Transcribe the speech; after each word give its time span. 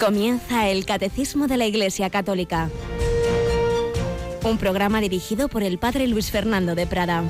Comienza 0.00 0.66
el 0.70 0.86
Catecismo 0.86 1.46
de 1.46 1.58
la 1.58 1.66
Iglesia 1.66 2.08
Católica. 2.08 2.70
Un 4.42 4.56
programa 4.56 4.98
dirigido 5.02 5.48
por 5.48 5.62
el 5.62 5.76
Padre 5.76 6.08
Luis 6.08 6.30
Fernando 6.30 6.74
de 6.74 6.86
Prada. 6.86 7.22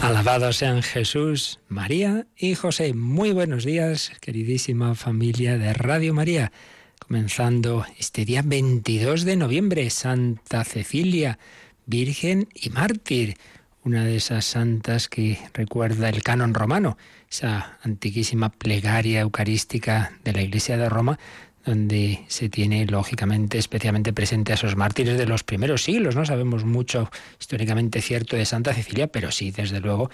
Alabados 0.00 0.58
sean 0.58 0.80
Jesús, 0.84 1.58
María 1.68 2.28
y 2.36 2.54
José. 2.54 2.94
Muy 2.94 3.32
buenos 3.32 3.64
días, 3.64 4.12
queridísima 4.20 4.94
familia 4.94 5.58
de 5.58 5.72
Radio 5.72 6.14
María. 6.14 6.52
Comenzando 7.00 7.84
este 7.98 8.24
día 8.24 8.42
22 8.44 9.24
de 9.24 9.34
noviembre, 9.34 9.90
Santa 9.90 10.62
Cecilia, 10.62 11.40
Virgen 11.86 12.48
y 12.54 12.70
Mártir, 12.70 13.36
una 13.84 14.04
de 14.04 14.16
esas 14.16 14.44
santas 14.44 15.08
que 15.08 15.38
recuerda 15.54 16.08
el 16.08 16.22
canon 16.22 16.54
romano, 16.54 16.96
esa 17.30 17.78
antiquísima 17.82 18.50
plegaria 18.50 19.20
eucarística 19.20 20.12
de 20.24 20.32
la 20.32 20.42
Iglesia 20.42 20.76
de 20.76 20.88
Roma, 20.88 21.18
donde 21.64 22.24
se 22.26 22.48
tiene 22.48 22.86
lógicamente 22.86 23.58
especialmente 23.58 24.12
presente 24.12 24.52
a 24.52 24.56
esos 24.56 24.74
mártires 24.74 25.16
de 25.16 25.26
los 25.26 25.44
primeros 25.44 25.84
siglos. 25.84 26.16
No 26.16 26.24
sabemos 26.24 26.64
mucho 26.64 27.10
históricamente 27.38 28.00
cierto 28.00 28.36
de 28.36 28.44
Santa 28.44 28.74
Cecilia, 28.74 29.06
pero 29.06 29.30
sí, 29.30 29.52
desde 29.52 29.80
luego, 29.80 30.10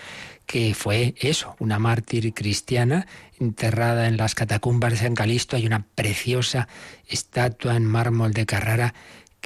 que 0.46 0.74
fue 0.74 1.14
eso, 1.18 1.56
una 1.58 1.78
mártir 1.78 2.34
cristiana 2.34 3.06
enterrada 3.40 4.08
en 4.08 4.18
las 4.18 4.34
catacumbas 4.34 4.92
de 4.92 4.98
San 4.98 5.14
Calisto. 5.14 5.56
Hay 5.56 5.66
una 5.66 5.86
preciosa 5.94 6.68
estatua 7.06 7.76
en 7.76 7.84
mármol 7.84 8.32
de 8.34 8.44
Carrara 8.44 8.94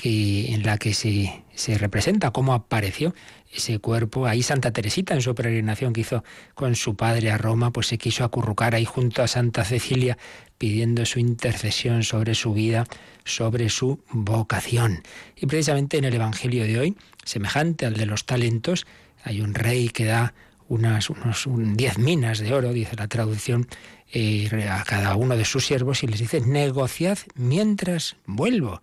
en 0.04 0.64
la 0.64 0.78
que 0.78 0.94
se, 0.94 1.44
se 1.54 1.78
representa 1.78 2.30
cómo 2.30 2.54
apareció 2.54 3.14
ese 3.52 3.78
cuerpo. 3.78 4.26
Ahí 4.26 4.42
Santa 4.42 4.72
Teresita, 4.72 5.14
en 5.14 5.22
su 5.22 5.34
peregrinación 5.34 5.92
que 5.92 6.00
hizo 6.00 6.24
con 6.54 6.74
su 6.74 6.96
padre 6.96 7.30
a 7.30 7.38
Roma, 7.38 7.70
pues 7.70 7.86
se 7.86 7.98
quiso 7.98 8.24
acurrucar 8.24 8.74
ahí 8.74 8.84
junto 8.84 9.22
a 9.22 9.28
Santa 9.28 9.64
Cecilia, 9.64 10.18
pidiendo 10.58 11.04
su 11.06 11.18
intercesión 11.18 12.02
sobre 12.02 12.34
su 12.34 12.52
vida, 12.52 12.86
sobre 13.24 13.68
su 13.68 14.00
vocación. 14.10 15.02
Y 15.36 15.46
precisamente 15.46 15.98
en 15.98 16.04
el 16.04 16.14
Evangelio 16.14 16.64
de 16.64 16.78
hoy, 16.78 16.96
semejante 17.24 17.86
al 17.86 17.94
de 17.94 18.06
los 18.06 18.26
talentos, 18.26 18.86
hay 19.24 19.40
un 19.40 19.54
rey 19.54 19.88
que 19.90 20.04
da 20.04 20.34
unas 20.68 21.10
unos, 21.10 21.46
diez 21.76 21.98
minas 21.98 22.38
de 22.38 22.54
oro, 22.54 22.72
dice 22.72 22.96
la 22.96 23.06
traducción, 23.06 23.68
eh, 24.12 24.68
a 24.70 24.82
cada 24.84 25.16
uno 25.16 25.36
de 25.36 25.44
sus 25.44 25.66
siervos 25.66 26.02
y 26.02 26.06
les 26.06 26.20
dice, 26.20 26.40
negociad 26.40 27.18
mientras 27.34 28.16
vuelvo 28.26 28.82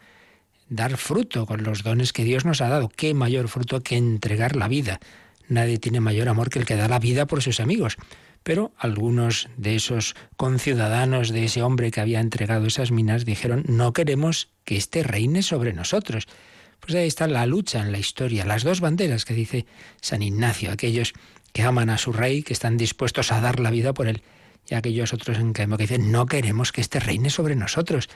dar 0.70 0.98
fruto 0.98 1.46
con 1.46 1.64
los 1.64 1.84
dones 1.84 2.14
que 2.14 2.24
Dios 2.24 2.46
nos 2.46 2.62
ha 2.62 2.70
dado. 2.70 2.90
¿Qué 2.90 3.14
mayor 3.14 3.48
fruto 3.48 3.82
que 3.82 3.98
entregar 3.98 4.56
la 4.56 4.68
vida? 4.68 5.00
Nadie 5.48 5.80
tiene 5.80 6.00
mayor 6.00 6.30
amor 6.30 6.50
que 6.50 6.60
el 6.60 6.66
que 6.66 6.76
da 6.76 6.88
la 6.88 7.00
vida 7.00 7.26
por 7.26 7.42
sus 7.42 7.60
amigos. 7.60 7.98
Pero 8.44 8.72
algunos 8.78 9.50
de 9.58 9.76
esos 9.76 10.16
conciudadanos 10.38 11.30
de 11.30 11.44
ese 11.44 11.62
hombre 11.62 11.92
que 11.92 12.02
había 12.02 12.22
entregado 12.22 12.68
esas 12.68 12.92
minas 12.92 13.26
dijeron, 13.26 13.66
no 13.68 13.92
queremos 13.92 14.50
que 14.64 14.78
éste 14.78 15.04
reine 15.04 15.44
sobre 15.44 15.74
nosotros. 15.74 16.28
Pues 16.80 16.96
ahí 16.96 17.08
está 17.08 17.28
la 17.28 17.46
lucha 17.46 17.82
en 17.82 17.92
la 17.92 17.98
historia, 17.98 18.46
las 18.46 18.64
dos 18.64 18.80
banderas 18.80 19.26
que 19.26 19.34
dice 19.34 19.66
San 20.02 20.22
Ignacio, 20.22 20.72
aquellos 20.72 21.14
que 21.52 21.64
aman 21.64 21.90
a 21.90 21.98
su 21.98 22.14
rey, 22.14 22.44
que 22.44 22.54
están 22.54 22.78
dispuestos 22.78 23.32
a 23.32 23.42
dar 23.42 23.60
la 23.60 23.72
vida 23.72 23.94
por 23.94 24.08
él, 24.08 24.22
y 24.70 24.76
aquellos 24.76 25.14
otros 25.14 25.40
en 25.40 25.52
cambio 25.52 25.78
que 25.78 25.84
dicen, 25.84 26.12
no 26.12 26.28
queremos 26.28 26.72
que 26.72 26.82
éste 26.82 27.00
reine 27.00 27.30
sobre 27.30 27.56
nosotros 27.56 28.08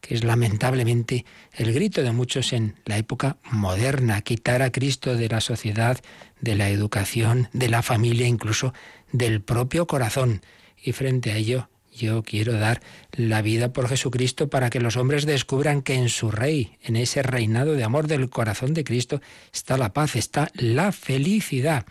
que 0.00 0.14
es 0.14 0.24
lamentablemente 0.24 1.24
el 1.52 1.72
grito 1.72 2.02
de 2.02 2.12
muchos 2.12 2.52
en 2.52 2.76
la 2.84 2.96
época 2.96 3.36
moderna, 3.50 4.22
quitar 4.22 4.62
a 4.62 4.72
Cristo 4.72 5.14
de 5.14 5.28
la 5.28 5.40
sociedad, 5.40 5.98
de 6.40 6.54
la 6.54 6.70
educación, 6.70 7.48
de 7.52 7.68
la 7.68 7.82
familia, 7.82 8.26
incluso 8.26 8.72
del 9.12 9.42
propio 9.42 9.86
corazón. 9.86 10.42
Y 10.82 10.92
frente 10.92 11.32
a 11.32 11.36
ello, 11.36 11.68
yo 11.94 12.22
quiero 12.22 12.54
dar 12.54 12.80
la 13.12 13.42
vida 13.42 13.72
por 13.72 13.88
Jesucristo 13.88 14.48
para 14.48 14.70
que 14.70 14.80
los 14.80 14.96
hombres 14.96 15.26
descubran 15.26 15.82
que 15.82 15.94
en 15.94 16.08
su 16.08 16.30
rey, 16.30 16.78
en 16.82 16.96
ese 16.96 17.22
reinado 17.22 17.74
de 17.74 17.84
amor 17.84 18.06
del 18.06 18.30
corazón 18.30 18.74
de 18.74 18.84
Cristo, 18.84 19.20
está 19.52 19.76
la 19.76 19.92
paz, 19.92 20.16
está 20.16 20.50
la 20.54 20.92
felicidad. 20.92 21.84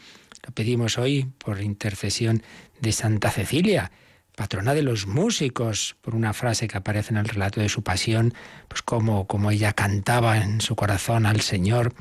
Lo 0.46 0.54
pedimos 0.54 0.98
hoy 0.98 1.28
por 1.38 1.62
intercesión 1.62 2.42
de 2.80 2.92
Santa 2.92 3.30
Cecilia 3.30 3.92
patrona 4.40 4.74
de 4.74 4.84
los 4.84 5.06
músicos, 5.06 5.98
por 6.00 6.16
una 6.16 6.32
frase 6.32 6.70
que 6.70 6.78
aparece 6.78 7.12
en 7.12 7.18
el 7.18 7.28
relato 7.28 7.60
de 7.60 7.68
su 7.68 7.84
pasión, 7.84 8.34
pues 8.70 8.82
como, 8.82 9.28
como 9.28 9.52
ella 9.52 9.74
cantaba 9.74 10.38
en 10.38 10.62
su 10.62 10.78
corazón 10.78 11.26
al 11.26 11.42
Señor. 11.42 11.94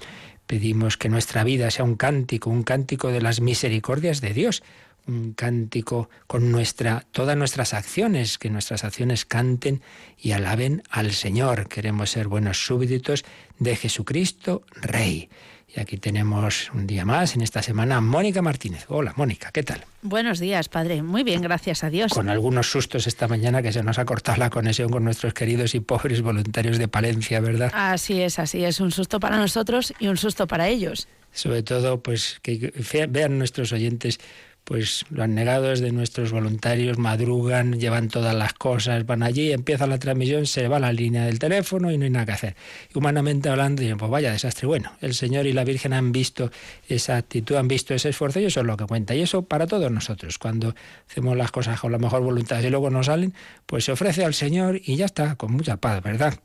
Pedimos 0.47 0.97
que 0.97 1.09
nuestra 1.09 1.43
vida 1.43 1.69
sea 1.73 1.85
un 1.85 1.97
cántico, 1.97 2.49
un 2.49 2.63
cántico 2.63 3.09
de 3.09 3.21
las 3.21 3.41
misericordias 3.41 4.21
de 4.21 4.35
Dios, 4.35 4.63
un 5.09 5.33
cántico 5.33 6.11
con 6.29 6.53
nuestra, 6.53 7.05
todas 7.11 7.37
nuestras 7.37 7.75
acciones, 7.75 8.39
que 8.39 8.51
nuestras 8.51 8.85
acciones 8.85 9.25
canten 9.25 9.83
y 10.17 10.31
alaben 10.31 10.85
al 10.91 11.11
Señor. 11.11 11.67
Queremos 11.67 12.11
ser 12.11 12.29
buenos 12.29 12.65
súbditos 12.65 13.25
de 13.59 13.75
Jesucristo, 13.75 14.63
Rey. 14.77 15.29
Y 15.75 15.81
aquí 15.81 15.99
tenemos 15.99 16.71
un 16.73 16.87
día 16.87 17.05
más 17.05 17.35
en 17.35 17.43
esta 17.43 17.61
semana 17.63 18.01
Mónica 18.01 18.41
Martínez. 18.41 18.87
Hola 18.89 19.13
Mónica, 19.17 19.51
¿qué 19.53 19.63
tal? 19.63 19.85
Buenos 20.01 20.39
días, 20.39 20.71
padre. 20.71 21.03
Muy 21.03 21.25
bien, 21.25 21.43
gracias 21.43 21.85
a 21.85 21.91
Dios. 21.91 22.13
Con 22.13 22.31
algunos 22.31 22.71
sustos 22.71 23.07
esta 23.07 23.29
mañana 23.29 23.61
que 23.61 23.71
se 23.71 23.83
nos 23.83 23.99
ha 23.99 24.07
cortado 24.07 24.39
la 24.39 24.49
conexión 24.49 24.89
con 24.89 25.05
nuestros 25.05 25.35
queridos 25.35 25.75
y 25.75 25.81
pobres 25.81 26.23
voluntarios 26.23 26.79
de 26.79 26.89
Palencia, 26.89 27.41
¿verdad? 27.41 27.71
Así 27.75 28.23
es, 28.23 28.39
así 28.39 28.65
es. 28.65 28.81
Un 28.81 28.93
susto 28.93 29.21
para 29.21 29.37
nosotros 29.37 29.93
y 29.99 30.09
un 30.09 30.17
susto 30.17 30.47
para 30.47 30.69
ellos. 30.69 31.07
Sobre 31.33 31.63
todo, 31.63 32.03
pues 32.03 32.41
que 32.43 32.73
vean 33.11 33.39
nuestros 33.39 33.73
oyentes 33.73 34.19
pues 34.69 35.07
los 35.09 35.27
negados 35.31 35.81
de 35.81 35.93
nuestros 35.93 36.31
voluntarios 36.31 36.99
madrugan, 36.99 37.81
llevan 37.81 38.09
todas 38.09 38.35
las 38.35 38.53
cosas, 38.53 39.07
van 39.07 39.23
allí, 39.23 39.51
empieza 39.51 39.87
la 39.87 39.99
transmisión, 39.99 40.45
se 40.45 40.69
va 40.69 40.79
la 40.79 40.93
línea 40.93 41.25
del 41.25 41.39
teléfono 41.39 41.91
y 41.91 41.97
no 41.97 42.05
hay 42.05 42.11
nada 42.11 42.27
que 42.27 42.33
hacer. 42.33 42.57
humanamente 42.95 43.49
hablando, 43.49 43.83
pues 43.97 44.11
vaya 44.11 44.31
desastre. 44.31 44.67
Bueno, 44.67 44.93
el 45.01 45.15
Señor 45.15 45.47
y 45.47 45.55
la 45.55 45.65
Virgen 45.65 45.95
han 45.95 46.13
visto 46.13 46.51
esa 46.87 47.17
actitud, 47.17 47.57
han 47.57 47.67
visto 47.67 47.95
ese 47.95 48.11
esfuerzo 48.11 48.41
y 48.41 48.45
eso 48.45 48.61
es 48.61 48.67
lo 48.67 48.77
que 48.77 48.85
cuenta. 48.85 49.15
Y 49.15 49.23
eso 49.23 49.41
para 49.41 49.67
todos 49.67 49.91
nosotros, 49.91 50.37
cuando 50.37 50.75
hacemos 51.09 51.35
las 51.35 51.51
cosas 51.51 51.81
con 51.81 51.91
la 51.91 51.99
mejor 51.99 52.21
voluntad 52.21 52.61
y 52.61 52.69
luego 52.69 52.91
no 52.91 53.03
salen, 53.03 53.33
pues 53.65 53.87
se 53.87 53.93
ofrece 53.93 54.23
al 54.23 54.35
Señor 54.35 54.83
y 54.85 54.97
ya 54.97 55.07
está, 55.07 55.37
con 55.37 55.51
mucha 55.51 55.79
paz, 55.79 56.03
¿verdad? 56.03 56.41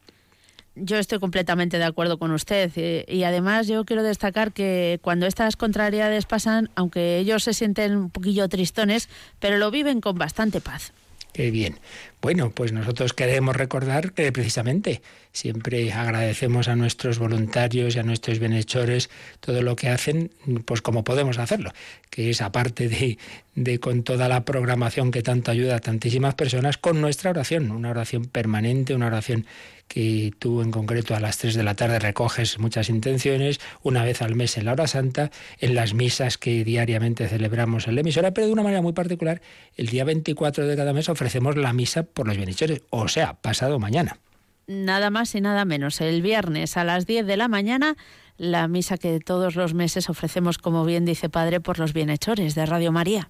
Yo 0.76 0.98
estoy 0.98 1.20
completamente 1.20 1.78
de 1.78 1.84
acuerdo 1.84 2.18
con 2.18 2.32
usted 2.32 2.72
eh, 2.76 3.06
y, 3.08 3.24
además 3.24 3.68
yo 3.68 3.86
quiero 3.86 4.02
destacar 4.02 4.54
que 4.54 5.00
cuando 5.04 5.28
estas 5.28 5.56
contrariedades 5.56 6.26
pasan, 6.26 6.72
aunque 6.76 7.20
ellos 7.20 7.44
se 7.44 7.54
sienten 7.54 7.96
un 7.96 8.10
poquillo 8.10 8.50
tristones, 8.50 9.08
pero 9.40 9.58
lo 9.58 9.70
viven 9.70 10.02
con 10.02 10.18
bastante 10.18 10.62
paz. 10.62 10.92
Qué 11.34 11.50
bien. 11.50 11.80
Bueno, 12.22 12.52
pues 12.52 12.72
nosotros 12.74 13.14
queremos 13.14 13.56
recordar 13.56 14.14
que 14.14 14.32
precisamente 14.32 15.02
siempre 15.32 15.92
agradecemos 15.92 16.68
a 16.68 16.76
nuestros 16.76 17.18
voluntarios 17.18 17.96
y 17.96 18.00
a 18.00 18.04
nuestros 18.04 18.38
bienhechores 18.38 19.10
todo 19.40 19.64
lo 19.64 19.76
que 19.76 19.90
hacen, 19.90 20.32
pues 20.66 20.84
como 20.84 21.04
podemos 21.04 21.40
hacerlo, 21.40 21.72
que 22.12 22.30
es 22.30 22.42
aparte 22.42 22.88
de, 22.88 23.18
de 23.56 23.80
con 23.80 24.04
toda 24.04 24.28
la 24.28 24.46
programación 24.46 25.10
que 25.10 25.24
tanto 25.24 25.50
ayuda 25.50 25.78
a 25.78 25.80
tantísimas 25.80 26.36
personas, 26.36 26.78
con 26.78 27.02
nuestra 27.02 27.32
oración, 27.32 27.72
una 27.72 27.90
oración 27.90 28.26
permanente, 28.26 28.94
una 28.94 29.08
oración 29.08 29.48
que 29.94 30.34
tú 30.40 30.64
en 30.64 30.72
concreto 30.72 31.16
a 31.16 31.20
las 31.20 31.38
3 31.38 31.54
de 31.54 31.62
la 31.62 31.76
tarde 31.76 32.00
recoges 32.00 32.58
muchas 32.58 32.90
intenciones, 32.90 33.60
una 33.84 34.04
vez 34.04 34.24
al 34.24 34.34
mes 34.34 34.58
en 34.58 34.66
la 34.66 34.72
hora 34.72 34.88
santa, 34.88 35.30
en 35.60 35.76
las 35.76 35.94
misas 35.94 36.40
que 36.40 36.64
diariamente 36.64 37.28
celebramos 37.28 37.88
en 37.88 37.94
la 37.94 38.02
emisora, 38.02 38.34
pero 38.34 38.48
de 38.48 38.54
una 38.54 38.64
manera 38.64 38.82
muy 38.82 38.94
particular, 38.94 39.40
el 39.76 39.90
día 39.90 40.04
24 40.04 40.66
de 40.66 40.76
cada 40.76 40.94
mes 40.94 41.10
ofrecemos 41.10 41.58
la 41.58 41.74
misa 41.74 42.02
por 42.02 42.28
los 42.28 42.38
bienhechores, 42.38 42.82
o 42.90 43.08
sea, 43.08 43.36
pasado 43.36 43.78
mañana. 43.78 44.18
Nada 44.66 45.12
más 45.12 45.36
y 45.36 45.42
nada 45.42 45.64
menos. 45.64 46.02
El 46.02 46.24
viernes 46.24 46.76
a 46.76 46.84
las 46.84 47.06
10 47.06 47.28
de 47.28 47.38
la 47.38 47.48
mañana, 47.48 47.96
la 48.38 48.68
misa 48.68 48.98
que 48.98 49.20
todos 49.20 49.56
los 49.56 49.76
meses 49.76 50.10
ofrecemos, 50.10 50.58
como 50.58 50.86
bien 50.86 51.06
dice 51.06 51.30
Padre, 51.30 51.60
por 51.60 51.78
los 51.78 51.94
bienhechores 51.94 52.56
de 52.56 52.66
Radio 52.66 52.92
María 52.92 53.30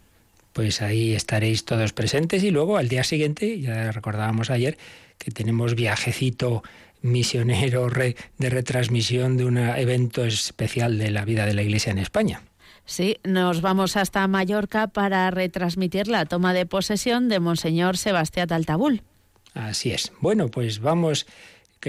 pues 0.54 0.84
ahí 0.84 1.14
estaréis 1.14 1.66
todos 1.66 1.94
presentes 1.94 2.44
y 2.44 2.52
luego 2.52 2.78
al 2.78 2.88
día 2.88 3.04
siguiente, 3.04 3.60
ya 3.60 3.92
recordábamos 3.92 4.52
ayer, 4.52 4.78
que 5.24 5.32
tenemos 5.32 5.76
viajecito 5.76 6.64
misionero 7.02 7.90
de 7.90 8.50
retransmisión 8.50 9.38
de 9.38 9.46
un 9.46 9.58
evento 9.58 10.26
especial 10.26 10.98
de 10.98 11.12
la 11.12 11.26
vida 11.26 11.46
de 11.46 11.54
la 11.54 11.62
Iglesia 11.62 11.92
en 11.92 12.00
España. 12.00 12.42
Sí, 12.86 13.18
nos 13.24 13.62
vamos 13.62 13.96
hasta 13.96 14.28
Mallorca 14.28 14.88
para 14.88 15.30
retransmitir 15.32 16.08
la 16.08 16.26
toma 16.26 16.54
de 16.54 16.66
posesión 16.66 17.30
de 17.30 17.40
Monseñor 17.40 17.98
Sebastián 17.98 18.52
Altabul. 18.52 19.02
Así 19.54 19.92
es. 19.92 20.12
Bueno, 20.20 20.50
pues 20.50 20.80
vamos 20.80 21.26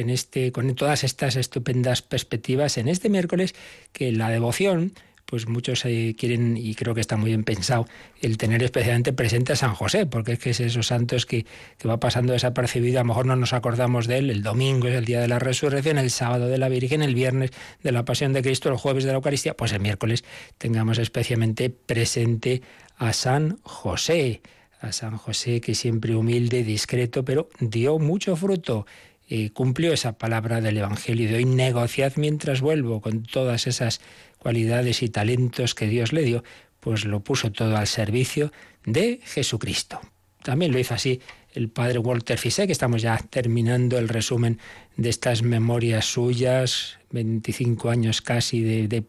en 0.01 0.11
este, 0.11 0.53
con 0.53 0.75
todas 0.75 1.05
estas 1.05 1.37
estupendas 1.37 2.03
perspectivas 2.03 2.79
en 2.79 2.89
este 2.89 3.09
miércoles 3.09 3.55
que 3.93 4.13
la 4.13 4.29
devoción 4.29 4.93
pues 5.27 5.49
muchos 5.49 5.85
eh, 5.85 6.15
quieren, 6.19 6.57
y 6.57 6.75
creo 6.75 6.95
que 6.95 7.01
está 7.01 7.17
muy 7.17 7.31
bien 7.31 7.45
pensado, 7.45 7.87
el 8.21 8.37
tener 8.39 8.63
especialmente 8.63 9.13
presente 9.13 9.53
a 9.53 9.57
San 9.57 9.75
José, 9.75 10.07
porque 10.07 10.33
es 10.33 10.39
que 10.39 10.51
es 10.51 10.61
esos 10.61 10.87
santos 10.87 11.27
que, 11.27 11.47
que 11.79 11.89
va 11.89 11.99
pasando 11.99 12.33
desapercibido, 12.33 13.01
a 13.01 13.03
lo 13.03 13.09
mejor 13.09 13.27
no 13.27 13.37
nos 13.37 13.53
acordamos 13.53 14.07
de 14.07 14.19
él, 14.19 14.31
el 14.31 14.43
domingo 14.43 14.89
es 14.89 14.95
el 14.95 15.05
día 15.05 15.21
de 15.21 15.29
la 15.29 15.39
resurrección, 15.39 15.99
el 15.99 16.11
sábado 16.11 16.47
de 16.47 16.59
la 16.59 16.69
Virgen, 16.69 17.03
el 17.03 17.15
viernes 17.15 17.51
de 17.83 17.93
la 17.93 18.05
pasión 18.05 18.33
de 18.33 18.43
Cristo, 18.43 18.69
el 18.69 18.77
jueves 18.77 19.05
de 19.05 19.11
la 19.11 19.17
Eucaristía, 19.17 19.55
pues 19.55 19.73
el 19.73 19.81
miércoles 19.81 20.25
tengamos 20.59 20.99
especialmente 20.99 21.71
presente 21.71 22.63
a 22.97 23.13
San 23.13 23.59
José, 23.63 24.43
a 24.81 24.93
San 24.93 25.17
José 25.17 25.61
que 25.61 25.75
siempre 25.75 26.15
humilde, 26.15 26.63
discreto, 26.63 27.25
pero 27.25 27.49
dio 27.61 27.99
mucho 27.99 28.37
fruto 28.37 28.87
y 29.29 29.51
cumplió 29.51 29.93
esa 29.93 30.19
palabra 30.19 30.61
del 30.61 30.79
Evangelio 30.79 31.29
de 31.29 31.37
hoy, 31.37 31.45
negociad 31.45 32.13
mientras 32.17 32.61
vuelvo 32.61 33.01
con 33.01 33.23
todas 33.23 33.67
esas 33.67 34.01
cualidades 34.39 35.03
y 35.03 35.09
talentos 35.09 35.75
que 35.75 35.87
Dios 35.87 36.13
le 36.13 36.23
dio, 36.23 36.45
pues 36.81 37.05
lo 37.05 37.21
puso 37.21 37.51
todo 37.51 37.77
al 37.77 37.87
servicio 37.87 38.53
de 38.85 39.21
Jesucristo. 39.25 40.01
También 40.43 40.73
lo 40.73 40.79
hizo 40.79 40.93
así 40.93 41.21
el 41.55 41.71
padre 41.71 41.99
Walter 41.99 42.37
Fisek, 42.37 42.67
que 42.67 42.73
estamos 42.73 43.01
ya 43.01 43.17
terminando 43.31 43.97
el 43.97 44.09
resumen 44.09 44.59
de 44.97 45.09
estas 45.09 45.43
memorias 45.43 46.05
suyas, 46.05 46.99
25 47.11 47.89
años 47.89 48.21
casi 48.21 48.61
de, 48.61 48.89
de, 48.89 49.05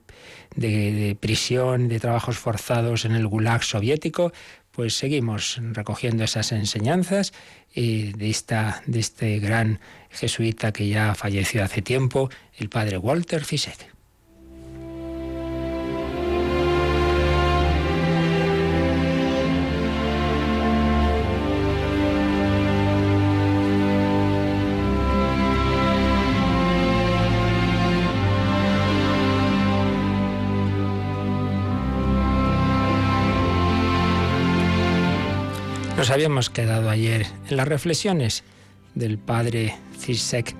de, 0.56 1.18
prisión, 1.19 1.89
de 1.89 2.00
trabajos 2.00 2.38
forzados 2.38 3.03
en 3.03 3.13
el 3.13 3.27
Gulag 3.27 3.63
soviético, 3.63 4.31
pues 4.71 4.94
seguimos 4.94 5.59
recogiendo 5.73 6.23
esas 6.23 6.51
enseñanzas 6.51 7.33
eh, 7.75 8.13
de, 8.16 8.30
esta, 8.30 8.81
de 8.86 9.00
este 9.00 9.39
gran 9.39 9.80
jesuita 10.10 10.72
que 10.72 10.88
ya 10.88 11.13
falleció 11.16 11.63
hace 11.63 11.81
tiempo, 11.81 12.30
el 12.57 12.69
padre 12.69 12.98
Walter 12.98 13.44
Fisek. 13.44 13.94
Nos 36.06 36.12
habíamos 36.12 36.52
quedado 36.52 36.92
ayer 36.92 37.25
en 37.50 37.57
las 37.57 37.68
reflexiones 37.68 38.44
del 38.94 39.18
padre 39.18 39.75
Zizek 39.98 40.56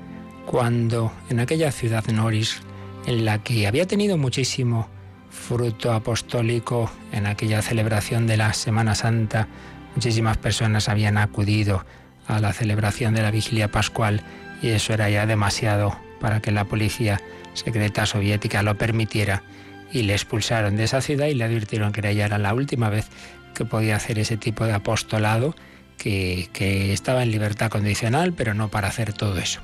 cuando 0.48 1.12
en 1.30 1.40
aquella 1.40 1.72
ciudad 1.72 2.04
Noris, 2.08 2.62
en 3.06 3.26
la 3.26 3.44
que 3.44 3.68
había 3.68 3.86
tenido 3.86 4.18
muchísimo 4.18 4.90
fruto 5.30 5.94
apostólico 5.94 6.90
en 7.12 7.28
aquella 7.28 7.62
celebración 7.62 8.26
de 8.26 8.38
la 8.38 8.54
Semana 8.54 8.96
Santa, 8.96 9.48
muchísimas 9.94 10.38
personas 10.38 10.90
habían 10.90 11.20
acudido 11.20 11.86
a 12.26 12.40
la 12.40 12.52
celebración 12.52 13.14
de 13.14 13.22
la 13.22 13.30
vigilia 13.30 13.70
pascual 13.70 14.24
y 14.64 14.70
eso 14.70 14.94
era 14.96 15.12
ya 15.12 15.28
demasiado 15.28 15.96
para 16.20 16.42
que 16.42 16.52
la 16.52 16.66
policía 16.66 17.22
secreta 17.54 18.08
soviética 18.08 18.64
lo 18.64 18.80
permitiera 18.80 19.44
y 19.92 20.02
le 20.02 20.14
expulsaron 20.14 20.76
de 20.76 20.86
esa 20.86 21.02
ciudad 21.02 21.28
y 21.28 21.36
le 21.36 21.44
advirtieron 21.44 21.92
que 21.92 22.16
ya 22.16 22.26
era 22.26 22.40
la 22.40 22.56
última 22.56 22.90
vez 22.90 23.06
que 23.56 23.66
podía 23.66 23.96
hacer 23.96 24.20
ese 24.20 24.38
tipo 24.38 24.66
de 24.66 24.74
apostolado, 24.74 25.56
que, 25.98 26.50
estaba 26.94 27.24
en 27.24 27.32
libertad 27.32 27.72
condicional, 27.72 28.34
pero 28.34 28.54
no 28.54 28.70
para 28.70 28.90
hacer 28.90 29.14
todo 29.14 29.40
eso. 29.40 29.62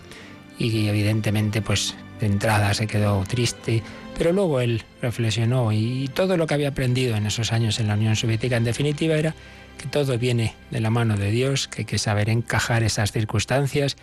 Y 0.58 0.88
evidentemente, 0.88 1.62
pues 1.62 1.96
de 2.20 2.26
entrada 2.26 2.74
se 2.74 2.88
quedó 2.88 3.24
triste, 3.28 3.84
pero 4.18 4.32
luego 4.32 4.60
él 4.60 4.84
reflexionó 5.02 5.72
y 5.72 6.10
todo 6.14 6.38
lo 6.38 6.48
que 6.48 6.54
había 6.54 6.70
aprendido 6.70 7.16
en 7.16 7.26
esos 7.26 7.52
años 7.52 7.80
en 7.80 7.88
la 7.88 7.96
Unión 7.96 8.16
Soviética, 8.16 8.58
en 8.58 8.64
definitiva, 8.64 9.16
era 9.16 9.36
que 9.78 9.88
todo 9.88 10.18
viene 10.18 10.56
de 10.70 10.80
la 10.80 10.90
mano 10.90 11.18
de 11.18 11.32
Dios, 11.32 11.68
que 11.68 11.82
hay 11.82 11.86
que 11.86 11.98
saber 11.98 12.30
encajar 12.30 12.84
esas 12.84 13.12
circunstancias 13.12 13.98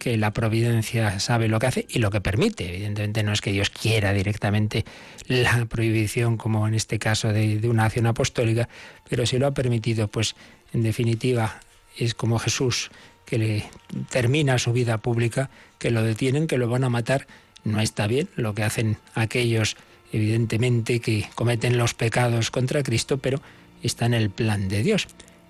que 0.00 0.16
la 0.16 0.32
providencia 0.32 1.20
sabe 1.20 1.46
lo 1.46 1.60
que 1.60 1.66
hace 1.66 1.86
y 1.88 2.00
lo 2.00 2.10
que 2.10 2.20
permite. 2.20 2.68
Evidentemente 2.68 3.22
no 3.22 3.32
es 3.32 3.40
que 3.40 3.52
Dios 3.52 3.70
quiera 3.70 4.12
directamente 4.12 4.84
la 5.28 5.66
prohibición, 5.66 6.38
como 6.38 6.66
en 6.66 6.74
este 6.74 6.98
caso 6.98 7.32
de, 7.32 7.60
una 7.68 7.84
acción 7.84 8.06
apostólica, 8.06 8.68
pero 9.08 9.26
si 9.26 9.38
lo 9.38 9.46
ha 9.46 9.52
permitido, 9.52 10.08
pues 10.08 10.34
en 10.72 10.82
definitiva 10.82 11.60
es 11.96 12.14
como 12.14 12.38
Jesús 12.38 12.90
que 13.26 13.38
le 13.38 13.64
termina 14.08 14.58
su 14.58 14.72
vida 14.72 14.98
pública, 14.98 15.50
que 15.78 15.90
lo 15.90 16.02
detienen, 16.02 16.48
que 16.48 16.58
lo 16.58 16.68
van 16.68 16.82
a 16.82 16.88
matar. 16.88 17.28
No 17.62 17.80
está 17.80 18.06
bien 18.06 18.28
lo 18.34 18.54
que 18.54 18.64
hacen 18.64 18.96
aquellos, 19.14 19.76
evidentemente, 20.12 21.00
que 21.00 21.28
cometen 21.34 21.76
los 21.76 21.94
pecados 21.94 22.50
contra 22.50 22.82
Cristo, 22.82 23.18
pero 23.18 23.40
está 23.82 24.06
en 24.06 24.14
el 24.14 24.30
plan 24.30 24.68
de 24.68 24.82
Dios. 24.82 25.06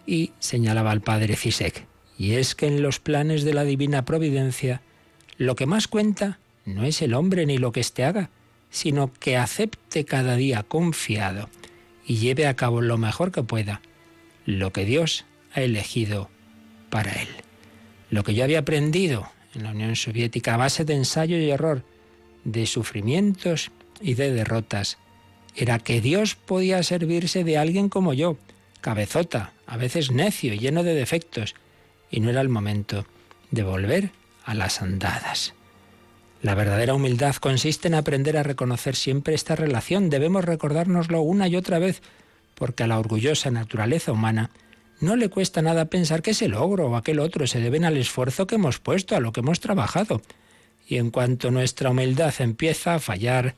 Y 0.07 0.33
señalaba 0.41 0.91
al 0.91 1.03
padre 1.03 1.37
Cisek, 1.37 1.87
y 2.21 2.35
es 2.35 2.55
que 2.55 2.67
en 2.67 2.83
los 2.83 3.01
planes 3.01 3.45
de 3.45 3.55
la 3.55 3.65
divina 3.65 4.05
providencia, 4.05 4.83
lo 5.39 5.57
que 5.57 5.65
más 5.65 5.89
cuenta 5.89 6.39
no 6.67 6.85
es 6.85 7.01
el 7.01 7.15
hombre 7.15 7.47
ni 7.47 7.57
lo 7.57 7.73
que 7.73 7.81
éste 7.81 8.05
haga, 8.05 8.29
sino 8.69 9.11
que 9.15 9.39
acepte 9.39 10.05
cada 10.05 10.37
día 10.37 10.63
confiado 10.63 11.49
y 12.05 12.17
lleve 12.17 12.47
a 12.47 12.57
cabo 12.57 12.83
lo 12.83 12.99
mejor 12.99 13.33
que 13.33 13.43
pueda 13.43 13.81
lo 14.45 14.71
que 14.71 14.85
Dios 14.85 15.25
ha 15.55 15.63
elegido 15.63 16.29
para 16.91 17.11
él. 17.13 17.29
Lo 18.11 18.23
que 18.23 18.35
yo 18.35 18.45
había 18.45 18.59
aprendido 18.59 19.27
en 19.55 19.63
la 19.63 19.71
Unión 19.71 19.97
Soviética 19.97 20.53
a 20.53 20.59
base 20.59 20.85
de 20.85 20.97
ensayo 20.97 21.39
y 21.39 21.51
error, 21.51 21.85
de 22.45 22.67
sufrimientos 22.67 23.71
y 23.99 24.13
de 24.13 24.31
derrotas, 24.31 24.99
era 25.57 25.79
que 25.79 26.03
Dios 26.03 26.35
podía 26.35 26.83
servirse 26.83 27.45
de 27.45 27.57
alguien 27.57 27.89
como 27.89 28.13
yo, 28.13 28.37
cabezota, 28.83 29.55
a 29.67 29.79
veces 29.79 30.11
necio 30.11 30.53
lleno 30.53 30.83
de 30.83 30.93
defectos, 30.93 31.55
y 32.11 32.21
no 32.21 32.31
era 32.31 32.41
el 32.41 32.49
momento 32.49 33.07
de 33.51 33.63
volver 33.63 34.11
a 34.45 34.55
las 34.55 34.83
andadas. 34.83 35.55
La 36.43 36.55
verdadera 36.55 36.95
humildad 36.95 37.37
consiste 37.37 37.89
en 37.89 37.95
aprender 37.95 38.37
a 38.39 38.43
reconocer 38.43 38.97
siempre 38.97 39.35
esta 39.35 39.57
relación. 39.57 40.09
Debemos 40.09 40.45
recordárnoslo 40.45 41.21
una 41.21 41.49
y 41.49 41.57
otra 41.57 41.79
vez, 41.79 42.03
porque 42.55 42.83
a 42.83 42.87
la 42.87 42.99
orgullosa 42.99 43.51
naturaleza 43.51 44.13
humana 44.13 44.51
no 45.01 45.17
le 45.17 45.29
cuesta 45.29 45.63
nada 45.63 45.87
pensar 45.87 46.23
que 46.23 46.33
ese 46.33 46.49
logro 46.49 46.89
o 46.89 46.97
aquel 46.97 47.21
otro 47.21 47.47
se 47.47 47.61
deben 47.61 47.85
al 47.85 47.97
esfuerzo 47.97 48.47
que 48.47 48.55
hemos 48.55 48.79
puesto, 48.79 49.17
a 49.17 49.21
lo 49.21 49.33
que 49.33 49.41
hemos 49.41 49.61
trabajado. 49.61 50.23
Y 50.87 50.97
en 50.97 51.11
cuanto 51.11 51.51
nuestra 51.51 51.91
humildad 51.91 52.35
empieza 52.39 52.95
a 52.95 53.01
fallar, 53.01 53.55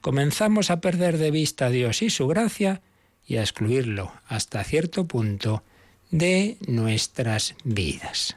comenzamos 0.00 0.70
a 0.70 0.80
perder 0.80 1.18
de 1.18 1.30
vista 1.30 1.66
a 1.66 1.70
Dios 1.70 2.02
y 2.02 2.10
su 2.10 2.26
gracia 2.26 2.82
y 3.26 3.36
a 3.36 3.42
excluirlo 3.42 4.12
hasta 4.26 4.62
cierto 4.64 5.06
punto 5.06 5.62
de 6.14 6.56
nuestras 6.68 7.56
vidas. 7.64 8.36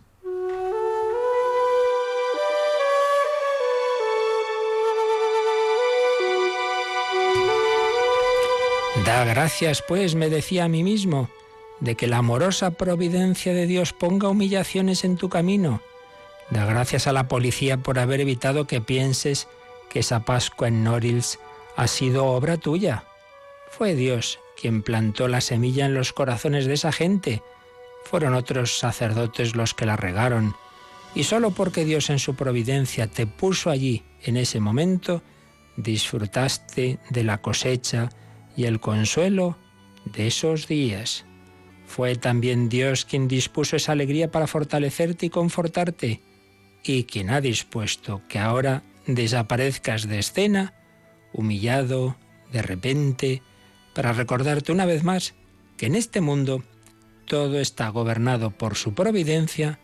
Da 9.05 9.25
gracias, 9.25 9.84
pues, 9.88 10.15
me 10.15 10.31
decía 10.31 10.63
a 10.63 10.67
mí 10.67 10.81
mismo, 10.81 11.29
de 11.79 11.93
que 11.93 12.07
la 12.07 12.17
amorosa 12.17 12.72
providencia 12.72 13.53
de 13.53 13.67
Dios 13.67 13.93
ponga 13.93 14.27
humillaciones 14.27 15.03
en 15.03 15.15
tu 15.15 15.29
camino. 15.29 15.84
Da 16.50 16.65
gracias 16.65 17.05
a 17.05 17.13
la 17.13 17.27
policía 17.27 17.77
por 17.77 18.00
haber 18.00 18.22
evitado 18.22 18.65
que 18.65 18.81
pienses 18.81 19.48
que 19.91 20.00
esa 20.00 20.22
Pascua 20.22 20.69
en 20.69 20.84
Norils 20.84 21.38
ha 21.75 21.86
sido 21.86 22.25
obra 22.25 22.57
tuya. 22.57 23.03
Fue 23.69 23.93
Dios 23.93 24.39
quien 24.60 24.81
plantó 24.81 25.27
la 25.27 25.41
semilla 25.41 25.86
en 25.86 25.93
los 25.93 26.12
corazones 26.12 26.65
de 26.65 26.74
esa 26.74 26.91
gente 26.91 27.43
fueron 28.07 28.33
otros 28.33 28.79
sacerdotes 28.79 29.55
los 29.55 29.73
que 29.73 29.85
la 29.85 29.97
regaron, 29.97 30.55
y 31.13 31.23
solo 31.23 31.51
porque 31.51 31.85
Dios 31.85 32.09
en 32.09 32.19
su 32.19 32.35
providencia 32.35 33.07
te 33.07 33.27
puso 33.27 33.69
allí 33.69 34.03
en 34.23 34.37
ese 34.37 34.59
momento, 34.59 35.21
disfrutaste 35.75 36.99
de 37.09 37.23
la 37.23 37.41
cosecha 37.41 38.09
y 38.55 38.65
el 38.65 38.79
consuelo 38.79 39.57
de 40.05 40.27
esos 40.27 40.67
días. 40.67 41.25
Fue 41.85 42.15
también 42.15 42.69
Dios 42.69 43.05
quien 43.05 43.27
dispuso 43.27 43.75
esa 43.75 43.91
alegría 43.91 44.31
para 44.31 44.47
fortalecerte 44.47 45.27
y 45.27 45.29
confortarte, 45.29 46.21
y 46.83 47.03
quien 47.03 47.29
ha 47.29 47.41
dispuesto 47.41 48.21
que 48.27 48.39
ahora 48.39 48.83
desaparezcas 49.05 50.07
de 50.07 50.19
escena, 50.19 50.73
humillado, 51.33 52.15
de 52.51 52.61
repente, 52.61 53.41
para 53.93 54.13
recordarte 54.13 54.71
una 54.71 54.85
vez 54.85 55.03
más 55.03 55.33
que 55.77 55.87
en 55.87 55.95
este 55.95 56.21
mundo 56.21 56.63
todo 57.27 57.60
está 57.60 57.89
gobernado 57.89 58.51
por 58.51 58.75
su 58.75 58.93
providencia 58.93 59.79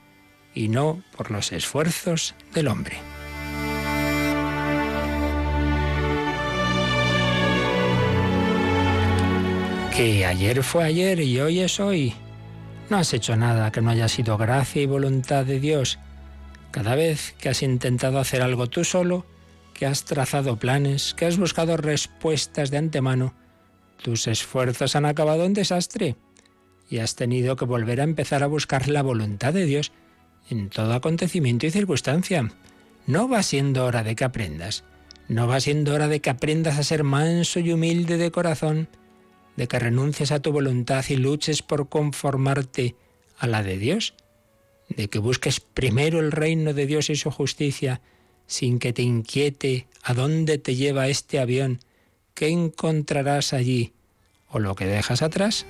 y 0.56 0.70
no 0.70 1.04
por 1.16 1.30
los 1.30 1.52
esfuerzos 1.52 2.36
del 2.54 2.70
hombre. 2.70 2.98
Que 9.96 10.26
ayer 10.26 10.64
fue 10.64 10.86
ayer 10.86 11.20
y 11.20 11.40
hoy 11.40 11.60
es 11.60 11.80
hoy. 11.80 12.14
No 12.90 12.98
has 12.98 13.14
hecho 13.14 13.36
nada 13.36 13.72
que 13.72 13.82
no 13.82 13.92
haya 13.92 14.08
sido 14.08 14.38
gracia 14.38 14.82
y 14.82 14.86
voluntad 14.86 15.46
de 15.46 15.60
Dios. 15.60 16.00
Cada 16.72 16.96
vez 16.96 17.36
que 17.38 17.50
has 17.50 17.62
intentado 17.62 18.20
hacer 18.20 18.42
algo 18.42 18.68
tú 18.68 18.84
solo, 18.84 19.26
que 19.74 19.86
has 19.86 20.06
trazado 20.06 20.58
planes, 20.58 21.14
que 21.14 21.26
has 21.26 21.38
buscado 21.38 21.78
respuestas 21.78 22.72
de 22.72 22.78
antemano, 22.78 23.36
tus 24.02 24.28
esfuerzos 24.28 24.96
han 24.96 25.06
acabado 25.06 25.46
en 25.46 25.54
desastre 25.54 26.16
y 26.90 27.00
has 27.00 27.16
tenido 27.16 27.56
que 27.56 27.66
volver 27.66 28.02
a 28.02 28.04
empezar 28.04 28.44
a 28.44 28.48
buscar 28.48 28.88
la 28.88 29.02
voluntad 29.02 29.54
de 29.54 29.66
Dios 29.66 29.92
en 30.50 30.70
todo 30.70 30.94
acontecimiento 30.94 31.66
y 31.66 31.72
circunstancia. 31.72 32.52
No 33.06 33.28
va 33.28 33.44
siendo 33.44 33.86
hora 33.86 34.04
de 34.04 34.16
que 34.16 34.24
aprendas. 34.24 34.84
No 35.28 35.48
va 35.48 35.60
siendo 35.60 35.94
hora 35.94 36.08
de 36.08 36.20
que 36.20 36.30
aprendas 36.30 36.78
a 36.78 36.84
ser 36.84 37.04
manso 37.04 37.60
y 37.60 37.72
humilde 37.72 38.18
de 38.18 38.32
corazón, 38.32 38.90
de 39.56 39.68
que 39.68 39.80
renuncies 39.80 40.32
a 40.32 40.42
tu 40.42 40.52
voluntad 40.52 41.04
y 41.10 41.16
luches 41.16 41.62
por 41.62 41.90
conformarte 41.90 42.96
a 43.38 43.48
la 43.48 43.64
de 43.64 43.78
Dios, 43.78 44.14
de 44.90 45.08
que 45.08 45.20
busques 45.20 45.60
primero 45.60 46.20
el 46.20 46.32
reino 46.32 46.74
de 46.74 46.86
Dios 46.86 47.10
y 47.10 47.16
su 47.16 47.32
justicia, 47.32 48.02
sin 48.48 48.80
que 48.80 48.94
te 48.94 49.02
inquiete 49.02 49.88
a 50.04 50.14
dónde 50.14 50.58
te 50.58 50.76
lleva 50.76 51.08
este 51.08 51.40
avión, 51.40 51.80
qué 52.34 52.50
encontrarás 52.50 53.54
allí 53.54 53.94
o 54.50 54.60
lo 54.60 54.76
que 54.76 54.86
dejas 54.86 55.22
atrás. 55.22 55.66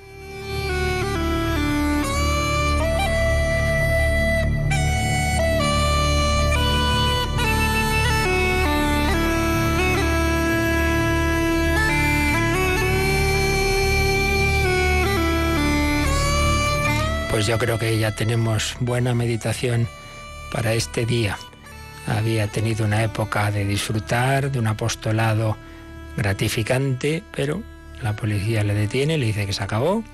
Pues 17.34 17.48
yo 17.48 17.58
creo 17.58 17.80
que 17.80 17.98
ya 17.98 18.14
tenemos 18.14 18.76
buena 18.78 19.12
meditación 19.12 19.88
para 20.52 20.72
este 20.74 21.04
día. 21.04 21.36
Había 22.06 22.46
tenido 22.46 22.86
una 22.86 23.02
época 23.02 23.50
de 23.50 23.64
disfrutar, 23.64 24.52
de 24.52 24.60
un 24.60 24.68
apostolado 24.68 25.56
gratificante, 26.16 27.24
pero 27.34 27.60
la 28.00 28.14
policía 28.14 28.62
le 28.62 28.74
detiene, 28.74 29.18
le 29.18 29.26
dice 29.26 29.46
que 29.46 29.52
se 29.52 29.64
acabó 29.64 30.04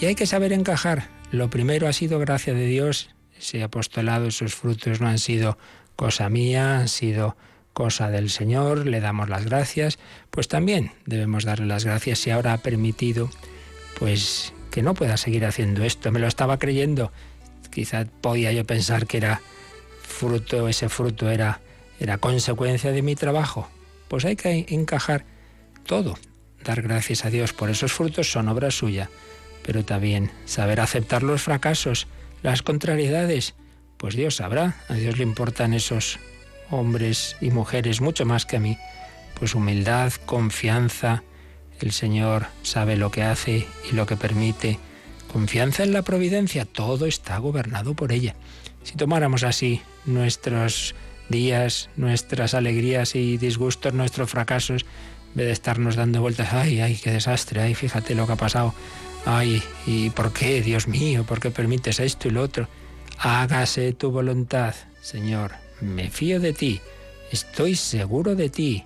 y 0.00 0.06
hay 0.06 0.16
que 0.16 0.26
saber 0.26 0.52
encajar. 0.52 1.06
Lo 1.30 1.50
primero 1.50 1.86
ha 1.86 1.92
sido 1.92 2.18
gracia 2.18 2.52
de 2.52 2.66
Dios, 2.66 3.10
ese 3.38 3.62
apostolado, 3.62 4.32
sus 4.32 4.56
frutos 4.56 5.00
no 5.00 5.06
han 5.06 5.20
sido 5.20 5.58
cosa 5.94 6.28
mía, 6.28 6.80
han 6.80 6.88
sido 6.88 7.36
cosa 7.74 8.10
del 8.10 8.28
Señor, 8.28 8.88
le 8.88 8.98
damos 8.98 9.28
las 9.28 9.44
gracias, 9.44 10.00
pues 10.32 10.48
también 10.48 10.90
debemos 11.04 11.44
darle 11.44 11.66
las 11.66 11.84
gracias 11.84 12.18
si 12.18 12.32
ahora 12.32 12.54
ha 12.54 12.58
permitido 12.58 13.30
pues 14.00 14.52
que 14.76 14.82
no 14.82 14.92
pueda 14.92 15.16
seguir 15.16 15.46
haciendo 15.46 15.84
esto. 15.84 16.12
Me 16.12 16.18
lo 16.18 16.26
estaba 16.26 16.58
creyendo. 16.58 17.10
Quizá 17.70 18.04
podía 18.20 18.52
yo 18.52 18.66
pensar 18.66 19.06
que 19.06 19.16
era 19.16 19.40
fruto, 20.02 20.68
ese 20.68 20.90
fruto 20.90 21.30
era, 21.30 21.62
era 21.98 22.18
consecuencia 22.18 22.92
de 22.92 23.00
mi 23.00 23.14
trabajo. 23.14 23.70
Pues 24.08 24.26
hay 24.26 24.36
que 24.36 24.66
encajar 24.68 25.24
todo. 25.86 26.18
Dar 26.62 26.82
gracias 26.82 27.24
a 27.24 27.30
Dios 27.30 27.54
por 27.54 27.70
esos 27.70 27.90
frutos 27.90 28.30
son 28.30 28.50
obra 28.50 28.70
suya. 28.70 29.08
Pero 29.62 29.82
también 29.82 30.30
saber 30.44 30.80
aceptar 30.80 31.22
los 31.22 31.40
fracasos, 31.40 32.06
las 32.42 32.60
contrariedades. 32.60 33.54
Pues 33.96 34.14
Dios 34.14 34.36
sabrá. 34.36 34.76
A 34.90 34.92
Dios 34.92 35.16
le 35.16 35.22
importan 35.22 35.72
esos 35.72 36.18
hombres 36.70 37.38
y 37.40 37.48
mujeres 37.48 38.02
mucho 38.02 38.26
más 38.26 38.44
que 38.44 38.58
a 38.58 38.60
mí. 38.60 38.76
Pues 39.38 39.54
humildad, 39.54 40.12
confianza, 40.26 41.22
el 41.80 41.92
Señor 41.92 42.46
sabe 42.62 42.96
lo 42.96 43.10
que 43.10 43.22
hace 43.22 43.66
y 43.90 43.94
lo 43.94 44.06
que 44.06 44.16
permite. 44.16 44.78
Confianza 45.30 45.82
en 45.82 45.92
la 45.92 46.02
providencia, 46.02 46.64
todo 46.64 47.06
está 47.06 47.36
gobernado 47.38 47.94
por 47.94 48.12
ella. 48.12 48.34
Si 48.82 48.94
tomáramos 48.94 49.42
así 49.42 49.82
nuestros 50.04 50.94
días, 51.28 51.90
nuestras 51.96 52.54
alegrías 52.54 53.14
y 53.14 53.36
disgustos, 53.36 53.92
nuestros 53.92 54.30
fracasos, 54.30 54.82
en 54.82 55.34
vez 55.34 55.46
de 55.46 55.52
estarnos 55.52 55.96
dando 55.96 56.20
vueltas, 56.20 56.52
ay, 56.52 56.80
ay, 56.80 56.96
qué 56.96 57.10
desastre, 57.10 57.60
ay, 57.60 57.74
fíjate 57.74 58.14
lo 58.14 58.26
que 58.26 58.32
ha 58.32 58.36
pasado, 58.36 58.74
ay, 59.24 59.62
¿y 59.86 60.10
por 60.10 60.32
qué, 60.32 60.62
Dios 60.62 60.86
mío, 60.86 61.24
por 61.24 61.40
qué 61.40 61.50
permites 61.50 62.00
esto 62.00 62.28
y 62.28 62.30
lo 62.30 62.42
otro? 62.42 62.68
Hágase 63.18 63.92
tu 63.92 64.10
voluntad, 64.10 64.74
Señor, 65.02 65.52
me 65.80 66.10
fío 66.10 66.40
de 66.40 66.52
ti, 66.52 66.80
estoy 67.32 67.74
seguro 67.74 68.34
de 68.34 68.48
ti. 68.48 68.84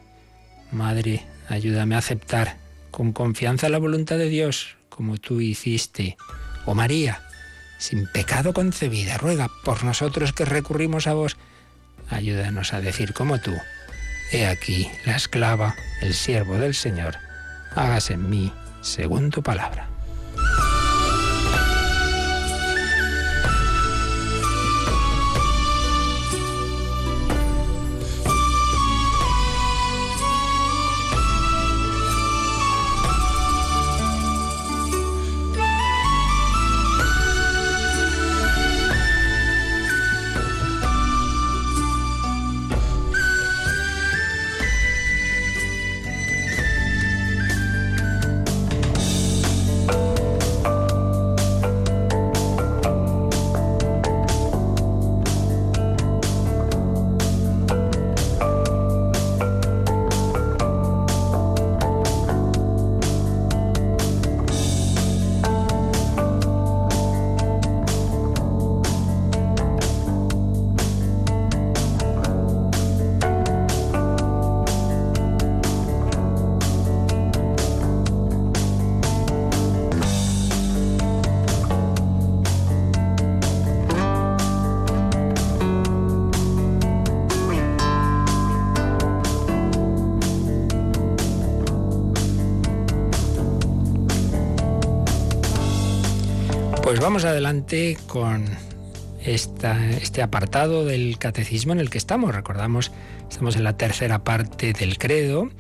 Madre, 0.73 1.25
ayúdame 1.49 1.95
a 1.95 1.99
aceptar 1.99 2.57
con 2.91 3.13
confianza 3.13 3.69
la 3.69 3.79
voluntad 3.79 4.17
de 4.17 4.29
Dios, 4.29 4.77
como 4.89 5.19
tú 5.19 5.41
hiciste. 5.41 6.17
Oh 6.67 6.75
María, 6.75 7.23
sin 7.79 8.07
pecado 8.07 8.53
concebida, 8.53 9.19
ruega 9.19 9.49
por 9.65 9.85
nosotros 9.85 10.33
que 10.33 10.45
recurrimos 10.45 11.07
a 11.07 11.15
vos. 11.15 11.37
Ayúdanos 12.09 12.73
a 12.73 12.81
decir 12.81 13.13
como 13.13 13.41
tú. 13.41 13.53
He 14.33 14.47
aquí 14.47 14.89
la 15.07 15.17
esclava, 15.17 15.75
el 16.03 16.15
siervo 16.15 16.55
del 16.55 16.75
Señor. 16.75 17.17
Hágase 17.75 18.15
en 18.15 18.31
mí 18.31 18.53
según 18.81 19.31
tu 19.31 19.43
palabra. 19.43 19.90
Vamos 97.01 97.25
adelante 97.25 97.97
con 98.07 98.45
este 99.25 100.23
apartado 100.23 100.85
del 100.85 101.19
catecismo 101.19 101.73
en 101.73 101.81
el 101.81 101.89
que 101.89 101.99
estamos. 101.99 102.35
Recordamos, 102.35 102.93
estamos 103.31 103.57
en 103.57 103.65
la 103.65 103.77
tercera 103.77 104.23
parte 104.23 104.75
del 104.75 104.99
credo, 104.99 105.51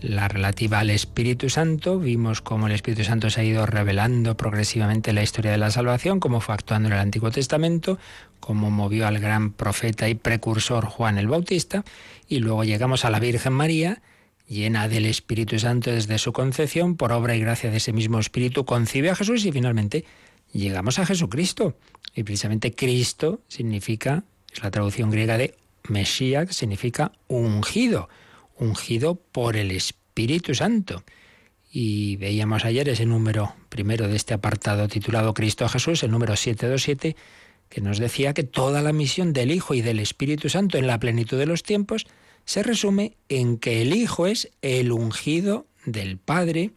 la 0.00 0.28
relativa 0.28 0.78
al 0.78 0.88
Espíritu 0.88 1.50
Santo. 1.50 1.98
Vimos 1.98 2.40
cómo 2.40 2.66
el 2.66 2.72
Espíritu 2.72 3.04
Santo 3.04 3.28
se 3.28 3.42
ha 3.42 3.44
ido 3.44 3.66
revelando 3.66 4.38
progresivamente 4.38 5.10
en 5.10 5.16
la 5.16 5.22
historia 5.22 5.50
de 5.50 5.58
la 5.58 5.70
salvación, 5.70 6.18
cómo 6.18 6.40
fue 6.40 6.54
actuando 6.54 6.88
en 6.88 6.94
el 6.94 7.00
Antiguo 7.00 7.30
Testamento, 7.30 7.98
cómo 8.40 8.70
movió 8.70 9.06
al 9.06 9.18
gran 9.18 9.52
profeta 9.52 10.08
y 10.08 10.14
precursor 10.14 10.86
Juan 10.86 11.18
el 11.18 11.28
Bautista. 11.28 11.84
Y 12.26 12.38
luego 12.38 12.64
llegamos 12.64 13.04
a 13.04 13.10
la 13.10 13.20
Virgen 13.20 13.52
María, 13.52 14.00
llena 14.48 14.88
del 14.88 15.04
Espíritu 15.04 15.58
Santo 15.58 15.90
desde 15.90 16.16
su 16.16 16.32
concepción, 16.32 16.96
por 16.96 17.12
obra 17.12 17.36
y 17.36 17.40
gracia 17.40 17.70
de 17.70 17.76
ese 17.76 17.92
mismo 17.92 18.18
Espíritu, 18.18 18.64
concibe 18.64 19.10
a 19.10 19.14
Jesús 19.14 19.44
y 19.44 19.52
finalmente 19.52 20.04
llegamos 20.58 20.98
a 20.98 21.06
Jesucristo. 21.06 21.76
Y 22.14 22.22
precisamente 22.22 22.72
Cristo 22.72 23.40
significa, 23.48 24.24
es 24.52 24.62
la 24.62 24.70
traducción 24.70 25.10
griega 25.10 25.36
de 25.36 25.54
Mesías, 25.88 26.54
significa 26.54 27.12
ungido, 27.28 28.08
ungido 28.56 29.16
por 29.16 29.56
el 29.56 29.70
Espíritu 29.70 30.54
Santo. 30.54 31.04
Y 31.70 32.16
veíamos 32.16 32.64
ayer 32.64 32.88
ese 32.88 33.04
número 33.04 33.54
primero 33.68 34.08
de 34.08 34.16
este 34.16 34.34
apartado 34.34 34.88
titulado 34.88 35.34
Cristo 35.34 35.68
Jesús, 35.68 36.02
el 36.02 36.10
número 36.10 36.34
727, 36.34 37.16
que 37.68 37.80
nos 37.80 37.98
decía 37.98 38.32
que 38.32 38.44
toda 38.44 38.80
la 38.80 38.92
misión 38.92 39.32
del 39.32 39.50
Hijo 39.50 39.74
y 39.74 39.82
del 39.82 39.98
Espíritu 39.98 40.48
Santo 40.48 40.78
en 40.78 40.86
la 40.86 40.98
plenitud 40.98 41.38
de 41.38 41.46
los 41.46 41.62
tiempos 41.62 42.06
se 42.44 42.62
resume 42.62 43.16
en 43.28 43.58
que 43.58 43.82
el 43.82 43.94
Hijo 43.94 44.26
es 44.26 44.50
el 44.62 44.92
ungido 44.92 45.66
del 45.84 46.16
Padre 46.16 46.70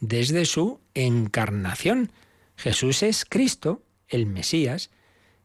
desde 0.00 0.46
su 0.46 0.80
encarnación. 0.94 2.10
Jesús 2.60 3.02
es 3.02 3.24
Cristo, 3.24 3.80
el 4.06 4.26
Mesías, 4.26 4.90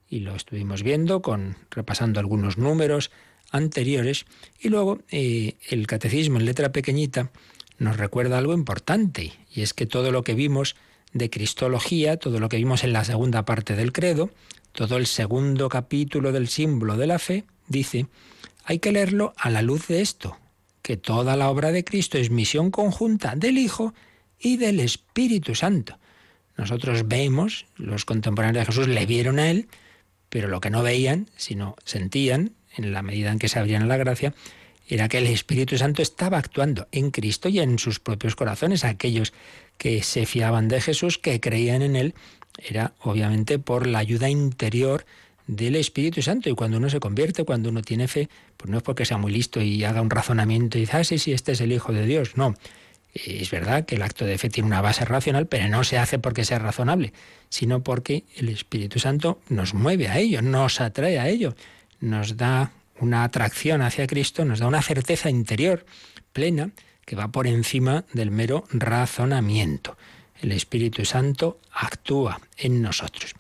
y 0.10 0.20
lo 0.20 0.36
estuvimos 0.36 0.84
viendo 0.84 1.22
con 1.22 1.56
repasando 1.72 2.20
algunos 2.20 2.58
números 2.58 3.10
anteriores 3.52 4.26
y 4.60 4.68
luego 4.68 5.00
eh, 5.12 5.56
el 5.70 5.88
catecismo 5.88 6.40
en 6.40 6.46
letra 6.46 6.74
pequeñita 6.74 7.32
nos 7.78 7.96
recuerda 7.96 8.38
algo 8.38 8.54
importante, 8.54 9.32
y 9.50 9.62
es 9.62 9.74
que 9.74 9.86
todo 9.86 10.12
lo 10.12 10.24
que 10.24 10.34
vimos 10.34 10.76
de 11.14 11.30
Cristología, 11.30 12.18
todo 12.18 12.42
lo 12.42 12.50
que 12.50 12.58
vimos 12.58 12.84
en 12.84 12.92
la 12.92 13.06
segunda 13.06 13.46
parte 13.46 13.78
del 13.78 13.94
credo, 13.94 14.30
todo 14.74 14.98
el 14.98 15.08
segundo 15.08 15.70
capítulo 15.70 16.34
del 16.34 16.50
símbolo 16.50 16.98
de 16.98 17.08
la 17.08 17.20
fe, 17.20 17.46
dice, 17.70 18.08
hay 18.66 18.80
que 18.80 18.92
leerlo 18.92 19.34
a 19.38 19.50
la 19.50 19.62
luz 19.62 19.88
de 19.88 20.02
esto, 20.02 20.38
que 20.82 20.98
toda 20.98 21.38
la 21.38 21.50
obra 21.50 21.72
de 21.72 21.86
Cristo 21.86 22.18
es 22.18 22.30
misión 22.30 22.72
conjunta 22.72 23.38
del 23.38 23.58
Hijo 23.58 23.94
y 24.38 24.58
del 24.58 24.82
Espíritu 24.82 25.56
Santo. 25.56 25.98
Nosotros 26.58 27.08
vemos, 27.08 27.66
los 27.76 28.06
contemporáneos 28.06 28.62
de 28.62 28.72
Jesús 28.72 28.88
le 28.88 29.06
vieron 29.06 29.40
a 29.40 29.50
Él, 29.50 29.68
pero 30.30 30.48
lo 30.48 30.62
que 30.62 30.70
no 30.70 30.84
veían, 30.84 31.30
sino 31.36 31.76
sentían, 31.84 32.54
en 32.78 32.92
la 32.92 33.02
medida 33.02 33.32
en 33.32 33.40
que 33.40 33.48
se 33.48 33.60
abrían 33.60 33.88
la 33.88 33.98
gracia, 33.98 34.34
era 34.88 35.08
que 35.10 35.18
el 35.18 35.28
Espíritu 35.28 35.78
Santo 35.78 36.02
estaba 36.02 36.38
actuando 36.38 36.88
en 36.92 37.12
Cristo 37.12 37.50
y 37.50 37.60
en 37.60 37.80
sus 37.80 38.00
propios 38.00 38.36
corazones, 38.36 38.84
aquellos 38.84 39.34
que 39.78 40.04
se 40.04 40.26
fiaban 40.26 40.68
de 40.68 40.82
Jesús, 40.82 41.18
que 41.18 41.40
creían 41.40 41.82
en 41.82 41.96
Él, 41.96 42.14
era 42.58 42.94
obviamente 43.02 43.60
por 43.60 43.88
la 43.88 44.00
ayuda 44.00 44.30
interior 44.30 45.06
del 45.48 45.76
Espíritu 45.76 46.22
Santo. 46.22 46.50
Y 46.50 46.56
cuando 46.56 46.78
uno 46.78 46.90
se 46.90 47.00
convierte, 47.00 47.44
cuando 47.44 47.70
uno 47.70 47.82
tiene 47.82 48.08
fe, 48.08 48.30
pues 48.58 48.70
no 48.70 48.78
es 48.78 48.84
porque 48.84 49.06
sea 49.06 49.18
muy 49.18 49.32
listo 49.32 49.62
y 49.62 49.84
haga 49.84 50.02
un 50.02 50.10
razonamiento 50.10 50.78
y 50.78 50.82
dice, 50.82 50.98
ah, 50.98 51.04
sí, 51.04 51.18
sí, 51.18 51.34
este 51.34 51.54
es 51.54 51.62
el 51.62 51.72
Hijo 51.72 51.92
de 51.92 52.06
Dios. 52.06 52.38
No. 52.38 52.56
Es 53.16 53.50
verdad 53.50 53.86
que 53.86 53.96
el 53.96 54.02
acto 54.02 54.26
de 54.26 54.38
fe 54.38 54.50
tiene 54.50 54.68
una 54.68 54.82
base 54.82 55.06
racional, 55.06 55.48
pero 55.48 55.70
no 55.70 55.86
se 55.86 55.98
hace 55.98 56.20
porque 56.20 56.44
sea 56.44 56.60
razonable, 56.60 57.14
sino 57.48 57.82
porque 57.82 58.26
el 58.36 58.50
Espíritu 58.50 59.00
Santo 59.00 59.40
nos 59.48 59.74
mueve 59.74 60.10
a 60.10 60.20
ello, 60.20 60.42
nos 60.42 60.82
atrae 60.82 61.18
a 61.18 61.30
ello, 61.30 61.56
nos 62.02 62.36
da 62.36 62.74
una 63.00 63.24
atracción 63.24 63.82
hacia 63.82 64.06
Cristo, 64.06 64.44
nos 64.44 64.60
da 64.60 64.68
una 64.68 64.82
certeza 64.82 65.30
interior 65.30 65.86
plena 66.34 66.72
que 67.06 67.16
va 67.16 67.30
por 67.30 67.48
encima 67.48 68.04
del 68.12 68.32
mero 68.32 68.66
razonamiento. 68.70 69.98
El 70.42 70.52
Espíritu 70.52 71.06
Santo 71.06 71.62
actúa 71.72 72.42
en 72.58 72.82
nosotros. 72.82 73.34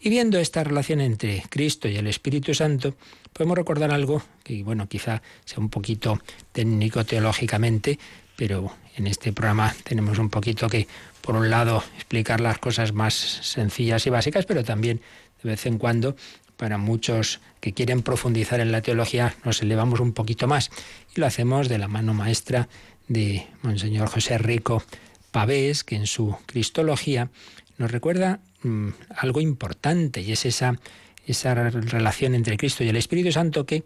Y 0.00 0.08
viendo 0.08 0.38
esta 0.38 0.64
relación 0.64 1.02
entre 1.02 1.42
Cristo 1.50 1.86
y 1.86 1.96
el 1.96 2.06
Espíritu 2.06 2.54
Santo, 2.54 2.94
podemos 3.34 3.58
recordar 3.58 3.92
algo 3.92 4.22
que, 4.42 4.62
bueno, 4.62 4.88
quizá 4.88 5.20
sea 5.44 5.58
un 5.58 5.68
poquito 5.68 6.18
técnico 6.52 7.04
teológicamente, 7.04 7.98
pero 8.36 8.72
en 8.98 9.06
este 9.06 9.32
programa 9.32 9.74
tenemos 9.84 10.18
un 10.18 10.28
poquito 10.28 10.68
que, 10.68 10.86
por 11.22 11.36
un 11.36 11.50
lado, 11.50 11.82
explicar 11.94 12.40
las 12.40 12.58
cosas 12.58 12.92
más 12.92 13.14
sencillas 13.14 14.06
y 14.06 14.10
básicas, 14.10 14.44
pero 14.44 14.64
también 14.64 15.00
de 15.42 15.50
vez 15.50 15.66
en 15.66 15.78
cuando 15.78 16.16
para 16.56 16.76
muchos 16.76 17.40
que 17.60 17.72
quieren 17.72 18.02
profundizar 18.02 18.60
en 18.60 18.72
la 18.72 18.82
teología 18.82 19.34
nos 19.44 19.62
elevamos 19.62 20.00
un 20.00 20.12
poquito 20.12 20.48
más. 20.48 20.70
Y 21.14 21.20
lo 21.20 21.26
hacemos 21.26 21.68
de 21.68 21.78
la 21.78 21.88
mano 21.88 22.14
maestra 22.14 22.68
de 23.06 23.46
Monseñor 23.62 24.08
José 24.08 24.38
Rico 24.38 24.82
Pavés, 25.30 25.84
que 25.84 25.96
en 25.96 26.06
su 26.06 26.36
Cristología 26.46 27.30
nos 27.78 27.92
recuerda 27.92 28.40
mm, 28.62 28.88
algo 29.16 29.40
importante 29.40 30.20
y 30.20 30.32
es 30.32 30.44
esa, 30.44 30.78
esa 31.26 31.54
relación 31.54 32.34
entre 32.34 32.56
Cristo 32.56 32.82
y 32.82 32.88
el 32.88 32.96
Espíritu 32.96 33.30
Santo 33.30 33.64
que 33.64 33.84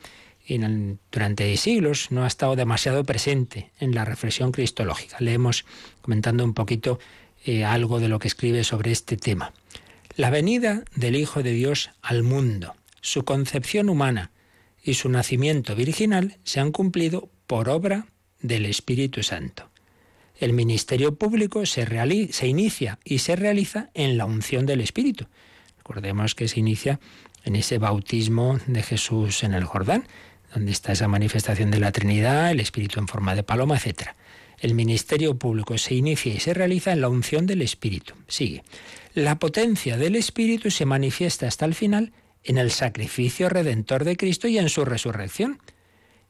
durante 1.11 1.57
siglos 1.57 2.11
no 2.11 2.25
ha 2.25 2.27
estado 2.27 2.57
demasiado 2.57 3.05
presente 3.05 3.71
en 3.79 3.95
la 3.95 4.05
reflexión 4.05 4.53
cristológica. 4.53 5.17
Leemos 5.21 5.65
comentando 6.01 6.45
un 6.45 6.55
poquito 6.55 6.99
eh, 7.45 7.65
algo 7.65 8.01
de 8.01 8.09
lo 8.09 8.19
que 8.19 8.29
escribe 8.29 8.65
sobre 8.65 8.93
este 8.93 9.17
tema. 9.17 9.53
La 10.17 10.31
venida 10.31 10.85
del 10.95 11.17
Hijo 11.17 11.43
de 11.43 11.53
Dios 11.53 11.91
al 12.03 12.23
mundo, 12.23 12.75
su 13.01 13.25
concepción 13.25 13.89
humana 13.89 14.31
y 14.83 14.95
su 14.95 15.09
nacimiento 15.09 15.75
virginal 15.75 16.39
se 16.45 16.61
han 16.61 16.73
cumplido 16.73 17.31
por 17.47 17.69
obra 17.69 18.07
del 18.41 18.67
Espíritu 18.67 19.23
Santo. 19.23 19.71
El 20.39 20.53
ministerio 20.53 21.15
público 21.15 21.67
se, 21.67 21.87
se 22.33 22.47
inicia 22.49 22.99
y 23.05 23.19
se 23.19 23.37
realiza 23.37 23.91
en 23.95 24.19
la 24.19 24.25
unción 24.25 24.67
del 24.67 24.81
Espíritu. 24.81 25.27
Recordemos 25.79 26.35
que 26.35 26.49
se 26.49 26.61
inicia 26.61 27.00
en 27.45 27.57
ese 27.57 27.78
bautismo 27.78 28.59
de 28.67 28.83
Jesús 28.83 29.45
en 29.45 29.55
el 29.55 29.65
Jordán, 29.65 30.07
donde 30.52 30.73
está 30.73 30.93
esa 30.93 31.08
manifestación 31.08 31.71
de 31.71 31.80
la 31.80 31.93
Trinidad, 31.93 32.50
el 32.50 32.60
Espíritu 32.60 33.00
en 33.00 33.08
forma 33.08 33.34
de 33.34 33.43
paloma, 33.43 33.76
etc. 33.76 34.10
El 34.58 34.75
ministerio 34.75 35.36
público 35.38 35.78
se 35.78 35.95
inicia 35.95 36.32
y 36.32 36.41
se 36.41 36.54
realiza 36.54 36.93
en 36.93 37.00
la 37.00 37.08
unción 37.08 37.47
del 37.47 37.62
Espíritu. 37.62 38.15
Sigue. 38.28 38.62
La 39.15 39.38
potencia 39.38 39.97
del 39.97 40.17
Espíritu 40.17 40.71
se 40.71 40.86
manifiesta 40.86 41.47
hasta 41.47 41.65
el 41.65 41.75
final 41.75 42.12
en 42.45 42.58
el 42.58 42.71
sacrificio 42.71 43.49
redentor 43.49 44.04
de 44.04 44.17
Cristo 44.17 44.49
y 44.49 44.58
en 44.58 44.69
su 44.69 44.84
resurrección. 44.84 45.58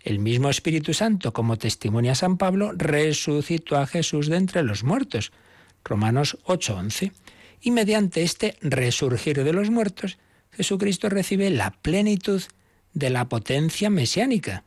El 0.01 0.19
mismo 0.19 0.51
Espíritu 0.51 0.95
Santo, 0.95 1.33
como 1.33 1.59
testimonia 1.59 2.15
San 2.15 2.39
Pablo, 2.39 2.73
resucitó 2.75 3.77
a 3.77 3.87
Jesús 3.87 4.29
de 4.29 4.37
entre 4.37 4.63
los 4.63 4.83
muertos. 4.83 5.33
Romanos 5.85 6.39
8:11. 6.45 7.13
Y 7.61 7.71
mediante 7.71 8.23
este 8.23 8.57
resurgir 8.61 9.45
de 9.45 9.53
los 9.53 9.71
muertos, 9.71 10.19
Jesucristo 10.51 11.09
recibe 11.09 11.51
la 11.51 11.71
plenitud 11.71 12.43
de 12.95 13.11
la 13.11 13.29
potencia 13.29 13.91
mesiánica 13.91 14.65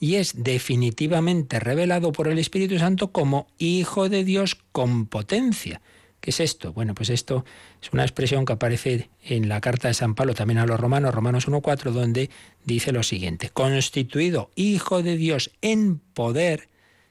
y 0.00 0.16
es 0.16 0.44
definitivamente 0.44 1.60
revelado 1.60 2.12
por 2.12 2.28
el 2.28 2.38
Espíritu 2.38 2.78
Santo 2.78 3.12
como 3.12 3.46
Hijo 3.58 4.08
de 4.08 4.24
Dios 4.24 4.56
con 4.72 5.06
potencia. 5.06 5.80
¿Qué 6.20 6.30
es 6.30 6.40
esto? 6.40 6.72
Bueno, 6.72 6.94
pues 6.94 7.10
esto 7.10 7.44
es 7.82 7.92
una 7.92 8.02
expresión 8.02 8.46
que 8.46 8.54
aparece 8.54 9.10
en 9.22 9.48
la 9.48 9.60
carta 9.60 9.88
de 9.88 9.94
San 9.94 10.14
Pablo 10.14 10.34
también 10.34 10.58
a 10.58 10.66
los 10.66 10.80
romanos, 10.80 11.14
Romanos 11.14 11.48
1.4, 11.48 11.90
donde 11.92 12.30
dice 12.64 12.92
lo 12.92 13.02
siguiente, 13.02 13.50
constituido 13.50 14.50
Hijo 14.54 15.02
de 15.02 15.16
Dios 15.16 15.50
en 15.60 15.98
poder, 15.98 16.68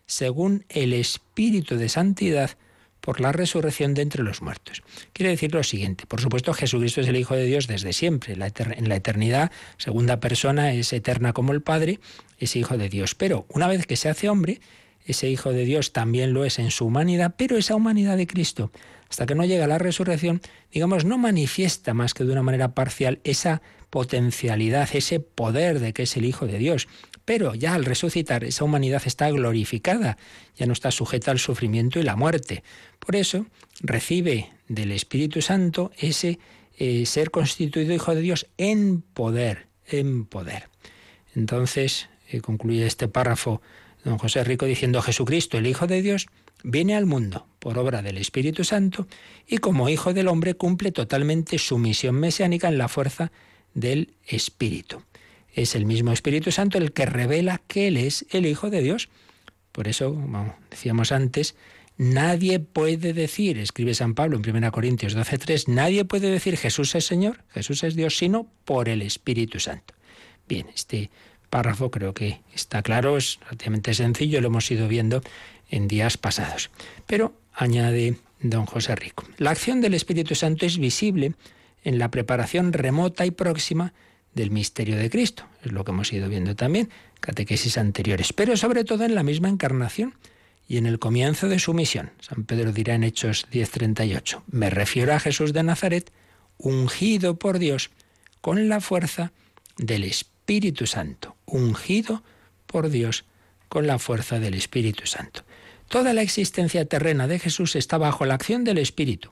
según 0.08 0.66
el 0.70 0.94
Espíritu 0.94 1.78
de 1.78 1.90
Santidad, 1.90 2.58
por 3.04 3.20
la 3.20 3.34
resurrección 3.34 3.94
de 3.94 4.02
entre 4.02 4.24
los 4.24 4.42
muertos. 4.42 4.82
Quiere 5.12 5.32
decir 5.32 5.54
lo 5.54 5.62
siguiente, 5.64 6.06
por 6.06 6.22
supuesto 6.22 6.54
Jesucristo 6.54 7.02
es 7.02 7.08
el 7.10 7.18
Hijo 7.18 7.36
de 7.36 7.44
Dios 7.44 7.68
desde 7.68 7.92
siempre, 7.92 8.32
en 8.34 8.40
la 8.90 8.96
eternidad, 8.96 9.52
segunda 9.78 10.22
persona, 10.22 10.72
es 10.72 10.94
eterna 10.94 11.34
como 11.34 11.52
el 11.52 11.62
Padre, 11.62 12.00
es 12.40 12.56
Hijo 12.56 12.78
de 12.78 12.88
Dios, 12.88 13.14
pero 13.14 13.46
una 13.50 13.68
vez 13.68 13.86
que 13.88 13.98
se 13.98 14.08
hace 14.08 14.30
hombre, 14.30 14.62
ese 15.06 15.30
Hijo 15.30 15.52
de 15.52 15.66
Dios 15.66 15.92
también 15.92 16.32
lo 16.32 16.46
es 16.46 16.60
en 16.60 16.72
su 16.72 16.86
humanidad, 16.86 17.36
pero 17.38 17.58
esa 17.58 17.76
humanidad 17.76 18.16
de 18.16 18.26
Cristo, 18.26 18.72
hasta 19.10 19.26
que 19.26 19.36
no 19.36 19.44
llega 19.44 19.68
la 19.68 19.80
resurrección, 19.80 20.40
digamos, 20.72 21.04
no 21.04 21.18
manifiesta 21.18 21.94
más 21.94 22.14
que 22.14 22.24
de 22.24 22.32
una 22.32 22.42
manera 22.42 22.74
parcial 22.74 23.20
esa 23.26 23.62
potencialidad, 23.90 24.88
ese 24.94 25.20
poder 25.20 25.82
de 25.82 25.92
que 25.92 26.04
es 26.04 26.16
el 26.16 26.24
Hijo 26.24 26.48
de 26.48 26.58
Dios. 26.58 26.88
Pero 27.26 27.56
ya 27.56 27.74
al 27.74 27.86
resucitar, 27.86 28.44
esa 28.44 28.64
humanidad 28.64 29.02
está 29.06 29.30
glorificada, 29.30 30.18
ya 30.56 30.66
no 30.66 30.74
está 30.74 30.92
sujeta 30.92 31.32
al 31.32 31.40
sufrimiento 31.40 32.00
y 32.00 32.04
la 32.04 32.16
muerte. 32.16 32.64
Por 33.00 33.16
eso 33.16 33.46
recibe 33.80 34.52
del 34.68 34.92
Espíritu 34.92 35.42
Santo 35.42 35.92
ese 35.98 36.40
eh, 36.78 37.06
ser 37.06 37.32
constituido 37.32 37.94
Hijo 37.94 38.16
de 38.16 38.22
Dios 38.22 38.48
en 38.58 39.02
poder, 39.02 39.68
en 39.88 40.26
poder. 40.26 40.70
Entonces, 41.36 42.10
eh, 42.30 42.42
concluye 42.42 42.86
este 42.86 43.08
párrafo 43.08 43.62
don 44.04 44.18
José 44.18 44.44
Rico 44.44 44.66
diciendo 44.66 45.02
Jesucristo, 45.02 45.58
el 45.58 45.68
Hijo 45.68 45.88
de 45.88 46.02
Dios, 46.02 46.28
viene 46.64 46.96
al 46.96 47.06
mundo 47.06 47.48
por 47.60 47.78
obra 47.78 48.02
del 48.02 48.18
Espíritu 48.18 48.64
Santo 48.64 49.08
y 49.48 49.58
como 49.58 49.90
Hijo 49.90 50.14
del 50.14 50.28
Hombre 50.28 50.56
cumple 50.56 50.92
totalmente 50.92 51.58
su 51.58 51.78
misión 51.78 52.16
mesiánica 52.16 52.68
en 52.68 52.78
la 52.78 52.88
fuerza 52.88 53.32
del 53.74 54.14
Espíritu. 54.26 55.04
Es 55.54 55.76
el 55.76 55.86
mismo 55.86 56.12
Espíritu 56.12 56.52
Santo 56.52 56.78
el 56.78 56.92
que 56.92 57.06
revela 57.06 57.62
que 57.68 57.88
Él 57.88 57.98
es 57.98 58.26
el 58.32 58.46
Hijo 58.46 58.70
de 58.70 58.82
Dios. 58.82 59.10
Por 59.72 59.88
eso, 59.88 60.14
como 60.14 60.56
decíamos 60.70 61.12
antes, 61.12 61.56
nadie 61.98 62.60
puede 62.60 63.14
decir, 63.14 63.58
escribe 63.60 63.94
San 63.94 64.16
Pablo 64.16 64.38
en 64.38 64.56
1 64.56 64.72
Corintios 64.72 65.16
12:3, 65.16 65.68
nadie 65.68 66.06
puede 66.06 66.30
decir 66.30 66.58
Jesús 66.58 66.96
es 66.96 67.06
Señor, 67.06 67.44
Jesús 67.50 67.84
es 67.84 67.96
Dios, 67.96 68.18
sino 68.18 68.48
por 68.66 68.90
el 68.90 69.02
Espíritu 69.02 69.60
Santo. 69.60 69.94
Bien, 70.48 70.68
este 70.76 71.12
párrafo 71.50 71.92
creo 71.92 72.14
que 72.14 72.42
está 72.54 72.82
claro, 72.82 73.16
es 73.18 73.40
relativamente 73.44 73.94
sencillo, 73.94 74.42
lo 74.42 74.48
hemos 74.48 74.70
ido 74.72 74.88
viendo 74.88 75.22
en 75.70 75.88
días 75.88 76.18
pasados. 76.18 76.72
Pero 77.06 77.34
añade 77.54 78.18
don 78.42 78.66
José 78.66 78.96
Rico, 78.96 79.26
la 79.38 79.52
acción 79.52 79.80
del 79.80 79.94
Espíritu 79.94 80.34
Santo 80.34 80.66
es 80.66 80.80
visible 80.80 81.34
en 81.84 82.00
la 82.00 82.10
preparación 82.10 82.74
remota 82.74 83.26
y 83.26 83.32
próxima 83.32 83.94
del 84.36 84.52
misterio 84.52 84.98
de 84.98 85.10
Cristo. 85.10 85.46
Es 85.64 85.72
lo 85.72 85.84
que 85.84 85.92
hemos 85.92 86.12
ido 86.12 86.30
viendo 86.30 86.56
también, 86.56 86.90
catequesis 87.20 87.78
anteriores, 87.78 88.34
pero 88.34 88.58
sobre 88.58 88.84
todo 88.84 89.06
en 89.06 89.16
la 89.16 89.24
misma 89.24 89.50
encarnación 89.50 90.16
y 90.68 90.78
en 90.78 90.86
el 90.86 91.00
comienzo 91.00 91.50
de 91.50 91.60
su 91.60 91.74
misión. 91.74 92.12
San 92.20 92.46
Pedro 92.46 92.72
dirá 92.72 92.96
en 92.96 93.04
Hechos 93.04 93.48
10:38, 93.52 94.44
me 94.48 94.70
refiero 94.70 95.14
a 95.14 95.20
Jesús 95.20 95.54
de 95.54 95.64
Nazaret, 95.64 96.12
ungido 96.58 97.38
por 97.38 97.60
Dios 97.60 97.92
con 98.42 98.70
la 98.70 98.82
fuerza 98.82 99.32
del 99.78 100.04
Espíritu 100.04 100.88
Santo, 100.88 101.36
ungido 101.46 102.24
por 102.68 102.90
Dios 102.90 103.26
con 103.70 103.88
la 103.88 104.00
fuerza 104.00 104.40
del 104.40 104.54
Espíritu 104.54 105.06
Santo. 105.08 105.44
Toda 105.90 106.14
la 106.14 106.22
existencia 106.22 106.86
terrena 106.86 107.28
de 107.28 107.40
Jesús 107.40 107.76
está 107.76 107.98
bajo 107.98 108.26
la 108.26 108.36
acción 108.36 108.64
del 108.64 108.78
Espíritu. 108.78 109.32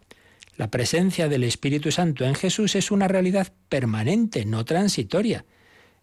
La 0.57 0.69
presencia 0.69 1.29
del 1.29 1.43
Espíritu 1.43 1.91
Santo 1.91 2.25
en 2.25 2.35
Jesús 2.35 2.75
es 2.75 2.91
una 2.91 3.07
realidad 3.07 3.53
permanente, 3.69 4.45
no 4.45 4.65
transitoria. 4.65 5.45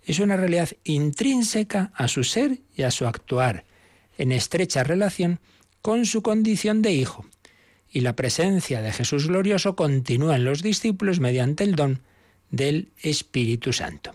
Es 0.03 0.21
una 0.21 0.37
realidad 0.37 0.71
intrínseca 0.85 1.93
a 1.95 2.09
su 2.09 2.25
ser 2.25 2.61
y 2.75 2.83
a 2.83 2.91
su 2.91 3.07
actuar, 3.07 3.65
en 4.17 4.33
estrecha 4.33 4.85
relación 4.85 5.41
con 5.83 6.07
su 6.07 6.23
condición 6.23 6.83
de 6.83 6.93
hijo. 6.93 7.27
Y 7.91 8.01
la 8.01 8.17
presencia 8.17 8.83
de 8.83 8.93
Jesús 8.93 9.29
glorioso 9.29 9.77
continúa 9.77 10.37
en 10.37 10.45
los 10.45 10.63
discípulos 10.63 11.21
mediante 11.21 11.65
el 11.65 11.75
don 11.75 12.03
del 12.51 12.91
Espíritu 13.03 13.73
Santo. 13.73 14.15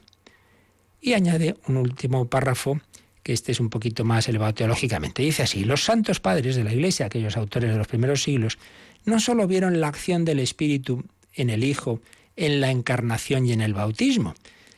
Y 0.99 1.13
añade 1.13 1.55
un 1.67 1.77
último 1.77 2.25
párrafo, 2.29 2.79
que 3.23 3.33
este 3.33 3.51
es 3.53 3.59
un 3.59 3.69
poquito 3.69 4.03
más 4.03 4.27
elevado 4.27 4.53
teológicamente. 4.53 5.23
Dice 5.23 5.43
así, 5.43 5.63
los 5.63 5.83
santos 5.83 6.19
padres 6.19 6.55
de 6.55 6.63
la 6.63 6.73
Iglesia, 6.73 7.05
aquellos 7.05 7.37
autores 7.37 7.71
de 7.71 7.77
los 7.77 7.87
primeros 7.87 8.21
siglos, 8.23 8.57
no 9.05 9.19
solo 9.19 9.47
vieron 9.47 9.79
la 9.79 9.87
acción 9.87 10.25
del 10.25 10.39
Espíritu 10.39 11.03
en 11.33 11.49
el 11.49 11.63
Hijo, 11.63 12.01
en 12.35 12.61
la 12.61 12.69
encarnación 12.69 13.45
y 13.45 13.53
en 13.53 13.61
el 13.61 13.73
bautismo, 13.73 14.35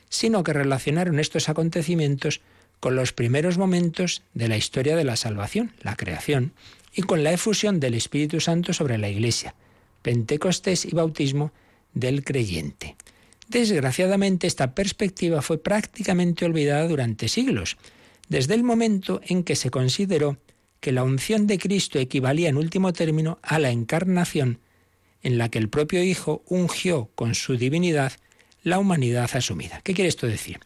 sino 0.09 0.43
que 0.43 0.53
relacionaron 0.53 1.19
estos 1.19 1.49
acontecimientos 1.49 2.41
con 2.79 2.95
los 2.95 3.13
primeros 3.13 3.57
momentos 3.57 4.21
de 4.33 4.47
la 4.47 4.57
historia 4.57 4.95
de 4.95 5.03
la 5.03 5.15
salvación, 5.15 5.71
la 5.81 5.95
creación, 5.95 6.53
y 6.93 7.01
con 7.01 7.23
la 7.23 7.31
efusión 7.31 7.79
del 7.79 7.93
Espíritu 7.93 8.39
Santo 8.39 8.73
sobre 8.73 8.97
la 8.97 9.09
Iglesia, 9.09 9.55
Pentecostés 10.01 10.85
y 10.85 10.91
bautismo 10.91 11.51
del 11.93 12.23
creyente. 12.23 12.95
Desgraciadamente 13.47 14.47
esta 14.47 14.73
perspectiva 14.73 15.41
fue 15.41 15.61
prácticamente 15.61 16.45
olvidada 16.45 16.87
durante 16.87 17.27
siglos, 17.27 17.77
desde 18.29 18.53
el 18.53 18.63
momento 18.63 19.21
en 19.23 19.43
que 19.43 19.55
se 19.55 19.69
consideró 19.69 20.37
que 20.79 20.91
la 20.91 21.03
unción 21.03 21.47
de 21.47 21.57
Cristo 21.57 21.99
equivalía 21.99 22.49
en 22.49 22.57
último 22.57 22.93
término 22.93 23.39
a 23.41 23.59
la 23.59 23.71
encarnación, 23.71 24.59
en 25.23 25.37
la 25.37 25.49
que 25.49 25.57
el 25.57 25.69
propio 25.69 26.03
Hijo 26.03 26.43
ungió 26.47 27.09
con 27.15 27.33
su 27.33 27.57
divinidad 27.57 28.13
la 28.61 28.79
humanidad 28.79 29.29
asumida. 29.33 29.81
¿Qué 29.83 29.93
quiere 29.93 30.09
esto 30.09 30.27
decir? 30.27 30.59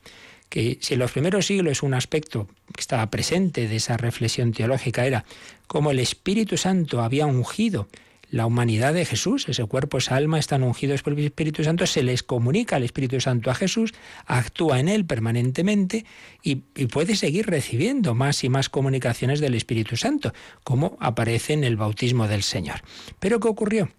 Que 0.50 0.78
si 0.82 0.96
en 0.96 1.00
los 1.00 1.12
primeros 1.12 1.46
siglos 1.46 1.84
un 1.84 1.94
aspecto 1.94 2.48
que 2.74 2.82
estaba 2.82 3.10
presente 3.10 3.68
de 3.68 3.76
esa 3.76 3.98
reflexión 3.98 4.52
teológica 4.52 5.06
era 5.06 5.26
cómo 5.68 5.92
el 5.92 6.00
Espíritu 6.00 6.58
Santo 6.58 7.02
había 7.02 7.26
ungido 7.26 7.88
la 8.32 8.46
humanidad 8.46 8.94
de 8.94 9.06
Jesús, 9.06 9.48
ese 9.50 9.66
cuerpo, 9.66 9.98
esa 9.98 10.16
alma 10.16 10.38
están 10.38 10.64
ungidos 10.64 11.02
por 11.02 11.14
el 11.14 11.26
Espíritu 11.26 11.64
Santo, 11.64 11.88
se 11.88 12.04
les 12.04 12.22
comunica 12.22 12.78
el 12.78 12.84
Espíritu 12.84 13.20
Santo 13.20 13.50
a 13.50 13.56
Jesús, 13.56 13.94
actúa 14.26 14.80
en 14.80 14.88
él 14.88 15.06
permanentemente 15.06 16.06
y, 16.44 16.56
puede 16.90 17.16
seguir 17.16 17.48
recibiendo 17.48 18.16
más 18.16 18.44
y 18.44 18.50
más 18.50 18.70
comunicaciones 18.70 19.40
del 19.40 19.56
Espíritu 19.56 19.98
Santo, 19.98 20.34
como 20.64 20.98
aparece 21.00 21.54
en 21.54 21.64
el 21.64 21.78
bautismo 21.78 22.28
del 22.28 22.44
Señor. 22.44 22.82
Pero 23.20 23.40
¿qué 23.40 23.48
ocurrió? 23.48 23.90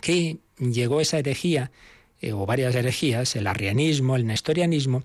Que 0.00 0.38
llegó 0.58 1.00
esa 1.00 1.18
herejía, 1.18 1.70
eh, 2.20 2.32
o 2.32 2.46
varias 2.46 2.74
herejías, 2.74 3.36
el 3.36 3.46
arrianismo, 3.46 4.16
el 4.16 4.26
nestorianismo, 4.26 5.02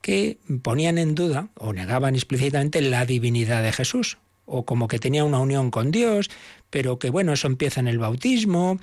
que 0.00 0.38
ponían 0.62 0.98
en 0.98 1.14
duda 1.14 1.48
o 1.54 1.72
negaban 1.72 2.14
explícitamente 2.14 2.80
la 2.80 3.06
divinidad 3.06 3.62
de 3.62 3.72
Jesús 3.72 4.18
o 4.46 4.64
como 4.64 4.88
que 4.88 4.98
tenía 4.98 5.24
una 5.24 5.40
unión 5.40 5.70
con 5.70 5.90
Dios, 5.90 6.30
pero 6.70 6.98
que 6.98 7.10
bueno, 7.10 7.32
eso 7.32 7.46
empieza 7.46 7.80
en 7.80 7.88
el 7.88 7.98
bautismo. 7.98 8.78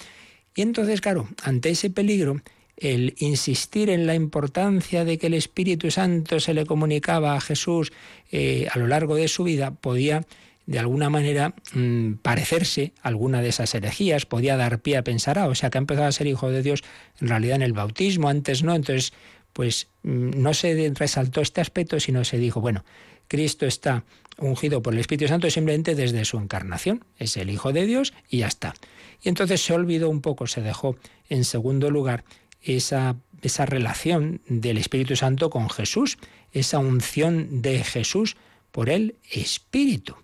Y 0.56 0.62
entonces, 0.62 1.02
claro, 1.02 1.28
ante 1.42 1.72
ese 1.72 1.90
peligro, 1.90 2.42
el 2.78 3.16
insistir 3.18 3.90
en 3.90 4.06
la 4.06 4.16
importancia 4.16 5.06
de 5.06 5.18
que 5.18 5.28
el 5.28 5.34
Espíritu 5.34 5.90
Santo 5.92 6.40
se 6.40 6.54
le 6.54 6.66
comunicaba 6.66 7.36
a 7.36 7.42
Jesús 7.42 7.94
eh, 8.32 8.68
a 8.72 8.78
lo 8.78 8.88
largo 8.88 9.16
de 9.16 9.28
su 9.28 9.44
vida 9.44 9.72
podía 9.72 10.26
de 10.66 10.80
alguna 10.80 11.10
manera 11.10 11.54
mm, 11.74 12.14
parecerse 12.22 12.94
alguna 13.02 13.42
de 13.42 13.50
esas 13.50 13.76
herejías, 13.76 14.26
podía 14.26 14.56
dar 14.56 14.80
pie 14.80 14.98
a 14.98 15.04
pensar, 15.04 15.38
ah, 15.38 15.48
o 15.48 15.56
sea 15.56 15.70
que 15.70 15.78
ha 15.78 15.80
empezado 15.80 16.08
a 16.08 16.12
ser 16.12 16.28
hijo 16.28 16.50
de 16.50 16.64
Dios 16.64 16.84
en 17.20 17.28
realidad 17.28 17.58
en 17.58 17.64
el 17.64 17.74
bautismo, 17.74 18.30
antes 18.30 18.64
no, 18.64 18.74
entonces 18.74 19.14
pues 19.52 19.88
mm, 20.04 20.42
no 20.42 20.54
se 20.54 20.92
resaltó 20.96 21.42
este 21.42 21.62
aspecto, 21.62 22.00
sino 22.00 22.24
se 22.24 22.38
dijo, 22.38 22.62
bueno, 22.62 22.84
Cristo 23.28 23.66
está 23.66 24.04
ungido 24.38 24.82
por 24.82 24.94
el 24.94 25.00
Espíritu 25.00 25.28
Santo 25.28 25.50
simplemente 25.50 25.96
desde 25.96 26.26
su 26.26 26.38
encarnación. 26.38 27.04
Es 27.18 27.38
el 27.38 27.50
Hijo 27.50 27.74
de 27.74 27.86
Dios 27.86 28.14
y 28.30 28.40
ya 28.40 28.48
está. 28.48 28.74
Y 29.22 29.30
entonces 29.30 29.64
se 29.64 29.74
olvidó 29.74 30.10
un 30.10 30.22
poco, 30.22 30.48
se 30.48 30.62
dejó 30.62 30.98
en 31.30 31.44
segundo 31.44 31.90
lugar 31.90 32.24
esa, 32.62 33.16
esa 33.42 33.66
relación 33.66 34.42
del 34.48 34.78
Espíritu 34.78 35.16
Santo 35.16 35.50
con 35.50 35.70
Jesús, 35.70 36.18
esa 36.52 36.80
unción 36.80 37.62
de 37.62 37.84
Jesús 37.84 38.36
por 38.72 38.90
el 38.90 39.16
Espíritu. 39.32 40.16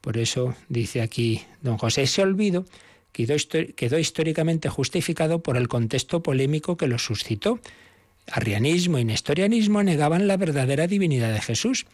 Por 0.00 0.18
eso 0.18 0.54
dice 0.68 1.00
aquí 1.00 1.42
don 1.62 1.78
José, 1.78 2.02
ese 2.02 2.22
olvido 2.22 2.66
quedó, 3.12 3.34
quedó 3.74 3.98
históricamente 3.98 4.68
justificado 4.68 5.42
por 5.42 5.56
el 5.56 5.68
contexto 5.68 6.22
polémico 6.22 6.76
que 6.76 6.88
lo 6.88 6.98
suscitó. 6.98 7.58
Arrianismo 8.26 8.98
y 8.98 9.04
nestorianismo 9.04 9.82
negaban 9.82 10.26
la 10.26 10.36
verdadera 10.36 10.86
divinidad 10.86 11.32
de 11.32 11.40
Jesús 11.40 11.86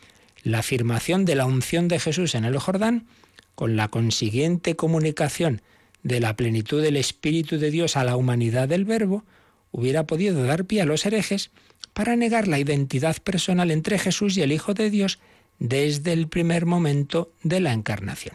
la 0.43 0.61
afirmación 0.61 1.25
de 1.25 1.35
la 1.35 1.47
unción 1.47 1.89
de 1.89 1.99
Jesús 1.99 2.35
en 2.35 2.45
el 2.45 2.59
Jordán, 2.59 3.07
con 3.55 3.77
la 3.77 3.89
consiguiente 3.89 4.77
comunicación 4.77 5.63
de 6.03 6.21
la 6.21 6.35
plenitud 6.37 6.83
del 6.83 6.97
Espíritu 6.97 7.59
de 7.59 7.71
Dios 7.71 7.97
a 7.97 8.05
la 8.05 8.17
humanidad 8.17 8.69
del 8.69 8.85
Verbo, 8.85 9.25
hubiera 9.71 10.07
podido 10.07 10.43
dar 10.45 10.65
pie 10.65 10.83
a 10.83 10.87
los 10.87 11.05
herejes 11.05 11.51
para 11.93 12.17
negar 12.17 12.49
la 12.49 12.59
identidad 12.59 13.17
personal 13.19 13.71
entre 13.71 13.99
Jesús 13.99 14.37
y 14.37 14.43
el 14.43 14.53
Hijo 14.53 14.75
de 14.75 14.91
Dios 14.91 15.19
desde 15.59 16.13
el 16.13 16.29
primer 16.29 16.65
momento 16.65 17.33
de 17.43 17.61
la 17.61 17.73
encarnación. 17.73 18.35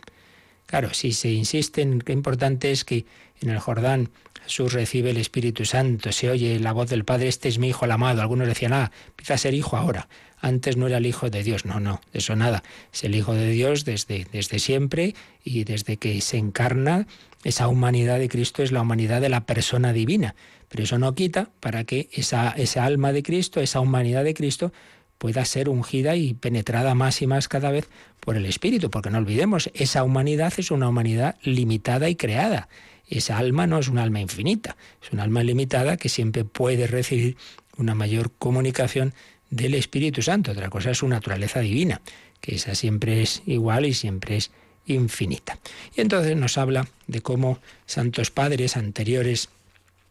Claro, 0.68 0.94
si 0.94 1.12
se 1.12 1.32
insiste 1.32 1.82
en 1.82 2.02
que 2.02 2.14
importante 2.14 2.72
es 2.72 2.86
que 2.86 3.06
en 3.42 3.50
el 3.50 3.60
Jordán 3.60 4.12
Jesús 4.44 4.74
recibe 4.74 5.10
el 5.10 5.18
Espíritu 5.18 5.66
Santo, 5.66 6.12
se 6.12 6.30
oye 6.30 6.60
la 6.60 6.72
voz 6.72 6.90
del 6.90 7.04
Padre, 7.04 7.28
este 7.28 7.50
es 7.50 7.58
mi 7.58 7.70
Hijo 7.70 7.86
el 7.86 7.92
amado. 7.92 8.22
Algunos 8.22 8.48
decían, 8.48 8.74
ah, 8.74 8.92
empieza 9.08 9.38
ser 9.38 9.56
hijo 9.56 9.76
ahora 9.76 10.08
antes 10.40 10.78
no 10.78 10.88
era 10.88 10.98
el 10.98 11.06
Hijo 11.06 11.30
de 11.30 11.44
Dios. 11.44 11.66
No, 11.66 11.80
no, 11.80 12.02
eso 12.14 12.36
nada. 12.36 12.64
Es 12.94 13.04
el 13.04 13.16
Hijo 13.16 13.34
de 13.34 13.50
Dios 13.50 13.86
desde, 13.86 14.28
desde 14.32 14.60
siempre 14.60 15.16
y 15.44 15.64
desde 15.64 15.98
que 15.98 16.22
se 16.22 16.38
encarna, 16.38 17.08
esa 17.44 17.68
humanidad 17.68 18.20
de 18.20 18.30
Cristo 18.30 18.64
es 18.64 18.72
la 18.72 18.82
humanidad 18.82 19.22
de 19.22 19.30
la 19.30 19.46
persona 19.46 19.94
divina. 19.94 20.36
Pero 20.70 20.84
eso 20.84 20.98
no 20.98 21.14
quita 21.16 21.50
para 21.60 21.84
que 21.84 22.10
esa, 22.12 22.52
esa 22.52 22.86
alma 22.86 23.14
de 23.14 23.24
Cristo, 23.24 23.62
esa 23.62 23.80
humanidad 23.80 24.24
de 24.24 24.34
Cristo, 24.34 24.74
pueda 25.18 25.46
ser 25.46 25.70
ungida 25.70 26.16
y 26.16 26.34
penetrada 26.34 26.94
más 26.96 27.22
y 27.22 27.28
más 27.28 27.48
cada 27.48 27.72
vez 27.72 27.90
por 28.20 28.36
el 28.36 28.46
Espíritu, 28.46 28.90
porque 28.90 29.10
no 29.10 29.18
olvidemos, 29.18 29.70
esa 29.74 30.04
humanidad 30.04 30.54
es 30.58 30.72
una 30.72 30.90
humanidad 30.90 31.36
limitada 31.44 32.10
y 32.10 32.16
creada. 32.16 32.68
Esa 33.08 33.38
alma 33.38 33.68
no 33.68 33.80
es 33.80 33.88
un 33.88 34.00
alma 34.00 34.20
infinita, 34.20 34.76
es 35.02 35.12
un 35.12 35.20
alma 35.20 35.44
limitada 35.44 35.98
que 35.98 36.10
siempre 36.10 36.44
puede 36.44 36.88
recibir 36.88 37.38
una 37.78 37.94
mayor 37.94 38.32
comunicación 38.32 39.14
del 39.50 39.76
Espíritu 39.76 40.22
Santo. 40.22 40.52
Otra 40.52 40.70
cosa 40.70 40.92
es 40.92 40.98
su 40.98 41.08
naturaleza 41.08 41.60
divina, 41.60 42.02
que 42.42 42.56
esa 42.56 42.76
siempre 42.76 43.22
es 43.22 43.42
igual 43.46 43.86
y 43.86 43.94
siempre 43.94 44.38
es 44.38 44.52
infinita. 44.86 45.58
Y 45.96 46.02
entonces 46.02 46.36
nos 46.36 46.58
habla 46.58 46.88
de 47.08 47.22
cómo 47.22 47.60
santos 47.86 48.32
padres 48.32 48.78
anteriores 48.78 49.50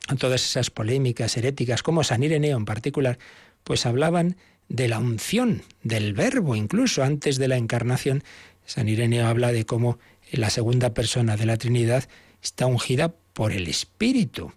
a 0.08 0.16
todas 0.16 0.44
esas 0.44 0.70
polémicas 0.70 1.36
heréticas, 1.36 1.82
como 1.82 2.04
San 2.04 2.22
Ireneo 2.22 2.56
en 2.56 2.64
particular, 2.64 3.18
pues 3.62 3.86
hablaban 3.86 4.36
de 4.68 4.88
la 4.88 4.98
unción, 4.98 5.62
del 5.82 6.14
verbo, 6.14 6.56
incluso 6.56 7.02
antes 7.02 7.38
de 7.38 7.48
la 7.48 7.56
encarnación. 7.56 8.22
San 8.66 8.88
Ireneo 8.88 9.26
habla 9.26 9.52
de 9.52 9.64
cómo 9.64 9.98
la 10.30 10.50
segunda 10.50 10.94
persona 10.94 11.36
de 11.36 11.46
la 11.46 11.56
Trinidad 11.56 12.08
está 12.42 12.66
ungida 12.66 13.14
por 13.32 13.52
el 13.52 13.68
Espíritu 13.68 14.52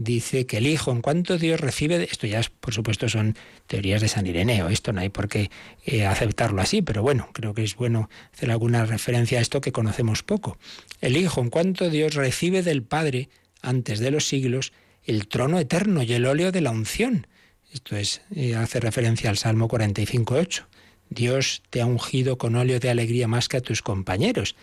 dice 0.00 0.46
que 0.46 0.56
el 0.56 0.66
Hijo, 0.66 0.90
en 0.92 1.02
cuanto 1.02 1.36
Dios 1.36 1.60
recibe, 1.60 2.08
esto 2.10 2.26
ya 2.26 2.40
por 2.60 2.72
supuesto 2.72 3.08
son 3.10 3.36
teorías 3.66 4.00
de 4.00 4.08
San 4.08 4.26
Ireneo, 4.26 4.70
esto 4.70 4.94
no 4.94 5.02
hay 5.02 5.10
por 5.10 5.28
qué 5.28 5.50
eh, 5.84 6.06
aceptarlo 6.06 6.62
así, 6.62 6.80
pero 6.80 7.02
bueno, 7.02 7.28
creo 7.34 7.52
que 7.52 7.62
es 7.62 7.76
bueno 7.76 8.08
hacer 8.32 8.50
alguna 8.50 8.86
referencia 8.86 9.38
a 9.38 9.42
esto 9.42 9.60
que 9.60 9.72
conocemos 9.72 10.22
poco. 10.22 10.56
El 11.02 11.18
Hijo, 11.18 11.42
en 11.42 11.50
cuanto 11.50 11.90
Dios 11.90 12.14
recibe 12.14 12.62
del 12.62 12.82
Padre, 12.82 13.28
antes 13.60 13.98
de 13.98 14.10
los 14.10 14.26
siglos, 14.26 14.72
el 15.04 15.28
trono 15.28 15.58
eterno 15.58 16.02
y 16.02 16.14
el 16.14 16.24
óleo 16.24 16.50
de 16.50 16.62
la 16.62 16.70
unción. 16.70 17.26
Esto 17.70 17.94
es, 17.96 18.22
eh, 18.34 18.56
hace 18.56 18.80
referencia 18.80 19.28
al 19.28 19.36
Salmo 19.36 19.68
45.8. 19.68 20.64
Dios 21.10 21.62
te 21.68 21.82
ha 21.82 21.86
ungido 21.86 22.38
con 22.38 22.56
óleo 22.56 22.80
de 22.80 22.88
alegría 22.88 23.28
más 23.28 23.48
que 23.48 23.58
a 23.58 23.60
tus 23.60 23.82
compañeros. 23.82 24.56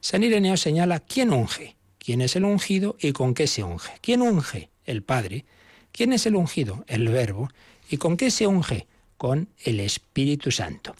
San 0.00 0.22
Ireneo 0.22 0.56
señala 0.56 1.00
quién 1.00 1.30
unge, 1.30 1.76
quién 1.98 2.22
es 2.22 2.36
el 2.36 2.44
ungido 2.44 2.96
y 3.00 3.12
con 3.12 3.34
qué 3.34 3.46
se 3.46 3.64
unge. 3.64 3.92
¿Quién 4.00 4.22
unge? 4.22 4.70
El 4.88 5.02
Padre. 5.02 5.44
¿Quién 5.92 6.12
es 6.12 6.26
el 6.26 6.34
ungido? 6.34 6.84
El 6.88 7.08
Verbo. 7.08 7.48
¿Y 7.88 7.98
con 7.98 8.16
qué 8.16 8.30
se 8.30 8.46
unge? 8.46 8.86
Con 9.16 9.48
el 9.64 9.80
Espíritu 9.80 10.50
Santo. 10.50 10.94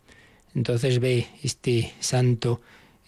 Entonces 0.55 0.99
ve 1.01 1.27
este 1.43 1.93
santo 2.01 2.61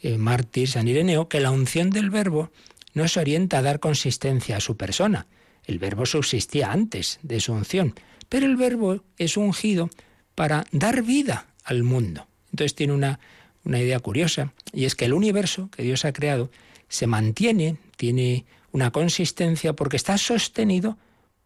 eh, 0.03 0.19
mártir 0.19 0.69
San 0.69 0.89
Ireneo 0.89 1.29
que 1.29 1.41
la 1.41 1.51
unción 1.51 1.91
del 1.91 2.11
Verbo 2.11 2.51
no 2.95 3.07
se 3.09 3.21
orienta 3.21 3.59
a 3.59 3.63
dar 3.63 3.81
consistencia 3.81 4.57
a 4.57 4.61
su 4.61 4.77
persona. 4.77 5.27
El 5.65 5.79
Verbo 5.79 6.07
subsistía 6.07 6.73
antes 6.73 7.19
de 7.23 7.41
su 7.41 7.53
unción, 7.53 7.95
pero 8.29 8.47
el 8.47 8.57
Verbo 8.57 9.03
es 9.19 9.37
ungido 9.37 9.91
para 10.35 10.65
dar 10.73 11.03
vida 11.03 11.47
al 11.65 11.83
mundo. 11.83 12.27
Entonces 12.51 12.75
tiene 12.75 12.93
una, 12.93 13.21
una 13.65 13.79
idea 13.81 14.01
curiosa, 14.01 14.53
y 14.73 14.85
es 14.85 14.95
que 14.95 15.05
el 15.05 15.13
universo 15.13 15.71
que 15.71 15.83
Dios 15.83 16.05
ha 16.05 16.13
creado 16.13 16.51
se 16.89 17.07
mantiene, 17.07 17.77
tiene 17.97 18.45
una 18.73 18.91
consistencia 18.91 19.75
porque 19.75 19.97
está 19.97 20.19
sostenido 20.19 20.97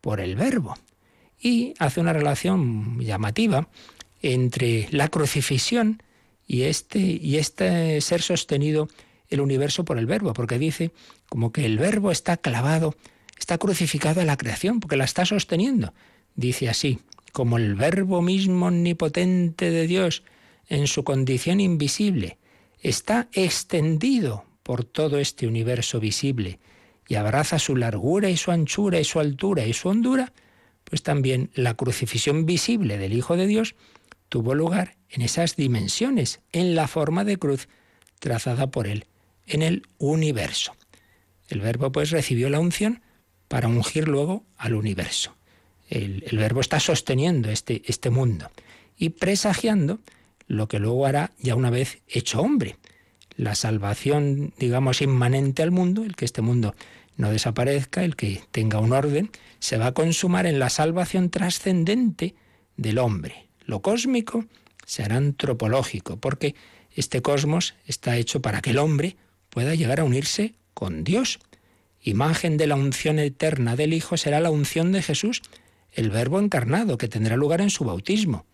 por 0.01 0.21
el 0.21 0.37
verbo. 0.37 0.77
Y 1.41 1.75
hace 1.79 2.01
una 2.01 2.13
relación 2.13 3.01
llamativa 3.01 3.69
entre 4.23 4.89
la 4.91 5.09
crucifixión 5.09 6.03
y 6.47 6.63
este, 6.63 6.99
y 6.99 7.37
este 7.37 8.01
ser 8.01 8.23
sostenido 8.23 8.89
el 9.29 9.41
universo 9.41 9.85
por 9.85 9.99
el 9.99 10.07
verbo, 10.07 10.33
porque 10.33 10.59
dice 10.59 10.93
como 11.29 11.53
que 11.53 11.65
el 11.67 11.79
verbo 11.79 12.11
está 12.11 12.37
clavado, 12.37 12.95
está 13.39 13.59
crucificado 13.59 14.21
a 14.21 14.25
la 14.25 14.37
creación, 14.37 14.81
porque 14.81 14.97
la 14.97 15.05
está 15.05 15.25
sosteniendo. 15.25 15.93
Dice 16.37 16.69
así, 16.69 17.01
como 17.33 17.59
el 17.59 17.75
verbo 17.75 18.23
mismo 18.23 18.67
omnipotente 18.67 19.71
de 19.71 19.87
Dios 19.87 20.23
en 20.69 20.87
su 20.87 21.05
condición 21.05 21.61
invisible, 21.61 22.39
está 22.81 23.29
extendido 23.33 24.45
por 24.63 24.85
todo 24.85 25.19
este 25.19 25.47
universo 25.47 26.01
visible 26.01 26.59
y 27.07 27.17
abraza 27.17 27.59
su 27.59 27.77
largura 27.77 28.31
y 28.31 28.37
su 28.37 28.51
anchura 28.51 29.01
y 29.01 29.05
su 29.05 29.21
altura 29.21 29.67
y 29.67 29.73
su 29.73 29.89
hondura, 29.89 30.33
pues 30.85 31.03
también 31.03 31.51
la 31.55 31.75
crucifixión 31.75 32.47
visible 32.47 32.99
del 32.99 33.13
Hijo 33.13 33.37
de 33.37 33.47
Dios 33.47 33.75
tuvo 34.29 34.55
lugar 34.55 34.97
en 35.11 35.23
esas 35.23 35.57
dimensiones, 35.57 36.41
en 36.53 36.75
la 36.75 36.89
forma 36.89 37.25
de 37.25 37.39
cruz 37.39 37.69
trazada 38.19 38.71
por 38.71 38.87
Él 38.87 39.07
en 39.47 39.63
el 39.63 39.83
universo. 39.99 40.75
El 41.49 41.61
verbo 41.61 41.93
pues 41.93 42.11
recibió 42.11 42.49
la 42.49 42.61
unción 42.61 43.03
para 43.49 43.69
ungir 43.69 44.09
luego 44.09 44.45
al 44.57 44.75
universo. 44.75 45.37
El, 45.89 46.23
verbo 46.33 46.61
está 46.61 46.81
sosteniendo 46.81 47.51
este, 47.51 47.83
este 47.87 48.11
mundo 48.11 48.51
y 48.97 49.11
presagiando 49.11 50.01
lo 50.47 50.67
que 50.67 50.79
luego 50.79 51.07
hará 51.07 51.33
ya 51.39 51.55
una 51.55 51.71
vez 51.71 51.99
hecho 52.09 52.41
hombre. 52.41 52.77
La 53.37 53.55
salvación, 53.55 54.53
digamos, 54.59 55.03
inmanente 55.03 55.63
al 55.63 55.71
mundo, 55.71 56.05
el 56.05 56.15
que 56.15 56.25
este 56.25 56.43
mundo 56.43 56.75
no 57.17 57.31
desaparezca, 57.31 58.05
el 58.05 58.17
que 58.17 58.43
tenga 58.51 58.79
un 58.79 58.93
orden, 58.93 59.31
se 59.59 59.77
va 59.77 59.89
a 59.89 59.95
consumar 59.95 60.47
en 60.47 60.59
la 60.59 60.71
salvación 60.71 61.31
trascendente 61.31 62.35
del 62.77 62.99
hombre. 62.99 63.49
Lo 63.65 63.81
cósmico 63.81 64.45
será 64.85 65.17
antropológico, 65.17 66.17
porque 66.19 66.55
este 66.95 67.23
cosmos 67.23 67.75
está 67.87 68.17
hecho 68.17 68.41
para 68.43 68.61
que 68.61 68.71
el 68.71 68.79
hombre 68.79 69.17
pueda 69.51 69.75
llegar 69.75 70.01
a 70.01 70.05
unirse 70.05 70.55
con 70.75 71.05
Dios. 71.05 71.39
Imagen 72.03 72.57
de 72.57 72.67
la 72.67 72.77
unción 72.77 73.19
eterna 73.19 73.77
del 73.77 73.95
Hijo 73.95 74.17
será 74.17 74.41
la 74.41 74.51
unción 74.51 74.93
de 74.93 75.03
Jesús, 75.03 75.43
el 75.93 76.11
Verbo 76.11 76.39
encarnado, 76.41 76.99
que 76.99 77.09
tendrá 77.09 77.37
lugar 77.37 77.61
en 77.61 77.71
su 77.71 77.85
bautismo. 77.85 78.45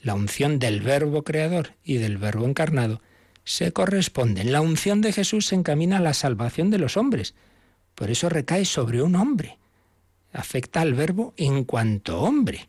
La 0.00 0.14
unción 0.14 0.58
del 0.58 0.80
Verbo 0.80 1.22
creador 1.22 1.74
y 1.84 1.94
del 1.94 2.18
Verbo 2.18 2.46
encarnado 2.46 3.00
se 3.48 3.72
corresponden. 3.72 4.52
La 4.52 4.60
unción 4.60 5.00
de 5.00 5.10
Jesús 5.10 5.46
se 5.46 5.54
encamina 5.54 5.96
a 5.96 6.00
la 6.00 6.12
salvación 6.12 6.68
de 6.68 6.76
los 6.76 6.98
hombres. 6.98 7.34
Por 7.94 8.10
eso 8.10 8.28
recae 8.28 8.66
sobre 8.66 9.00
un 9.00 9.16
hombre. 9.16 9.56
Afecta 10.34 10.82
al 10.82 10.92
Verbo 10.92 11.32
en 11.38 11.64
cuanto 11.64 12.20
hombre. 12.20 12.68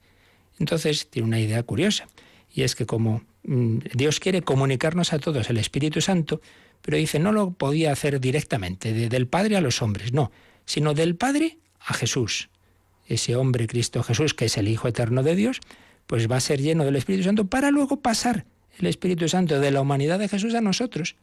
Entonces 0.57 1.09
tiene 1.09 1.27
una 1.27 1.39
idea 1.41 1.63
curiosa, 1.63 2.07
y 2.49 2.61
es 2.61 2.75
que 2.75 2.85
como 2.85 3.23
mm, 3.43 3.79
Dios 3.93 4.21
quiere 4.21 4.41
comunicarnos 4.41 5.11
a 5.11 5.19
todos 5.19 5.49
el 5.49 5.57
Espíritu 5.57 5.99
Santo, 5.99 6.39
pero 6.81 6.95
dice, 6.95 7.19
no 7.19 7.33
lo 7.33 7.51
podía 7.51 7.91
hacer 7.91 8.21
directamente, 8.21 8.93
del 9.09 9.27
Padre 9.27 9.57
a 9.57 9.61
los 9.61 9.81
hombres, 9.81 10.13
no, 10.13 10.31
sino 10.65 10.93
del 10.93 11.17
Padre 11.17 11.57
a 11.81 11.93
Jesús. 11.93 12.47
Ese 13.05 13.35
hombre 13.35 13.67
Cristo 13.67 14.01
Jesús, 14.01 14.33
que 14.33 14.45
es 14.45 14.57
el 14.57 14.69
Hijo 14.69 14.87
eterno 14.87 15.23
de 15.23 15.35
Dios, 15.35 15.59
pues 16.07 16.31
va 16.31 16.37
a 16.37 16.41
ser 16.41 16.61
lleno 16.61 16.85
del 16.85 16.95
Espíritu 16.95 17.25
Santo 17.25 17.47
para 17.47 17.69
luego 17.69 17.99
pasar 17.99 18.45
el 18.81 18.87
Espíritu 18.87 19.27
Santo 19.29 19.59
de 19.59 19.71
la 19.71 19.81
humanidad 19.81 20.19
de 20.19 20.29
Jesús 20.29 20.55
a 20.55 20.61
nosotros. 20.61 21.15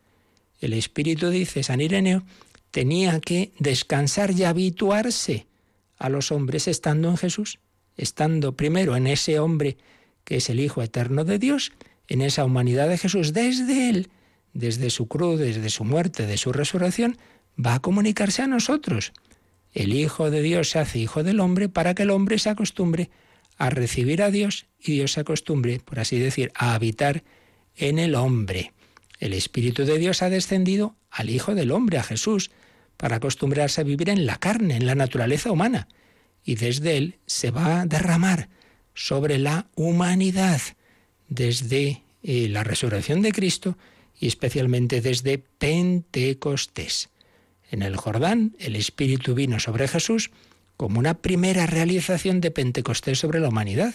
El 0.60 0.72
Espíritu, 0.72 1.30
dice 1.30 1.62
San 1.62 1.80
Ireneo, 1.80 2.22
tenía 2.70 3.20
que 3.20 3.52
descansar 3.58 4.30
y 4.32 4.44
habituarse 4.44 5.46
a 5.98 6.08
los 6.08 6.32
hombres 6.32 6.68
estando 6.68 7.08
en 7.08 7.16
Jesús, 7.16 7.58
estando 7.96 8.56
primero 8.56 8.96
en 8.96 9.06
ese 9.06 9.38
hombre 9.38 9.76
que 10.24 10.36
es 10.36 10.50
el 10.50 10.60
Hijo 10.60 10.82
eterno 10.82 11.24
de 11.24 11.38
Dios, 11.38 11.72
en 12.08 12.20
esa 12.20 12.44
humanidad 12.44 12.88
de 12.88 12.98
Jesús, 12.98 13.32
desde 13.32 13.88
Él 13.90 14.10
desde 14.56 14.90
su 14.90 15.06
cruz, 15.06 15.38
desde 15.38 15.68
su 15.68 15.84
muerte, 15.84 16.26
de 16.26 16.38
su 16.38 16.52
resurrección, 16.52 17.18
va 17.64 17.74
a 17.74 17.80
comunicarse 17.80 18.42
a 18.42 18.46
nosotros. 18.46 19.12
El 19.72 19.92
Hijo 19.92 20.30
de 20.30 20.40
Dios 20.40 20.70
se 20.70 20.78
hace 20.78 20.98
Hijo 20.98 21.22
del 21.22 21.40
hombre 21.40 21.68
para 21.68 21.94
que 21.94 22.04
el 22.04 22.10
hombre 22.10 22.38
se 22.38 22.48
acostumbre 22.48 23.10
a 23.58 23.70
recibir 23.70 24.22
a 24.22 24.30
Dios 24.30 24.66
y 24.80 24.92
Dios 24.92 25.12
se 25.12 25.20
acostumbre, 25.20 25.80
por 25.84 26.00
así 26.00 26.18
decir, 26.18 26.52
a 26.54 26.74
habitar 26.74 27.22
en 27.76 27.98
el 27.98 28.14
hombre. 28.14 28.72
El 29.18 29.32
Espíritu 29.32 29.84
de 29.84 29.98
Dios 29.98 30.22
ha 30.22 30.30
descendido 30.30 30.96
al 31.10 31.30
Hijo 31.30 31.54
del 31.54 31.72
hombre, 31.72 31.98
a 31.98 32.02
Jesús, 32.02 32.50
para 32.96 33.16
acostumbrarse 33.16 33.80
a 33.80 33.84
vivir 33.84 34.10
en 34.10 34.26
la 34.26 34.36
carne, 34.36 34.76
en 34.76 34.86
la 34.86 34.94
naturaleza 34.94 35.50
humana, 35.50 35.88
y 36.44 36.54
desde 36.54 36.96
él 36.96 37.18
se 37.26 37.50
va 37.50 37.80
a 37.80 37.86
derramar 37.86 38.48
sobre 38.94 39.38
la 39.38 39.66
humanidad, 39.74 40.60
desde 41.28 42.02
eh, 42.22 42.48
la 42.48 42.64
resurrección 42.64 43.22
de 43.22 43.32
Cristo, 43.32 43.76
y 44.18 44.26
especialmente 44.26 45.00
desde 45.00 45.38
Pentecostés. 45.38 47.10
En 47.70 47.82
el 47.82 47.96
Jordán 47.96 48.56
el 48.58 48.76
Espíritu 48.76 49.34
vino 49.34 49.60
sobre 49.60 49.88
Jesús 49.88 50.30
como 50.76 50.98
una 50.98 51.14
primera 51.14 51.66
realización 51.66 52.40
de 52.40 52.50
Pentecostés 52.50 53.18
sobre 53.18 53.40
la 53.40 53.48
humanidad. 53.48 53.94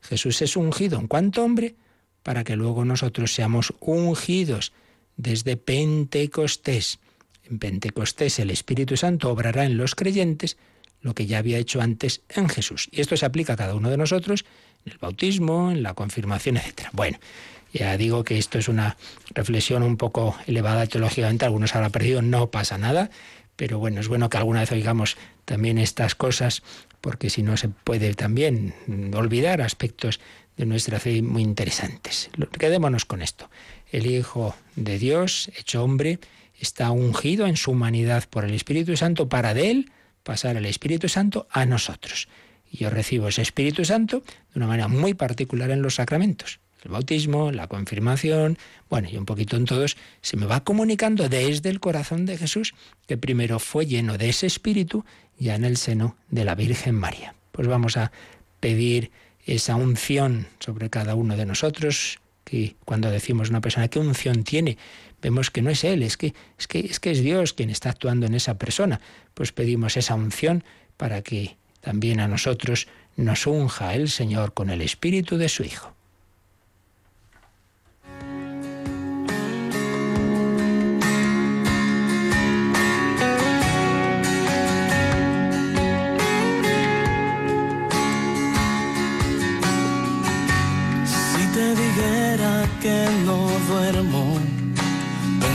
Jesús 0.00 0.40
es 0.42 0.56
ungido 0.56 0.98
en 0.98 1.08
cuanto 1.08 1.44
hombre 1.44 1.76
para 2.22 2.44
que 2.44 2.56
luego 2.56 2.84
nosotros 2.84 3.34
seamos 3.34 3.72
ungidos 3.80 4.72
desde 5.16 5.56
Pentecostés. 5.56 6.98
En 7.44 7.58
Pentecostés 7.58 8.38
el 8.38 8.50
Espíritu 8.50 8.96
Santo 8.96 9.30
obrará 9.30 9.64
en 9.64 9.76
los 9.76 9.94
creyentes 9.94 10.56
lo 11.00 11.14
que 11.14 11.26
ya 11.26 11.38
había 11.38 11.58
hecho 11.58 11.80
antes 11.80 12.22
en 12.28 12.48
Jesús. 12.48 12.88
Y 12.92 13.00
esto 13.00 13.16
se 13.16 13.26
aplica 13.26 13.54
a 13.54 13.56
cada 13.56 13.74
uno 13.74 13.90
de 13.90 13.96
nosotros 13.96 14.44
en 14.84 14.92
el 14.92 14.98
bautismo, 14.98 15.70
en 15.70 15.82
la 15.82 15.94
confirmación, 15.94 16.56
etc. 16.56 16.88
Bueno, 16.92 17.18
ya 17.72 17.96
digo 17.96 18.22
que 18.24 18.38
esto 18.38 18.58
es 18.58 18.68
una 18.68 18.96
reflexión 19.34 19.82
un 19.82 19.96
poco 19.96 20.36
elevada 20.46 20.86
teológicamente, 20.86 21.44
algunos 21.44 21.74
habrá 21.74 21.90
perdido, 21.90 22.22
no 22.22 22.50
pasa 22.50 22.78
nada, 22.78 23.10
pero 23.56 23.78
bueno, 23.78 24.00
es 24.00 24.08
bueno 24.08 24.30
que 24.30 24.36
alguna 24.36 24.60
vez 24.60 24.72
oigamos 24.72 25.16
también 25.44 25.78
estas 25.78 26.14
cosas, 26.14 26.62
porque 27.00 27.30
si 27.30 27.42
no 27.42 27.56
se 27.56 27.68
puede 27.68 28.14
también 28.14 28.74
olvidar 29.14 29.60
aspectos 29.60 30.20
de 30.56 30.66
nuestra 30.66 31.00
fe 31.00 31.22
muy 31.22 31.42
interesantes. 31.42 32.30
Quedémonos 32.58 33.04
con 33.04 33.22
esto. 33.22 33.50
El 33.90 34.06
Hijo 34.06 34.54
de 34.76 34.98
Dios, 34.98 35.50
hecho 35.58 35.82
hombre, 35.82 36.18
está 36.58 36.90
ungido 36.90 37.46
en 37.46 37.56
su 37.56 37.72
humanidad 37.72 38.24
por 38.28 38.44
el 38.44 38.54
Espíritu 38.54 38.96
Santo 38.96 39.28
para 39.28 39.54
de 39.54 39.70
él 39.70 39.92
pasar 40.22 40.56
el 40.56 40.66
Espíritu 40.66 41.08
Santo 41.08 41.46
a 41.50 41.66
nosotros. 41.66 42.28
Y 42.70 42.78
yo 42.78 42.90
recibo 42.90 43.28
ese 43.28 43.42
Espíritu 43.42 43.84
Santo 43.84 44.20
de 44.20 44.56
una 44.56 44.66
manera 44.66 44.88
muy 44.88 45.14
particular 45.14 45.70
en 45.70 45.82
los 45.82 45.96
sacramentos 45.96 46.60
el 46.84 46.90
bautismo, 46.90 47.52
la 47.52 47.68
confirmación, 47.68 48.58
bueno, 48.90 49.08
y 49.10 49.16
un 49.16 49.24
poquito 49.24 49.56
en 49.56 49.64
todos, 49.64 49.96
se 50.20 50.36
me 50.36 50.46
va 50.46 50.64
comunicando 50.64 51.28
desde 51.28 51.70
el 51.70 51.80
corazón 51.80 52.26
de 52.26 52.36
Jesús, 52.36 52.74
que 53.06 53.16
primero 53.16 53.58
fue 53.58 53.86
lleno 53.86 54.18
de 54.18 54.28
ese 54.28 54.46
espíritu 54.46 55.04
ya 55.38 55.54
en 55.54 55.64
el 55.64 55.76
seno 55.76 56.16
de 56.30 56.44
la 56.44 56.54
Virgen 56.54 56.94
María. 56.94 57.34
Pues 57.52 57.68
vamos 57.68 57.96
a 57.96 58.12
pedir 58.60 59.10
esa 59.44 59.76
unción 59.76 60.46
sobre 60.58 60.90
cada 60.90 61.14
uno 61.14 61.36
de 61.36 61.46
nosotros, 61.46 62.18
que 62.44 62.76
cuando 62.84 63.10
decimos 63.10 63.50
una 63.50 63.60
persona 63.60 63.88
qué 63.88 63.98
unción 63.98 64.44
tiene, 64.44 64.78
vemos 65.20 65.50
que 65.50 65.62
no 65.62 65.70
es 65.70 65.84
él, 65.84 66.02
es 66.02 66.16
que 66.16 66.34
es 66.58 66.66
que 66.66 66.80
es 66.80 67.00
que 67.00 67.10
es 67.10 67.22
Dios 67.22 67.52
quien 67.52 67.70
está 67.70 67.90
actuando 67.90 68.26
en 68.26 68.34
esa 68.34 68.58
persona. 68.58 69.00
Pues 69.34 69.52
pedimos 69.52 69.96
esa 69.96 70.14
unción 70.14 70.64
para 70.96 71.22
que 71.22 71.56
también 71.80 72.20
a 72.20 72.28
nosotros 72.28 72.88
nos 73.16 73.46
unja 73.46 73.94
el 73.94 74.08
Señor 74.08 74.54
con 74.54 74.70
el 74.70 74.80
espíritu 74.82 75.36
de 75.36 75.48
su 75.48 75.64
Hijo. 75.64 75.94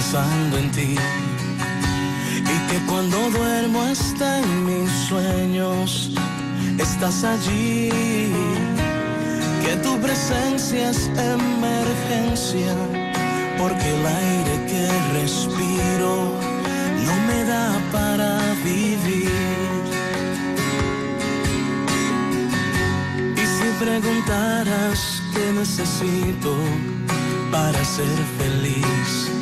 Pensando 0.10 0.58
en 0.58 0.72
ti 0.72 0.96
y 2.40 2.72
que 2.72 2.80
cuando 2.88 3.30
duermo 3.30 3.82
hasta 3.82 4.40
en 4.40 4.66
mis 4.66 4.90
sueños 5.10 6.12
estás 6.80 7.26
allí, 7.26 7.90
que 9.64 9.76
tu 9.84 10.00
presencia 10.00 10.92
es 10.92 11.08
emergencia 11.08 12.74
porque 13.58 13.90
el 13.96 14.06
aire 14.06 14.56
que 14.72 14.88
respiro 15.20 16.32
no 17.06 17.14
me 17.28 17.44
da 17.44 17.68
para 17.92 18.40
vivir. 18.64 19.30
Y 23.36 23.46
si 23.56 23.68
preguntaras 23.84 25.22
qué 25.34 25.52
necesito, 25.52 26.56
para 27.52 27.84
ser 27.84 28.18
feliz. 28.38 29.37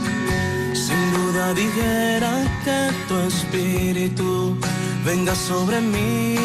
Sin 0.85 1.03
duda 1.15 1.51
dijera 1.55 2.33
que 2.63 2.79
tu 3.07 3.15
espíritu 3.31 4.55
venga 5.03 5.33
sobre 5.33 5.81
mí, 5.81 6.35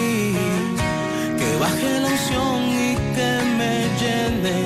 que 1.38 1.48
baje 1.60 2.00
la 2.00 2.08
unción 2.08 2.58
y 2.86 2.88
que 3.16 3.30
me 3.58 3.72
llene, 4.00 4.58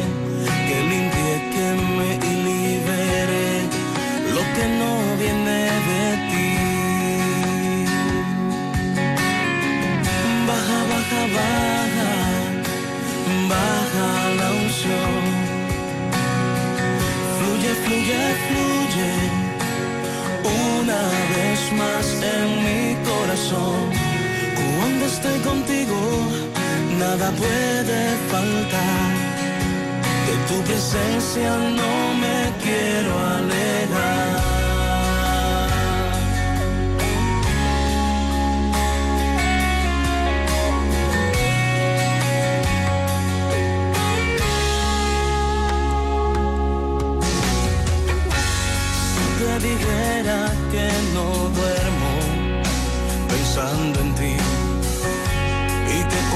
que 0.69 0.77
limpie, 0.91 1.35
que 1.55 1.69
me 1.99 2.11
libere. 2.47 3.47
Lo 4.37 4.43
que 4.55 4.65
no 4.81 4.93
viene 5.21 5.61
de 5.89 6.05
ti. 6.31 6.51
Baja, 10.49 10.79
baja, 10.93 11.21
baja, 11.39 12.13
baja 13.53 14.09
la 14.39 14.49
unción. 14.63 15.21
Fluye, 17.37 17.73
fluye, 17.83 18.21
fluye, 18.47 19.44
una 20.45 21.01
vez 21.35 21.73
más 21.73 22.07
en 22.37 22.49
mi 22.65 22.97
corazón. 23.09 23.91
Cuando 24.77 25.07
estoy 25.07 25.39
contigo, 25.41 25.97
nada 26.99 27.31
puede 27.33 28.01
faltar. 28.31 29.11
De 30.27 30.35
tu 30.49 30.63
presencia 30.63 31.51
no 31.81 32.15
me 32.23 32.53
quiero 32.63 33.13
alejar. 33.37 34.54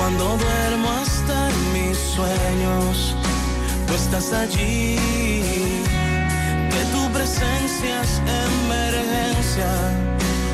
Cuando 0.08 0.38
duermo 0.38 0.90
hasta 1.02 1.50
en 1.50 1.72
mis 1.74 1.98
sueños 1.98 3.14
tú 3.86 3.94
estás 3.94 4.32
allí, 4.32 4.96
que 6.70 6.82
tu 6.94 7.12
presencia 7.12 8.00
es 8.00 8.22
emergencia, 8.64 9.70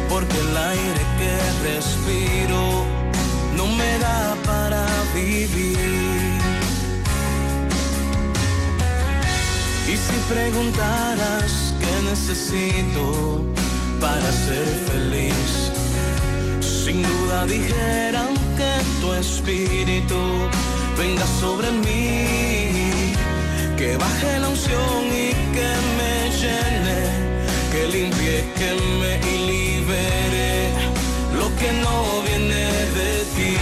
porque 0.08 0.36
el 0.40 0.56
aire 0.56 1.02
que 1.20 1.34
respiro 1.70 2.84
no 3.56 3.66
me 3.68 3.98
da 3.98 4.34
para 4.44 4.84
vivir. 5.14 5.78
Y 9.86 9.96
si 9.96 10.16
preguntaras 10.34 11.74
qué 11.78 12.10
necesito 12.10 13.44
para 14.00 14.32
ser 14.32 14.66
feliz, 14.90 15.70
sin 16.60 17.02
duda 17.02 17.46
dijeran 17.46 18.33
tu 19.04 19.12
espíritu 19.12 20.20
venga 20.96 21.26
sobre 21.40 21.70
mí, 21.70 23.12
que 23.76 23.96
baje 23.96 24.38
la 24.38 24.48
unción 24.48 25.02
y 25.24 25.28
que 25.56 25.70
me 25.98 26.14
llene, 26.40 26.98
que 27.72 27.82
limpie, 27.94 28.38
que 28.58 28.70
me 29.00 29.12
libere 29.50 30.52
lo 31.38 31.46
que 31.58 31.70
no 31.84 31.96
viene 32.26 32.64
de 32.98 33.12
ti. 33.34 33.52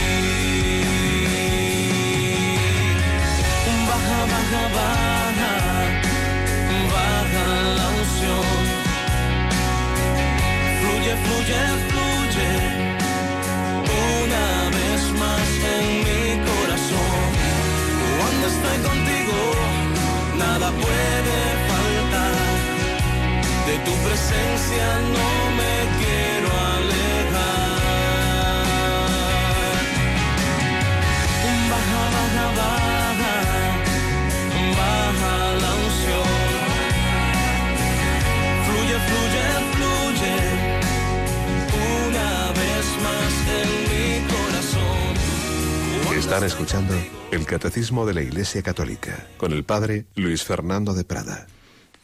Baja, 3.89 4.21
baja, 4.33 4.63
baja, 4.79 5.53
baja 6.95 7.47
la 7.79 7.87
unción. 8.01 8.47
Fluye, 10.79 11.15
fluye, 11.25 11.61
fluye 11.89 12.03
estoy 18.63 18.79
contigo, 18.91 19.37
nada 20.39 20.71
puede 20.71 21.39
faltar. 21.69 22.35
De 23.67 23.79
tu 23.85 23.95
presencia 24.05 24.87
no 25.15 25.29
me 25.57 26.02
Están 46.33 46.47
escuchando 46.47 46.95
el 47.31 47.45
Catecismo 47.45 48.07
de 48.07 48.15
la 48.15 48.23
Iglesia 48.23 48.63
Católica 48.63 49.29
con 49.37 49.53
el 49.53 49.65
Padre 49.65 50.07
Luis 50.15 50.43
Fernando 50.43 50.95
de 50.95 51.05
Prada. 51.05 51.47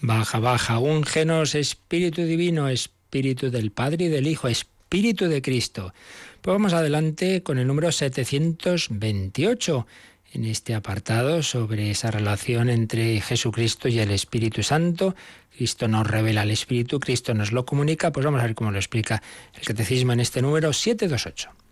Baja, 0.03 0.39
baja, 0.39 0.79
úngenos, 0.79 1.55
Espíritu 1.55 2.21
Divino, 2.25 2.69
Espíritu 2.69 3.51
del 3.51 3.71
Padre 3.71 4.05
y 4.05 4.09
del 4.09 4.27
Hijo, 4.27 4.49
Espíritu 4.49 5.29
de 5.29 5.41
Cristo. 5.41 5.95
Pues 6.43 6.53
vamos 6.53 6.75
adelante 6.75 7.43
con 7.43 7.57
el 7.57 7.67
número 7.67 7.91
728 7.91 9.87
en 10.35 10.45
este 10.45 10.75
apartado 10.75 11.43
sobre 11.43 11.91
esa 11.91 12.11
relación 12.11 12.69
entre 12.69 13.23
Jesucristo 13.23 13.89
y 13.89 13.99
el 13.99 14.11
Espíritu 14.11 14.63
Santo. 14.63 15.17
Cristo 15.57 15.89
nos 15.89 16.07
revela 16.07 16.43
al 16.43 16.51
Espíritu, 16.51 17.01
Cristo 17.01 17.33
nos 17.33 17.51
lo 17.51 17.65
comunica. 17.65 18.13
Pues 18.13 18.27
vamos 18.27 18.43
a 18.43 18.45
ver 18.45 18.55
cómo 18.55 18.73
lo 18.73 18.77
explica 18.77 19.23
el 19.55 19.63
Catecismo 19.63 20.13
en 20.13 20.21
este 20.21 20.43
número 20.43 20.75
728. 20.75 21.68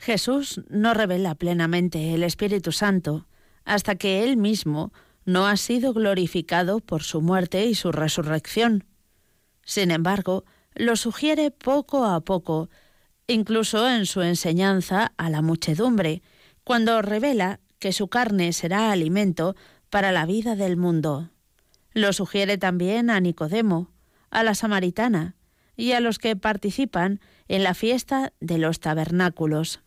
Jesús 0.00 0.62
no 0.70 0.94
revela 0.94 1.34
plenamente 1.34 2.14
el 2.14 2.22
Espíritu 2.22 2.72
Santo 2.72 3.26
hasta 3.66 3.96
que 3.96 4.24
Él 4.24 4.38
mismo 4.38 4.94
no 5.26 5.46
ha 5.46 5.58
sido 5.58 5.92
glorificado 5.92 6.80
por 6.80 7.02
su 7.02 7.20
muerte 7.20 7.66
y 7.66 7.74
su 7.74 7.92
resurrección. 7.92 8.84
Sin 9.62 9.90
embargo, 9.90 10.44
lo 10.74 10.96
sugiere 10.96 11.50
poco 11.50 12.06
a 12.06 12.20
poco, 12.22 12.70
incluso 13.26 13.86
en 13.86 14.06
su 14.06 14.22
enseñanza 14.22 15.12
a 15.18 15.28
la 15.28 15.42
muchedumbre, 15.42 16.22
cuando 16.64 17.02
revela 17.02 17.60
que 17.78 17.92
su 17.92 18.08
carne 18.08 18.54
será 18.54 18.92
alimento 18.92 19.54
para 19.90 20.12
la 20.12 20.24
vida 20.24 20.56
del 20.56 20.78
mundo. 20.78 21.28
Lo 21.92 22.14
sugiere 22.14 22.56
también 22.56 23.10
a 23.10 23.20
Nicodemo, 23.20 23.90
a 24.30 24.44
la 24.44 24.54
samaritana 24.54 25.36
y 25.76 25.92
a 25.92 26.00
los 26.00 26.18
que 26.18 26.36
participan 26.36 27.20
en 27.48 27.64
la 27.64 27.74
fiesta 27.74 28.32
de 28.40 28.56
los 28.56 28.80
tabernáculos. 28.80 29.80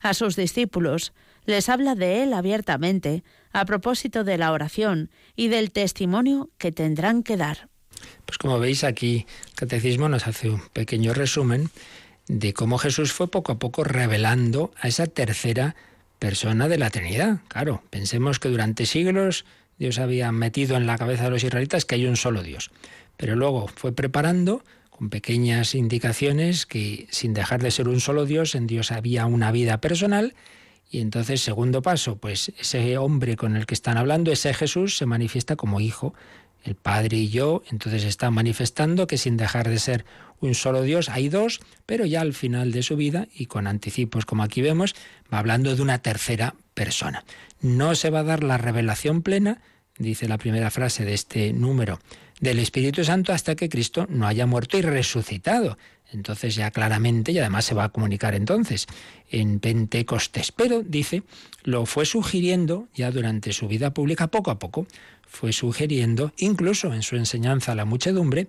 A 0.00 0.14
sus 0.14 0.36
discípulos 0.36 1.12
les 1.46 1.68
habla 1.68 1.94
de 1.94 2.22
él 2.22 2.32
abiertamente 2.32 3.22
a 3.52 3.64
propósito 3.64 4.24
de 4.24 4.38
la 4.38 4.52
oración 4.52 5.10
y 5.36 5.48
del 5.48 5.72
testimonio 5.72 6.50
que 6.58 6.72
tendrán 6.72 7.22
que 7.22 7.36
dar. 7.36 7.68
Pues 8.24 8.38
como 8.38 8.58
veis 8.58 8.84
aquí, 8.84 9.26
el 9.48 9.54
Catecismo 9.54 10.08
nos 10.08 10.26
hace 10.26 10.50
un 10.50 10.60
pequeño 10.72 11.12
resumen 11.12 11.70
de 12.28 12.54
cómo 12.54 12.78
Jesús 12.78 13.12
fue 13.12 13.30
poco 13.30 13.52
a 13.52 13.58
poco 13.58 13.84
revelando 13.84 14.72
a 14.80 14.88
esa 14.88 15.06
tercera 15.06 15.74
persona 16.18 16.68
de 16.68 16.78
la 16.78 16.90
Trinidad. 16.90 17.40
Claro, 17.48 17.82
pensemos 17.90 18.38
que 18.38 18.48
durante 18.48 18.86
siglos 18.86 19.44
Dios 19.78 19.98
había 19.98 20.30
metido 20.30 20.76
en 20.76 20.86
la 20.86 20.96
cabeza 20.96 21.24
de 21.24 21.30
los 21.30 21.44
israelitas 21.44 21.84
que 21.84 21.96
hay 21.96 22.06
un 22.06 22.16
solo 22.16 22.42
Dios. 22.42 22.70
Pero 23.16 23.34
luego 23.34 23.66
fue 23.66 23.92
preparando 23.92 24.62
con 25.00 25.08
pequeñas 25.08 25.74
indicaciones 25.74 26.66
que 26.66 27.06
sin 27.10 27.32
dejar 27.32 27.62
de 27.62 27.70
ser 27.70 27.88
un 27.88 28.00
solo 28.00 28.26
Dios, 28.26 28.54
en 28.54 28.66
Dios 28.66 28.92
había 28.92 29.24
una 29.24 29.50
vida 29.50 29.80
personal. 29.80 30.34
Y 30.90 31.00
entonces, 31.00 31.40
segundo 31.40 31.80
paso, 31.80 32.16
pues 32.16 32.52
ese 32.58 32.98
hombre 32.98 33.34
con 33.36 33.56
el 33.56 33.64
que 33.64 33.72
están 33.72 33.96
hablando, 33.96 34.30
ese 34.30 34.52
Jesús, 34.52 34.98
se 34.98 35.06
manifiesta 35.06 35.56
como 35.56 35.80
hijo. 35.80 36.12
El 36.64 36.74
Padre 36.74 37.16
y 37.16 37.30
yo, 37.30 37.62
entonces 37.70 38.04
está 38.04 38.30
manifestando 38.30 39.06
que 39.06 39.16
sin 39.16 39.38
dejar 39.38 39.70
de 39.70 39.78
ser 39.78 40.04
un 40.38 40.54
solo 40.54 40.82
Dios, 40.82 41.08
hay 41.08 41.30
dos, 41.30 41.60
pero 41.86 42.04
ya 42.04 42.20
al 42.20 42.34
final 42.34 42.70
de 42.70 42.82
su 42.82 42.96
vida, 42.96 43.26
y 43.34 43.46
con 43.46 43.66
anticipos 43.66 44.26
como 44.26 44.42
aquí 44.42 44.60
vemos, 44.60 44.94
va 45.32 45.38
hablando 45.38 45.74
de 45.74 45.80
una 45.80 46.02
tercera 46.02 46.56
persona. 46.74 47.24
No 47.62 47.94
se 47.94 48.10
va 48.10 48.18
a 48.18 48.24
dar 48.24 48.44
la 48.44 48.58
revelación 48.58 49.22
plena, 49.22 49.62
dice 49.96 50.28
la 50.28 50.36
primera 50.36 50.70
frase 50.70 51.06
de 51.06 51.14
este 51.14 51.54
número, 51.54 52.00
del 52.40 52.58
Espíritu 52.58 53.04
Santo 53.04 53.32
hasta 53.32 53.54
que 53.54 53.68
Cristo 53.68 54.06
no 54.08 54.26
haya 54.26 54.46
muerto 54.46 54.78
y 54.78 54.82
resucitado. 54.82 55.78
Entonces 56.12 56.56
ya 56.56 56.70
claramente, 56.72 57.30
y 57.30 57.38
además 57.38 57.66
se 57.66 57.74
va 57.74 57.84
a 57.84 57.88
comunicar 57.90 58.34
entonces 58.34 58.86
en 59.30 59.60
Pentecostés. 59.60 60.50
Pero, 60.50 60.82
dice, 60.82 61.22
lo 61.62 61.86
fue 61.86 62.04
sugiriendo 62.04 62.88
ya 62.94 63.12
durante 63.12 63.52
su 63.52 63.68
vida 63.68 63.94
pública 63.94 64.26
poco 64.26 64.50
a 64.50 64.58
poco, 64.58 64.86
fue 65.26 65.52
sugiriendo, 65.52 66.32
incluso 66.38 66.92
en 66.92 67.02
su 67.02 67.14
enseñanza 67.14 67.72
a 67.72 67.74
la 67.76 67.84
muchedumbre, 67.84 68.48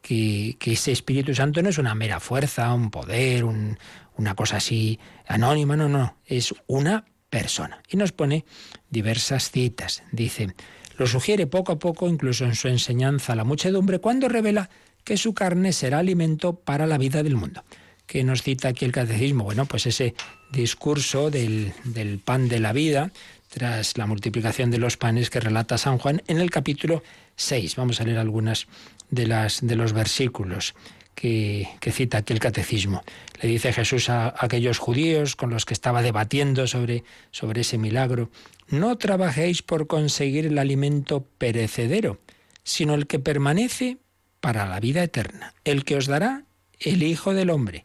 que, 0.00 0.56
que 0.58 0.72
ese 0.72 0.90
Espíritu 0.90 1.34
Santo 1.34 1.62
no 1.62 1.68
es 1.68 1.78
una 1.78 1.94
mera 1.94 2.18
fuerza, 2.18 2.72
un 2.72 2.90
poder, 2.90 3.44
un, 3.44 3.78
una 4.16 4.34
cosa 4.34 4.56
así 4.56 4.98
anónima, 5.26 5.76
no, 5.76 5.88
no, 5.88 6.16
es 6.24 6.54
una 6.66 7.04
persona. 7.28 7.82
Y 7.88 7.96
nos 7.96 8.12
pone 8.12 8.44
diversas 8.90 9.50
citas. 9.50 10.02
Dice, 10.12 10.54
lo 11.02 11.08
sugiere 11.08 11.48
poco 11.48 11.72
a 11.72 11.80
poco, 11.80 12.08
incluso 12.08 12.44
en 12.44 12.54
su 12.54 12.68
enseñanza 12.68 13.32
a 13.32 13.36
la 13.36 13.42
muchedumbre, 13.42 13.98
cuando 13.98 14.28
revela 14.28 14.70
que 15.02 15.16
su 15.16 15.34
carne 15.34 15.72
será 15.72 15.98
alimento 15.98 16.54
para 16.54 16.86
la 16.86 16.96
vida 16.96 17.24
del 17.24 17.34
mundo. 17.34 17.64
¿Qué 18.06 18.22
nos 18.22 18.42
cita 18.42 18.68
aquí 18.68 18.84
el 18.84 18.92
catecismo? 18.92 19.42
Bueno, 19.42 19.66
pues 19.66 19.86
ese 19.86 20.14
discurso 20.52 21.28
del, 21.28 21.72
del 21.82 22.20
pan 22.20 22.48
de 22.48 22.60
la 22.60 22.72
vida, 22.72 23.10
tras 23.48 23.98
la 23.98 24.06
multiplicación 24.06 24.70
de 24.70 24.78
los 24.78 24.96
panes 24.96 25.28
que 25.28 25.40
relata 25.40 25.76
San 25.76 25.98
Juan 25.98 26.22
en 26.28 26.38
el 26.38 26.52
capítulo 26.52 27.02
6. 27.34 27.74
Vamos 27.74 28.00
a 28.00 28.04
leer 28.04 28.18
algunas 28.18 28.68
de, 29.10 29.26
las, 29.26 29.66
de 29.66 29.74
los 29.74 29.92
versículos 29.94 30.76
que, 31.16 31.68
que, 31.80 31.90
cita 31.90 32.18
aquí 32.18 32.32
el 32.32 32.38
catecismo. 32.38 33.02
Le 33.40 33.48
dice 33.48 33.72
Jesús 33.72 34.08
a, 34.08 34.34
aquellos 34.38 34.78
judíos 34.78 35.34
con 35.34 35.50
los 35.50 35.64
que 35.64 35.74
estaba 35.74 36.00
debatiendo 36.00 36.68
sobre, 36.68 37.02
sobre 37.32 37.62
ese 37.62 37.76
milagro, 37.76 38.30
no 38.72 38.96
trabajéis 38.96 39.62
por 39.62 39.86
conseguir 39.86 40.46
el 40.46 40.58
alimento 40.58 41.26
perecedero, 41.36 42.18
sino 42.64 42.94
el 42.94 43.06
que 43.06 43.18
permanece 43.18 43.98
para 44.40 44.66
la 44.66 44.80
vida 44.80 45.04
eterna, 45.04 45.54
el 45.64 45.84
que 45.84 45.96
os 45.96 46.06
dará 46.06 46.44
el 46.80 47.02
Hijo 47.02 47.34
del 47.34 47.50
Hombre, 47.50 47.84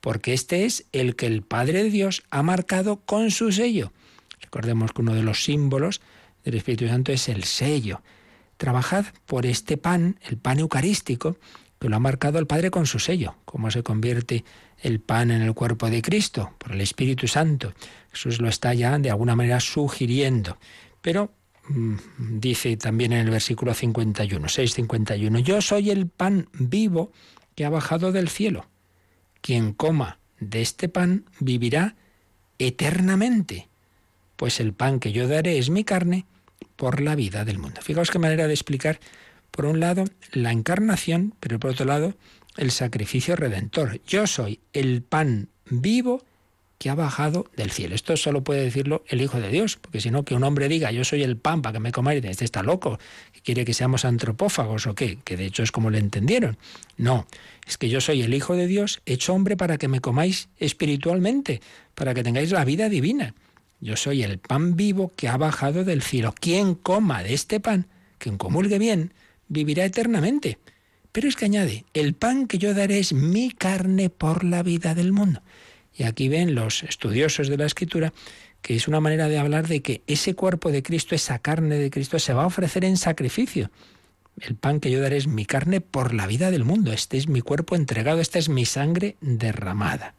porque 0.00 0.34
este 0.34 0.66
es 0.66 0.84
el 0.92 1.16
que 1.16 1.26
el 1.26 1.42
Padre 1.42 1.82
de 1.82 1.90
Dios 1.90 2.22
ha 2.30 2.42
marcado 2.42 3.00
con 3.00 3.30
su 3.30 3.50
sello. 3.52 3.90
Recordemos 4.42 4.92
que 4.92 5.00
uno 5.00 5.14
de 5.14 5.22
los 5.22 5.44
símbolos 5.44 6.02
del 6.44 6.56
Espíritu 6.56 6.86
Santo 6.88 7.10
es 7.10 7.28
el 7.30 7.44
sello. 7.44 8.02
Trabajad 8.58 9.06
por 9.24 9.46
este 9.46 9.78
pan, 9.78 10.20
el 10.22 10.36
pan 10.36 10.58
eucarístico, 10.58 11.38
que 11.80 11.88
lo 11.88 11.96
ha 11.96 12.00
marcado 12.00 12.38
el 12.38 12.46
Padre 12.46 12.70
con 12.70 12.86
su 12.86 12.98
sello. 12.98 13.36
¿Cómo 13.46 13.70
se 13.70 13.82
convierte 13.82 14.44
el 14.78 15.00
pan 15.00 15.30
en 15.30 15.40
el 15.40 15.54
cuerpo 15.54 15.88
de 15.88 16.02
Cristo? 16.02 16.54
Por 16.58 16.72
el 16.72 16.82
Espíritu 16.82 17.28
Santo. 17.28 17.72
Jesús 18.12 18.40
lo 18.40 18.48
está 18.48 18.74
ya 18.74 18.98
de 18.98 19.10
alguna 19.10 19.36
manera 19.36 19.60
sugiriendo. 19.60 20.58
Pero 21.00 21.32
mm, 21.68 21.96
dice 22.40 22.76
también 22.76 23.12
en 23.12 23.20
el 23.26 23.30
versículo 23.30 23.74
51, 23.74 24.46
6.51, 24.46 25.40
yo 25.40 25.60
soy 25.60 25.90
el 25.90 26.06
pan 26.08 26.48
vivo 26.52 27.12
que 27.54 27.64
ha 27.64 27.70
bajado 27.70 28.12
del 28.12 28.28
cielo. 28.28 28.66
Quien 29.40 29.72
coma 29.72 30.18
de 30.40 30.62
este 30.62 30.88
pan 30.88 31.24
vivirá 31.40 31.96
eternamente, 32.58 33.68
pues 34.36 34.60
el 34.60 34.72
pan 34.72 35.00
que 35.00 35.12
yo 35.12 35.28
daré 35.28 35.58
es 35.58 35.70
mi 35.70 35.84
carne 35.84 36.26
por 36.76 37.00
la 37.00 37.14
vida 37.14 37.44
del 37.44 37.58
mundo. 37.58 37.80
Fijaos 37.82 38.10
qué 38.10 38.18
manera 38.18 38.46
de 38.46 38.54
explicar, 38.54 39.00
por 39.50 39.66
un 39.66 39.80
lado, 39.80 40.04
la 40.32 40.52
encarnación, 40.52 41.34
pero 41.40 41.58
por 41.58 41.72
otro 41.72 41.86
lado, 41.86 42.14
el 42.56 42.70
sacrificio 42.70 43.36
redentor. 43.36 44.00
Yo 44.06 44.26
soy 44.26 44.60
el 44.72 45.02
pan 45.02 45.48
vivo 45.70 46.22
que 46.78 46.90
ha 46.90 46.94
bajado 46.94 47.46
del 47.56 47.70
cielo. 47.70 47.94
Esto 47.94 48.16
solo 48.16 48.44
puede 48.44 48.62
decirlo 48.62 49.04
el 49.08 49.20
Hijo 49.20 49.40
de 49.40 49.50
Dios, 49.50 49.76
porque 49.76 50.00
si 50.00 50.10
no, 50.10 50.24
que 50.24 50.34
un 50.34 50.44
hombre 50.44 50.68
diga, 50.68 50.92
yo 50.92 51.04
soy 51.04 51.22
el 51.22 51.36
pan 51.36 51.60
para 51.60 51.74
que 51.74 51.80
me 51.80 51.92
comáis, 51.92 52.24
este 52.24 52.44
está 52.44 52.62
loco, 52.62 52.98
quiere 53.42 53.64
que 53.64 53.74
seamos 53.74 54.04
antropófagos 54.04 54.86
o 54.86 54.94
qué, 54.94 55.18
que 55.24 55.36
de 55.36 55.46
hecho 55.46 55.62
es 55.62 55.72
como 55.72 55.90
le 55.90 55.98
entendieron. 55.98 56.56
No, 56.96 57.26
es 57.66 57.78
que 57.78 57.88
yo 57.88 58.00
soy 58.00 58.22
el 58.22 58.32
Hijo 58.32 58.54
de 58.54 58.66
Dios 58.66 59.02
hecho 59.06 59.34
hombre 59.34 59.56
para 59.56 59.76
que 59.76 59.88
me 59.88 60.00
comáis 60.00 60.48
espiritualmente, 60.58 61.60
para 61.94 62.14
que 62.14 62.22
tengáis 62.22 62.52
la 62.52 62.64
vida 62.64 62.88
divina. 62.88 63.34
Yo 63.80 63.96
soy 63.96 64.22
el 64.22 64.38
pan 64.38 64.76
vivo 64.76 65.12
que 65.16 65.28
ha 65.28 65.36
bajado 65.36 65.84
del 65.84 66.02
cielo. 66.02 66.34
Quien 66.38 66.74
coma 66.74 67.22
de 67.22 67.34
este 67.34 67.60
pan, 67.60 67.86
quien 68.18 68.36
comulgue 68.36 68.78
bien, 68.78 69.14
vivirá 69.48 69.84
eternamente. 69.84 70.58
Pero 71.12 71.28
es 71.28 71.36
que 71.36 71.46
añade, 71.46 71.84
el 71.94 72.14
pan 72.14 72.46
que 72.46 72.58
yo 72.58 72.74
daré 72.74 72.98
es 72.98 73.12
mi 73.12 73.50
carne 73.50 74.10
por 74.10 74.44
la 74.44 74.62
vida 74.62 74.94
del 74.94 75.12
mundo. 75.12 75.42
Y 75.98 76.04
aquí 76.04 76.28
ven 76.28 76.54
los 76.54 76.84
estudiosos 76.84 77.48
de 77.48 77.56
la 77.58 77.66
escritura 77.66 78.14
que 78.62 78.76
es 78.76 78.88
una 78.88 79.00
manera 79.00 79.28
de 79.28 79.38
hablar 79.38 79.66
de 79.68 79.82
que 79.82 80.02
ese 80.06 80.34
cuerpo 80.34 80.70
de 80.70 80.82
Cristo, 80.82 81.14
esa 81.14 81.38
carne 81.38 81.76
de 81.76 81.90
Cristo, 81.90 82.18
se 82.18 82.32
va 82.32 82.44
a 82.44 82.46
ofrecer 82.46 82.84
en 82.84 82.96
sacrificio. 82.96 83.70
El 84.40 84.54
pan 84.54 84.78
que 84.78 84.90
yo 84.90 85.00
daré 85.00 85.16
es 85.16 85.26
mi 85.26 85.44
carne 85.44 85.80
por 85.80 86.14
la 86.14 86.26
vida 86.26 86.50
del 86.50 86.64
mundo. 86.64 86.92
Este 86.92 87.16
es 87.16 87.28
mi 87.28 87.40
cuerpo 87.40 87.74
entregado, 87.74 88.20
esta 88.20 88.38
es 88.38 88.48
mi 88.48 88.64
sangre 88.64 89.16
derramada. 89.20 90.14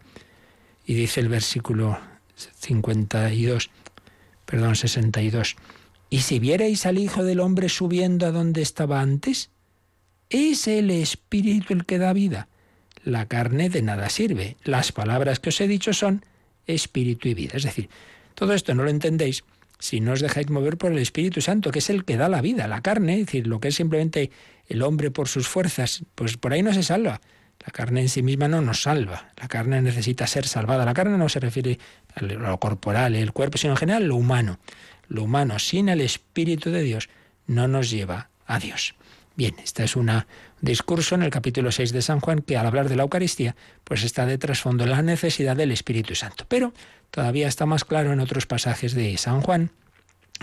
Y 0.85 0.95
dice 0.95 1.21
el 1.21 1.29
versículo 1.29 1.97
52, 2.35 3.69
perdón, 4.45 4.75
62. 4.75 5.55
¿Y 6.09 6.21
si 6.21 6.39
vierais 6.39 6.85
al 6.85 6.97
Hijo 6.97 7.23
del 7.23 7.39
Hombre 7.39 7.69
subiendo 7.69 8.25
a 8.25 8.31
donde 8.31 8.61
estaba 8.61 8.99
antes? 8.99 9.49
Es 10.29 10.67
el 10.67 10.91
Espíritu 10.91 11.73
el 11.73 11.85
que 11.85 11.97
da 11.97 12.11
vida. 12.11 12.48
La 13.09 13.25
carne 13.25 13.69
de 13.69 13.81
nada 13.81 14.09
sirve. 14.09 14.55
Las 14.63 14.91
palabras 14.91 15.39
que 15.39 15.49
os 15.49 15.59
he 15.61 15.67
dicho 15.67 15.93
son 15.93 16.23
espíritu 16.67 17.27
y 17.27 17.33
vida. 17.33 17.53
Es 17.55 17.63
decir, 17.63 17.89
todo 18.35 18.53
esto 18.53 18.75
no 18.75 18.83
lo 18.83 18.89
entendéis 18.89 19.43
si 19.79 19.99
no 19.99 20.11
os 20.11 20.19
dejáis 20.19 20.49
mover 20.49 20.77
por 20.77 20.91
el 20.91 20.99
Espíritu 20.99 21.41
Santo, 21.41 21.71
que 21.71 21.79
es 21.79 21.89
el 21.89 22.05
que 22.05 22.17
da 22.17 22.29
la 22.29 22.41
vida. 22.41 22.67
La 22.67 22.81
carne, 22.81 23.13
es 23.13 23.25
decir, 23.25 23.47
lo 23.47 23.59
que 23.59 23.69
es 23.69 23.75
simplemente 23.75 24.29
el 24.67 24.83
hombre 24.83 25.09
por 25.09 25.27
sus 25.27 25.47
fuerzas, 25.47 26.03
pues 26.15 26.37
por 26.37 26.53
ahí 26.53 26.61
no 26.61 26.73
se 26.73 26.83
salva. 26.83 27.21
La 27.65 27.71
carne 27.71 28.01
en 28.01 28.09
sí 28.09 28.21
misma 28.21 28.47
no 28.47 28.61
nos 28.61 28.83
salva. 28.83 29.31
La 29.37 29.47
carne 29.47 29.81
necesita 29.81 30.27
ser 30.27 30.47
salvada. 30.47 30.85
La 30.85 30.93
carne 30.93 31.17
no 31.17 31.29
se 31.29 31.39
refiere 31.39 31.79
a 32.13 32.23
lo 32.23 32.59
corporal, 32.59 33.15
el 33.15 33.31
cuerpo, 33.33 33.57
sino 33.57 33.73
en 33.73 33.77
general 33.77 34.05
lo 34.05 34.17
humano. 34.17 34.59
Lo 35.07 35.23
humano 35.23 35.57
sin 35.57 35.89
el 35.89 36.01
Espíritu 36.01 36.69
de 36.69 36.83
Dios 36.83 37.09
no 37.47 37.67
nos 37.67 37.89
lleva 37.89 38.29
a 38.45 38.59
Dios. 38.59 38.95
Bien, 39.35 39.55
este 39.63 39.85
es 39.85 39.95
un 39.95 40.11
discurso 40.61 41.15
en 41.15 41.23
el 41.23 41.29
capítulo 41.29 41.71
6 41.71 41.91
de 41.91 42.01
San 42.01 42.19
Juan 42.19 42.41
que 42.41 42.57
al 42.57 42.65
hablar 42.65 42.89
de 42.89 42.95
la 42.95 43.03
Eucaristía, 43.03 43.55
pues 43.83 44.03
está 44.03 44.25
de 44.25 44.37
trasfondo 44.37 44.85
la 44.85 45.01
necesidad 45.01 45.55
del 45.55 45.71
Espíritu 45.71 46.15
Santo. 46.15 46.45
Pero 46.47 46.73
todavía 47.11 47.47
está 47.47 47.65
más 47.65 47.85
claro 47.85 48.13
en 48.13 48.19
otros 48.19 48.45
pasajes 48.45 48.93
de 48.93 49.17
San 49.17 49.41
Juan, 49.41 49.71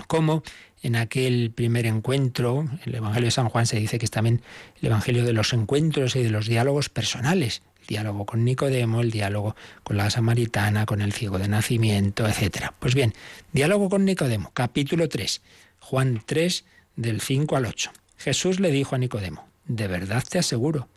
como 0.07 0.43
en 0.83 0.97
aquel 0.97 1.51
primer 1.55 1.87
encuentro, 1.87 2.69
el 2.85 2.95
Evangelio 2.95 3.27
de 3.27 3.31
San 3.33 3.49
Juan 3.49 3.67
se 3.67 3.79
dice 3.79 3.99
que 3.99 4.05
es 4.05 4.11
también 4.11 4.43
el 4.81 4.89
Evangelio 4.89 5.25
de 5.25 5.33
los 5.33 5.53
encuentros 5.53 6.17
y 6.17 6.23
de 6.23 6.31
los 6.31 6.47
diálogos 6.47 6.89
personales, 6.89 7.63
el 7.81 7.87
diálogo 7.87 8.27
con 8.27 8.45
Nicodemo, 8.45 9.01
el 9.01 9.11
diálogo 9.11 9.57
con 9.83 9.97
la 9.97 10.11
samaritana, 10.11 10.87
con 10.87 11.01
el 11.01 11.13
ciego 11.13 11.39
de 11.39 11.49
nacimiento, 11.49 12.27
etc. 12.27 12.73
Pues 12.79 12.95
bien, 12.95 13.15
diálogo 13.53 13.89
con 13.89 14.05
Nicodemo, 14.05 14.51
capítulo 14.53 15.09
3, 15.09 15.41
Juan 15.81 16.23
3, 16.25 16.65
del 16.97 17.21
5 17.21 17.57
al 17.57 17.67
8. 17.67 17.91
Jesús 18.19 18.61
le 18.61 18.71
dijo 18.71 18.95
a 18.95 18.99
Nicodemo, 18.99 19.49
de 19.67 19.89
verdad 19.89 20.25
te 20.29 20.39
aseguro, 20.39 20.89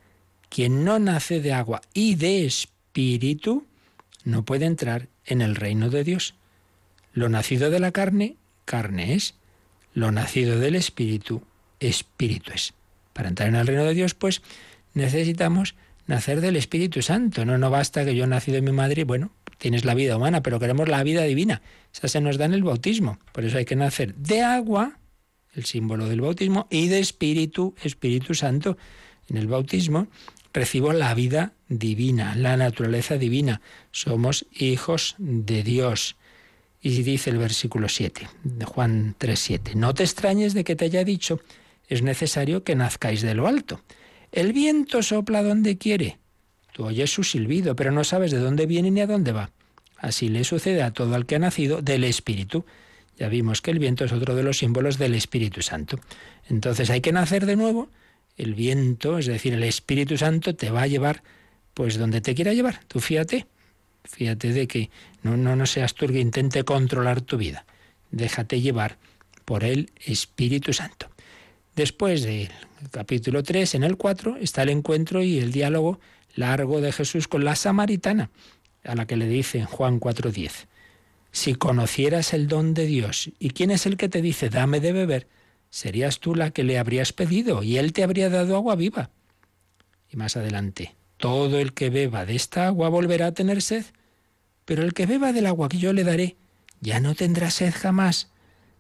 quien 0.50 0.84
no 0.84 1.00
nace 1.00 1.42
de 1.42 1.54
agua 1.54 1.82
y 1.94 2.16
de 2.16 2.46
espíritu, 2.46 3.66
no 4.24 4.44
puede 4.44 4.66
entrar 4.66 5.08
en 5.26 5.42
el 5.42 5.56
reino 5.56 5.90
de 5.90 6.04
Dios. 6.04 6.36
Lo 7.14 7.30
nacido 7.30 7.70
de 7.70 7.80
la 7.80 7.92
carne, 7.92 8.36
carne 8.66 9.14
es 9.14 9.36
lo 9.94 10.12
nacido 10.12 10.60
del 10.60 10.76
Espíritu, 10.76 11.42
Espíritu 11.80 12.52
es. 12.54 12.74
Para 13.14 13.30
entrar 13.30 13.50
en 13.50 13.56
el 13.56 13.68
reino 13.68 13.84
de 13.84 13.94
Dios, 13.94 14.14
pues 14.14 14.42
necesitamos 14.94 15.76
nacer 16.08 16.42
del 16.42 16.56
Espíritu 16.56 17.02
Santo. 17.02 17.46
No, 17.46 17.58
no 17.58 17.70
basta 17.70 18.06
que 18.06 18.16
yo 18.16 18.28
nacido 18.28 18.58
en 18.58 18.66
mi 18.66 18.72
madre, 18.72 19.04
bueno, 19.04 19.32
tienes 19.58 19.86
la 19.86 19.96
vida 19.96 20.16
humana, 20.16 20.42
pero 20.42 20.60
queremos 20.60 20.88
la 20.88 21.04
vida 21.04 21.24
divina. 21.24 21.62
Esa 21.94 22.08
se 22.08 22.22
nos 22.22 22.38
da 22.38 22.46
en 22.46 22.54
el 22.54 22.64
bautismo. 22.64 23.20
Por 23.32 23.46
eso 23.46 23.58
hay 23.58 23.66
que 23.66 23.76
nacer 23.76 24.16
de 24.16 24.42
agua, 24.42 24.99
el 25.56 25.66
símbolo 25.66 26.08
del 26.08 26.22
bautismo, 26.22 26.68
y 26.70 26.88
de 26.88 27.00
Espíritu, 27.00 27.76
Espíritu 27.84 28.34
Santo. 28.34 28.78
En 29.30 29.38
el 29.38 29.48
bautismo 29.48 30.08
recibo 30.54 30.94
la 30.94 31.14
vida 31.14 31.54
divina, 31.68 32.36
la 32.36 32.58
naturaleza 32.58 33.18
divina. 33.18 33.62
Somos 33.92 34.46
hijos 34.52 35.16
de 35.18 35.64
Dios. 35.64 36.16
Y 36.82 37.04
dice 37.04 37.30
el 37.30 37.38
versículo 37.38 37.90
7 37.90 38.30
de 38.44 38.66
Juan 38.66 39.16
3:7, 39.20 39.76
no 39.76 39.94
te 39.94 40.04
extrañes 40.04 40.54
de 40.54 40.64
que 40.64 40.76
te 40.76 40.86
haya 40.86 41.04
dicho, 41.04 41.42
es 41.88 42.02
necesario 42.02 42.64
que 42.64 42.76
nazcáis 42.76 43.22
de 43.22 43.36
lo 43.36 43.48
alto. 43.48 43.82
El 44.32 44.54
viento 44.54 45.04
sopla 45.04 45.44
donde 45.44 45.78
quiere. 45.78 46.20
Tú 46.72 46.86
oyes 46.86 47.12
su 47.12 47.24
silbido, 47.24 47.76
pero 47.76 47.92
no 47.92 48.04
sabes 48.04 48.32
de 48.32 48.38
dónde 48.38 48.66
viene 48.66 48.92
ni 48.92 49.02
a 49.02 49.08
dónde 49.08 49.32
va. 49.32 49.52
Así 49.98 50.30
le 50.30 50.44
sucede 50.44 50.82
a 50.82 50.92
todo 50.92 51.16
el 51.16 51.26
que 51.26 51.36
ha 51.36 51.40
nacido 51.40 51.82
del 51.82 52.06
Espíritu. 52.06 52.66
Ya 53.20 53.30
vimos 53.30 53.62
que 53.62 53.72
el 53.72 53.80
viento 53.80 54.06
es 54.06 54.14
otro 54.14 54.34
de 54.34 54.44
los 54.44 54.58
símbolos 54.58 54.98
del 54.98 55.14
Espíritu 55.14 55.62
Santo. 55.62 56.00
Entonces 56.50 56.90
hay 56.90 57.02
que 57.02 57.12
nacer 57.12 57.46
de 57.46 57.56
nuevo. 57.56 57.90
El 58.38 58.56
viento, 58.56 59.18
es 59.18 59.26
decir, 59.26 59.54
el 59.54 59.64
Espíritu 59.64 60.18
Santo, 60.18 60.56
te 60.56 60.72
va 60.72 60.84
a 60.84 60.88
llevar 60.88 61.22
pues 61.74 61.98
donde 61.98 62.22
te 62.22 62.34
quiera 62.34 62.54
llevar. 62.54 62.80
Tú 62.88 63.00
fíjate. 63.00 63.46
Fíjate 64.06 64.54
de 64.54 64.68
que 64.68 64.90
no, 65.22 65.36
no, 65.36 65.56
no 65.56 65.66
seas 65.66 65.94
tú 65.94 66.06
el 66.06 66.14
que 66.14 66.20
intente 66.20 66.64
controlar 66.64 67.22
tu 67.22 67.38
vida. 67.38 67.66
Déjate 68.12 68.62
llevar 68.62 68.98
por 69.44 69.64
el 69.64 69.92
Espíritu 70.06 70.74
Santo. 70.74 71.10
Después 71.76 72.24
del 72.24 72.50
capítulo 72.92 73.44
3, 73.44 73.76
en 73.76 73.84
el 73.84 73.98
4, 73.98 74.38
está 74.38 74.64
el 74.64 74.70
encuentro 74.70 75.22
y 75.24 75.40
el 75.40 75.52
diálogo 75.52 76.00
largo 76.36 76.82
de 76.82 76.92
Jesús 76.92 77.28
con 77.28 77.44
la 77.44 77.56
samaritana, 77.56 78.30
a 78.84 78.96
la 78.96 79.06
que 79.06 79.18
le 79.18 79.28
dice 79.28 79.60
en 79.60 79.66
Juan 79.66 80.00
4:10, 80.00 80.68
si 81.32 81.56
conocieras 81.56 82.34
el 82.34 82.48
don 82.48 82.74
de 82.74 82.86
Dios 82.86 83.32
y 83.40 83.52
quién 83.52 83.72
es 83.72 83.86
el 83.86 83.98
que 83.98 84.10
te 84.10 84.22
dice 84.22 84.50
dame 84.50 84.80
de 84.80 84.94
beber, 84.94 85.28
serías 85.70 86.20
tú 86.20 86.36
la 86.36 86.52
que 86.52 86.64
le 86.64 86.80
habrías 86.80 87.14
pedido 87.14 87.64
y 87.64 87.78
él 87.78 87.94
te 87.94 88.04
habría 88.04 88.30
dado 88.30 88.56
agua 88.56 88.76
viva. 88.76 89.12
Y 90.12 90.18
más 90.18 90.36
adelante, 90.38 90.96
todo 91.18 91.60
el 91.60 91.74
que 91.74 91.90
beba 91.90 92.26
de 92.26 92.36
esta 92.36 92.68
agua 92.68 92.90
volverá 92.90 93.28
a 93.28 93.34
tener 93.34 93.62
sed, 93.62 93.86
pero 94.66 94.84
el 94.84 94.94
que 94.94 95.06
beba 95.06 95.34
del 95.34 95.46
agua 95.46 95.70
que 95.70 95.78
yo 95.78 95.94
le 95.94 96.04
daré 96.04 96.36
ya 96.82 97.00
no 97.00 97.14
tendrá 97.14 97.52
sed 97.52 97.74
jamás, 97.76 98.30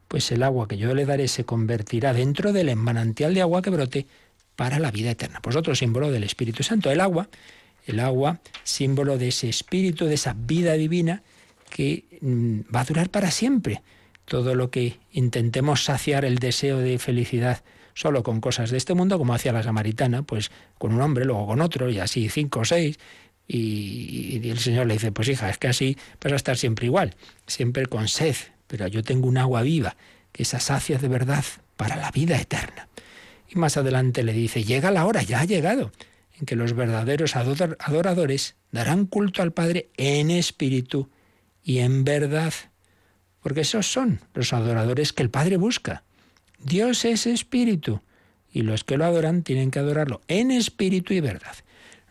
pues 0.07 0.31
el 0.31 0.41
agua 0.41 0.67
que 0.67 0.77
yo 0.77 0.95
le 0.95 1.05
daré 1.05 1.27
se 1.27 1.45
convertirá 1.45 2.13
dentro 2.13 2.51
del 2.51 2.75
manantial 2.75 3.33
de 3.33 3.41
agua 3.41 3.61
que 3.61 3.69
brote 3.69 4.07
para 4.55 4.79
la 4.79 4.91
vida 4.91 5.11
eterna. 5.11 5.39
Pues 5.41 5.55
otro 5.55 5.75
símbolo 5.75 6.11
del 6.11 6.23
Espíritu 6.23 6.63
Santo, 6.63 6.89
el 6.89 6.99
agua, 6.99 7.29
el 7.85 7.99
agua, 7.99 8.39
símbolo 8.63 9.17
de 9.17 9.27
ese 9.29 9.49
espíritu, 9.49 10.05
de 10.05 10.15
esa 10.15 10.33
vida 10.33 10.73
divina 10.73 11.23
que 11.69 12.05
mm, 12.21 12.61
va 12.73 12.81
a 12.81 12.85
durar 12.85 13.09
para 13.09 13.31
siempre. 13.31 13.81
Todo 14.25 14.55
lo 14.55 14.69
que 14.69 14.99
intentemos 15.11 15.83
saciar 15.85 16.25
el 16.25 16.37
deseo 16.37 16.77
de 16.79 16.99
felicidad 16.99 17.63
solo 17.93 18.23
con 18.23 18.39
cosas 18.39 18.71
de 18.71 18.77
este 18.77 18.93
mundo, 18.93 19.17
como 19.17 19.33
hacía 19.33 19.51
la 19.51 19.63
samaritana, 19.63 20.23
pues 20.23 20.51
con 20.77 20.93
un 20.93 21.01
hombre, 21.01 21.25
luego 21.25 21.47
con 21.47 21.61
otro, 21.61 21.89
y 21.89 21.99
así 21.99 22.29
cinco 22.29 22.61
o 22.61 22.65
seis. 22.65 22.97
Y, 23.47 24.47
el 24.47 24.59
Señor 24.59 24.85
le 24.85 24.93
dice, 24.93 25.11
pues 25.11 25.27
hija, 25.27 25.49
es 25.49 25.57
que 25.57 25.67
así 25.67 25.97
vas 26.21 26.31
a 26.31 26.35
estar 26.35 26.55
siempre 26.57 26.85
igual, 26.85 27.15
siempre 27.47 27.87
con 27.87 28.07
sed, 28.07 28.35
pero 28.67 28.87
yo 28.87 29.03
tengo 29.03 29.27
un 29.27 29.37
agua 29.37 29.63
viva, 29.63 29.97
que 30.31 30.43
esa 30.43 30.59
sacia 30.59 30.97
de 30.97 31.07
verdad 31.07 31.43
para 31.75 31.95
la 31.95 32.11
vida 32.11 32.39
eterna. 32.39 32.87
Y 33.49 33.57
más 33.57 33.75
adelante 33.75 34.23
le 34.23 34.33
dice, 34.33 34.63
llega 34.63 34.91
la 34.91 35.05
hora, 35.05 35.23
ya 35.23 35.41
ha 35.41 35.45
llegado, 35.45 35.91
en 36.39 36.45
que 36.45 36.55
los 36.55 36.73
verdaderos 36.73 37.35
ador- 37.35 37.75
adoradores 37.79 38.55
darán 38.71 39.07
culto 39.07 39.41
al 39.41 39.51
Padre 39.51 39.89
en 39.97 40.29
espíritu 40.29 41.09
y 41.63 41.79
en 41.79 42.03
verdad, 42.03 42.53
porque 43.41 43.61
esos 43.61 43.91
son 43.91 44.21
los 44.33 44.53
adoradores 44.53 45.13
que 45.13 45.23
el 45.23 45.29
Padre 45.29 45.57
busca. 45.57 46.03
Dios 46.59 47.05
es 47.05 47.25
espíritu 47.25 48.01
y 48.51 48.61
los 48.63 48.83
que 48.83 48.97
lo 48.97 49.05
adoran 49.05 49.43
tienen 49.43 49.71
que 49.71 49.79
adorarlo 49.79 50.21
en 50.27 50.51
espíritu 50.51 51.13
y 51.13 51.21
verdad. 51.21 51.55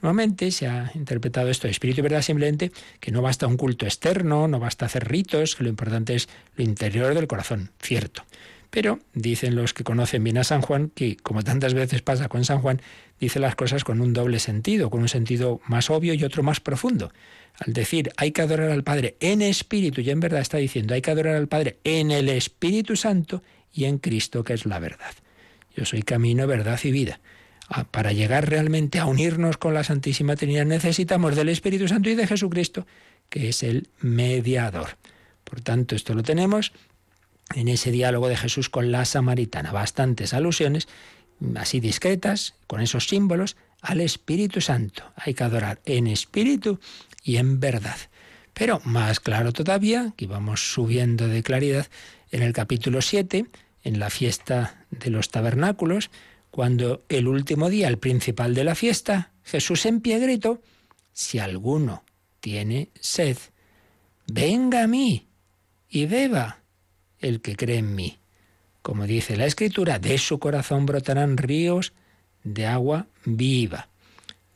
Normalmente 0.00 0.52
se 0.52 0.68
ha 0.68 0.92
interpretado 0.94 1.50
esto 1.50 1.66
de 1.66 1.72
espíritu 1.72 2.00
y 2.00 2.02
verdad 2.02 2.22
simplemente 2.22 2.70
que 3.00 3.10
no 3.10 3.20
basta 3.20 3.46
un 3.46 3.56
culto 3.56 3.84
externo, 3.84 4.46
no 4.46 4.60
basta 4.60 4.86
hacer 4.86 5.08
ritos, 5.08 5.56
que 5.56 5.64
lo 5.64 5.70
importante 5.70 6.14
es 6.14 6.28
lo 6.56 6.62
interior 6.62 7.14
del 7.14 7.26
corazón, 7.26 7.72
cierto. 7.82 8.24
Pero 8.70 8.98
dicen 9.14 9.54
los 9.54 9.72
que 9.72 9.84
conocen 9.84 10.22
bien 10.24 10.36
a 10.38 10.44
San 10.44 10.60
Juan 10.60 10.90
que, 10.94 11.16
como 11.16 11.42
tantas 11.42 11.74
veces 11.74 12.02
pasa 12.02 12.28
con 12.28 12.44
San 12.44 12.60
Juan, 12.60 12.82
dice 13.18 13.40
las 13.40 13.56
cosas 13.56 13.82
con 13.82 14.00
un 14.00 14.12
doble 14.12 14.38
sentido, 14.38 14.90
con 14.90 15.00
un 15.00 15.08
sentido 15.08 15.60
más 15.66 15.88
obvio 15.88 16.12
y 16.14 16.24
otro 16.24 16.42
más 16.42 16.60
profundo. 16.60 17.12
Al 17.58 17.72
decir 17.72 18.12
hay 18.16 18.32
que 18.32 18.42
adorar 18.42 18.70
al 18.70 18.84
Padre 18.84 19.16
en 19.20 19.42
espíritu, 19.42 20.00
y 20.02 20.10
en 20.10 20.20
verdad 20.20 20.40
está 20.40 20.58
diciendo 20.58 20.94
hay 20.94 21.00
que 21.00 21.10
adorar 21.10 21.36
al 21.36 21.48
Padre 21.48 21.78
en 21.84 22.10
el 22.10 22.28
Espíritu 22.28 22.94
Santo 22.94 23.42
y 23.72 23.84
en 23.84 23.98
Cristo, 23.98 24.44
que 24.44 24.54
es 24.54 24.66
la 24.66 24.78
verdad. 24.78 25.12
Yo 25.74 25.84
soy 25.84 26.02
camino, 26.02 26.46
verdad 26.46 26.78
y 26.82 26.90
vida. 26.90 27.20
Ah, 27.68 27.84
Para 27.84 28.12
llegar 28.12 28.48
realmente 28.48 28.98
a 28.98 29.06
unirnos 29.06 29.56
con 29.56 29.74
la 29.74 29.84
Santísima 29.84 30.36
Trinidad 30.36 30.66
necesitamos 30.66 31.36
del 31.36 31.48
Espíritu 31.48 31.88
Santo 31.88 32.10
y 32.10 32.14
de 32.14 32.26
Jesucristo, 32.26 32.86
que 33.30 33.48
es 33.48 33.62
el 33.62 33.88
mediador. 34.00 34.96
Por 35.44 35.60
tanto, 35.60 35.94
esto 35.94 36.14
lo 36.14 36.22
tenemos 36.22 36.72
en 37.54 37.68
ese 37.68 37.90
diálogo 37.90 38.28
de 38.28 38.36
Jesús 38.36 38.68
con 38.68 38.92
la 38.92 39.04
samaritana. 39.04 39.72
Bastantes 39.72 40.34
alusiones, 40.34 40.88
así 41.56 41.80
discretas, 41.80 42.54
con 42.66 42.80
esos 42.80 43.08
símbolos, 43.08 43.56
al 43.80 44.00
Espíritu 44.00 44.60
Santo. 44.60 45.04
Hay 45.16 45.34
que 45.34 45.44
adorar 45.44 45.80
en 45.84 46.06
espíritu 46.06 46.80
y 47.22 47.36
en 47.36 47.60
verdad. 47.60 47.96
Pero 48.54 48.80
más 48.84 49.20
claro 49.20 49.52
todavía, 49.52 50.12
que 50.16 50.26
vamos 50.26 50.72
subiendo 50.72 51.28
de 51.28 51.42
claridad, 51.42 51.86
en 52.30 52.42
el 52.42 52.52
capítulo 52.52 53.00
7, 53.00 53.46
en 53.84 53.98
la 53.98 54.10
fiesta 54.10 54.84
de 54.90 55.10
los 55.10 55.30
tabernáculos, 55.30 56.10
cuando 56.50 57.04
el 57.08 57.28
último 57.28 57.70
día, 57.70 57.88
el 57.88 57.98
principal 57.98 58.54
de 58.54 58.64
la 58.64 58.74
fiesta, 58.74 59.30
Jesús 59.44 59.86
en 59.86 60.00
pie 60.00 60.18
gritó, 60.18 60.60
si 61.12 61.38
alguno 61.38 62.04
tiene 62.40 62.90
sed, 63.00 63.36
venga 64.26 64.82
a 64.82 64.86
mí 64.86 65.28
y 65.88 66.06
beba 66.06 66.58
el 67.20 67.40
que 67.40 67.56
cree 67.56 67.78
en 67.78 67.94
mí. 67.94 68.18
Como 68.82 69.06
dice 69.06 69.36
la 69.36 69.46
Escritura, 69.46 69.98
de 69.98 70.18
su 70.18 70.38
corazón 70.38 70.86
brotarán 70.86 71.36
ríos 71.36 71.92
de 72.44 72.66
agua 72.66 73.06
viva. 73.24 73.88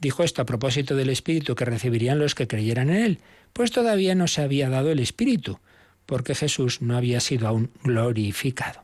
Dijo 0.01 0.25
esto 0.25 0.43
a 0.43 0.47
propósito 0.47 0.97
del 0.97 1.11
Espíritu 1.11 1.55
que 1.55 1.65
recibirían 1.65 2.19
los 2.19 2.35
que 2.35 2.49
creyeran 2.49 2.91
en 2.91 2.97
Él, 2.97 3.19
pues 3.53 3.71
todavía 3.71 4.15
no 4.15 4.27
se 4.27 4.43
había 4.43 4.69
dado 4.69 4.91
el 4.91 4.99
Espíritu, 4.99 5.61
porque 6.07 6.35
Jesús 6.35 6.83
no 6.83 6.97
había 6.97 7.21
sido 7.21 7.47
aún 7.47 7.71
glorificado. 7.85 8.83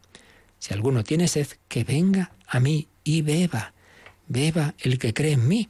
Si 0.58 0.74
alguno 0.74 1.04
tiene 1.04 1.28
sed, 1.28 1.46
que 1.68 1.84
venga 1.84 2.32
a 2.46 2.60
mí 2.60 2.88
y 3.04 3.22
beba. 3.22 3.72
Beba 4.26 4.74
el 4.78 4.98
que 4.98 5.14
cree 5.14 5.32
en 5.32 5.48
mí. 5.48 5.68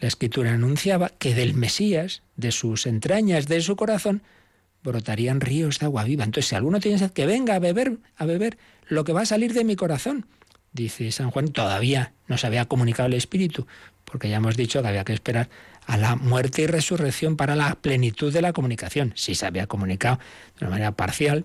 La 0.00 0.08
Escritura 0.08 0.52
anunciaba 0.52 1.10
que 1.18 1.34
del 1.34 1.54
Mesías, 1.54 2.22
de 2.36 2.52
sus 2.52 2.86
entrañas, 2.86 3.48
de 3.48 3.60
su 3.62 3.76
corazón, 3.76 4.22
brotarían 4.86 5.40
ríos 5.40 5.78
de 5.78 5.86
agua 5.86 6.04
viva. 6.04 6.24
Entonces, 6.24 6.48
si 6.48 6.54
alguno 6.54 6.80
tiene 6.80 7.10
que 7.10 7.26
venga 7.26 7.54
a 7.56 7.58
beber, 7.58 7.98
a 8.16 8.24
beber 8.24 8.56
lo 8.86 9.04
que 9.04 9.12
va 9.12 9.22
a 9.22 9.26
salir 9.26 9.52
de 9.52 9.64
mi 9.64 9.76
corazón. 9.76 10.26
Dice 10.72 11.10
San 11.10 11.30
Juan, 11.30 11.48
todavía 11.48 12.12
no 12.28 12.38
se 12.38 12.46
había 12.46 12.66
comunicado 12.66 13.06
el 13.06 13.14
Espíritu, 13.14 13.66
porque 14.04 14.28
ya 14.28 14.36
hemos 14.36 14.56
dicho 14.56 14.82
que 14.82 14.88
había 14.88 15.04
que 15.04 15.12
esperar 15.12 15.48
a 15.86 15.96
la 15.96 16.16
muerte 16.16 16.62
y 16.62 16.66
resurrección 16.66 17.36
para 17.36 17.56
la 17.56 17.74
plenitud 17.76 18.32
de 18.32 18.42
la 18.42 18.52
comunicación. 18.52 19.12
Sí 19.16 19.34
se 19.34 19.46
había 19.46 19.66
comunicado 19.66 20.18
de 20.58 20.66
una 20.66 20.70
manera 20.70 20.92
parcial, 20.92 21.44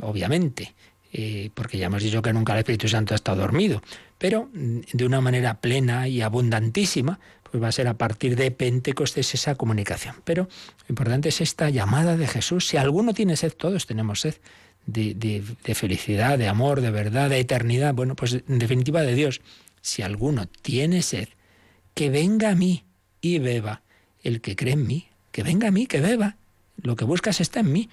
obviamente, 0.00 0.74
eh, 1.12 1.50
porque 1.54 1.78
ya 1.78 1.86
hemos 1.86 2.02
dicho 2.02 2.22
que 2.22 2.32
nunca 2.32 2.52
el 2.52 2.60
Espíritu 2.60 2.88
Santo 2.88 3.14
ha 3.14 3.16
estado 3.16 3.38
dormido, 3.38 3.82
pero 4.18 4.48
mm, 4.52 4.80
de 4.92 5.04
una 5.04 5.20
manera 5.20 5.60
plena 5.60 6.08
y 6.08 6.22
abundantísima, 6.22 7.18
va 7.58 7.68
a 7.68 7.72
ser 7.72 7.88
a 7.88 7.94
partir 7.98 8.36
de 8.36 8.50
Pentecostés 8.50 9.34
esa 9.34 9.54
comunicación. 9.54 10.16
Pero 10.24 10.44
lo 10.44 10.86
importante 10.88 11.28
es 11.28 11.40
esta 11.40 11.70
llamada 11.70 12.16
de 12.16 12.26
Jesús. 12.26 12.66
Si 12.68 12.76
alguno 12.76 13.14
tiene 13.14 13.36
sed, 13.36 13.52
todos 13.52 13.86
tenemos 13.86 14.20
sed 14.20 14.34
de, 14.86 15.14
de- 15.14 15.42
de 15.64 15.74
felicidad, 15.74 16.38
de 16.38 16.48
amor, 16.48 16.80
de 16.80 16.90
verdad, 16.90 17.30
de 17.30 17.38
eternidad. 17.40 17.94
Bueno, 17.94 18.16
pues 18.16 18.32
en 18.34 18.58
definitiva 18.58 19.02
de 19.02 19.14
Dios. 19.14 19.40
Si 19.80 20.02
alguno 20.02 20.46
tiene 20.46 21.02
sed, 21.02 21.28
que 21.94 22.08
venga 22.10 22.50
a 22.50 22.54
mí 22.54 22.84
y 23.20 23.38
beba. 23.38 23.82
El 24.22 24.40
que 24.40 24.54
cree 24.56 24.74
en 24.74 24.86
mí, 24.86 25.08
que 25.32 25.42
venga 25.42 25.68
a 25.68 25.70
mí, 25.72 25.86
que 25.86 26.00
beba. 26.00 26.36
Lo 26.80 26.96
que 26.96 27.04
buscas 27.04 27.40
está 27.40 27.60
en 27.60 27.72
mí. 27.72 27.88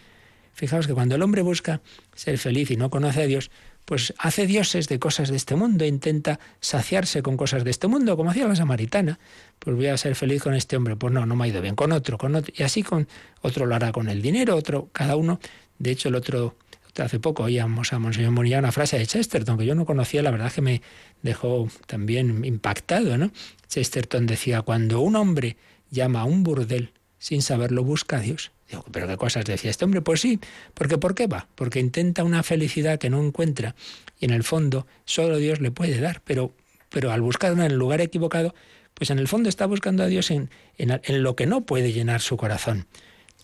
Fijaos 0.53 0.88
que 0.88 0.93
cuando 0.93 1.16
el 1.16 1.22
hombre 1.22 1.41
busca 1.41 1.82
ser 2.16 2.38
feliz 2.38 2.70
y 2.72 2.76
no 2.78 2.89
conoce 2.89 3.24
a 3.24 3.26
Dios, 3.28 3.49
pues 3.90 4.14
hace 4.20 4.46
dioses 4.46 4.88
de 4.88 5.00
cosas 5.00 5.30
de 5.30 5.36
este 5.36 5.56
mundo, 5.56 5.84
intenta 5.84 6.40
saciarse 6.60 7.24
con 7.24 7.38
cosas 7.38 7.64
de 7.64 7.72
este 7.72 7.88
mundo, 7.88 8.16
como 8.16 8.30
hacía 8.30 8.48
la 8.48 8.56
samaritana. 8.56 9.18
Pues 9.58 9.76
voy 9.76 9.88
a 9.88 9.98
ser 9.98 10.14
feliz 10.14 10.44
con 10.44 10.54
este 10.54 10.78
hombre, 10.78 10.96
pues 10.96 11.12
no, 11.12 11.26
no 11.26 11.36
me 11.36 11.46
ha 11.46 11.48
ido 11.48 11.60
bien, 11.60 11.74
con 11.76 11.92
otro, 11.92 12.20
con 12.20 12.36
otro. 12.36 12.54
Y 12.56 12.62
así 12.62 12.84
con 12.84 13.08
otro 13.42 13.66
lo 13.66 13.74
hará 13.74 13.92
con 13.92 14.08
el 14.08 14.22
dinero, 14.22 14.56
otro, 14.56 14.90
cada 14.92 15.16
uno. 15.16 15.40
De 15.80 15.90
hecho, 15.90 16.10
el 16.10 16.14
otro, 16.14 16.56
hace 17.00 17.20
poco 17.20 17.42
oíamos 17.42 17.92
a 17.92 17.98
Monseñor 17.98 18.30
Munilla 18.30 18.60
una 18.60 18.72
frase 18.72 19.00
de 19.00 19.08
Chesterton 19.08 19.58
que 19.58 19.66
yo 19.66 19.74
no 19.74 19.88
conocía, 19.88 20.22
la 20.22 20.30
verdad 20.30 20.54
que 20.54 20.62
me 20.62 20.84
dejó 21.24 21.68
también 21.88 22.46
impactado, 22.46 23.18
¿no? 23.18 23.32
Chesterton 23.70 24.28
decía, 24.28 24.62
cuando 24.62 25.02
un 25.02 25.16
hombre 25.16 25.58
llama 25.90 26.22
a 26.22 26.26
un 26.26 26.44
burdel 26.44 26.94
sin 27.18 27.42
saberlo, 27.42 27.84
busca 27.84 28.18
a 28.18 28.20
Dios. 28.20 28.52
Digo, 28.70 28.86
¿pero 28.91 29.07
qué 29.07 29.17
cosas 29.17 29.45
decía 29.45 29.72
este 29.72 29.86
hombre? 29.86 30.01
Pues 30.01 30.22
sí, 30.22 30.39
porque 30.74 30.97
¿por 30.97 31.15
qué 31.15 31.28
va? 31.28 31.47
Porque 31.55 31.80
intenta 31.80 32.24
una 32.24 32.43
felicidad 32.43 32.99
que 32.99 33.09
no 33.09 33.24
encuentra 33.24 33.76
y 34.20 34.26
en 34.26 34.32
el 34.32 34.43
fondo 34.43 34.86
solo 35.05 35.38
Dios 35.38 35.59
le 35.59 35.72
puede 35.72 35.99
dar, 35.99 36.22
pero, 36.24 36.53
pero 36.89 37.11
al 37.11 37.22
buscar 37.22 37.51
en 37.53 37.61
el 37.61 37.74
lugar 37.74 38.01
equivocado, 38.01 38.53
pues 38.93 39.09
en 39.09 39.17
el 39.17 39.28
fondo 39.28 39.49
está 39.49 39.65
buscando 39.65 40.03
a 40.03 40.07
Dios 40.07 40.30
en, 40.30 40.49
en 40.78 41.24
lo 41.24 41.36
que 41.36 41.45
no 41.45 41.61
puede 41.61 41.93
llenar 41.93 42.22
su 42.22 42.38
corazón. 42.38 42.86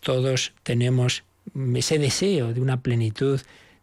Todos 0.01 0.53
tenemos 0.63 1.23
ese 1.75 1.97
deseo 1.97 2.53
de 2.53 2.61
una 2.61 2.81
plenitud, 2.81 3.41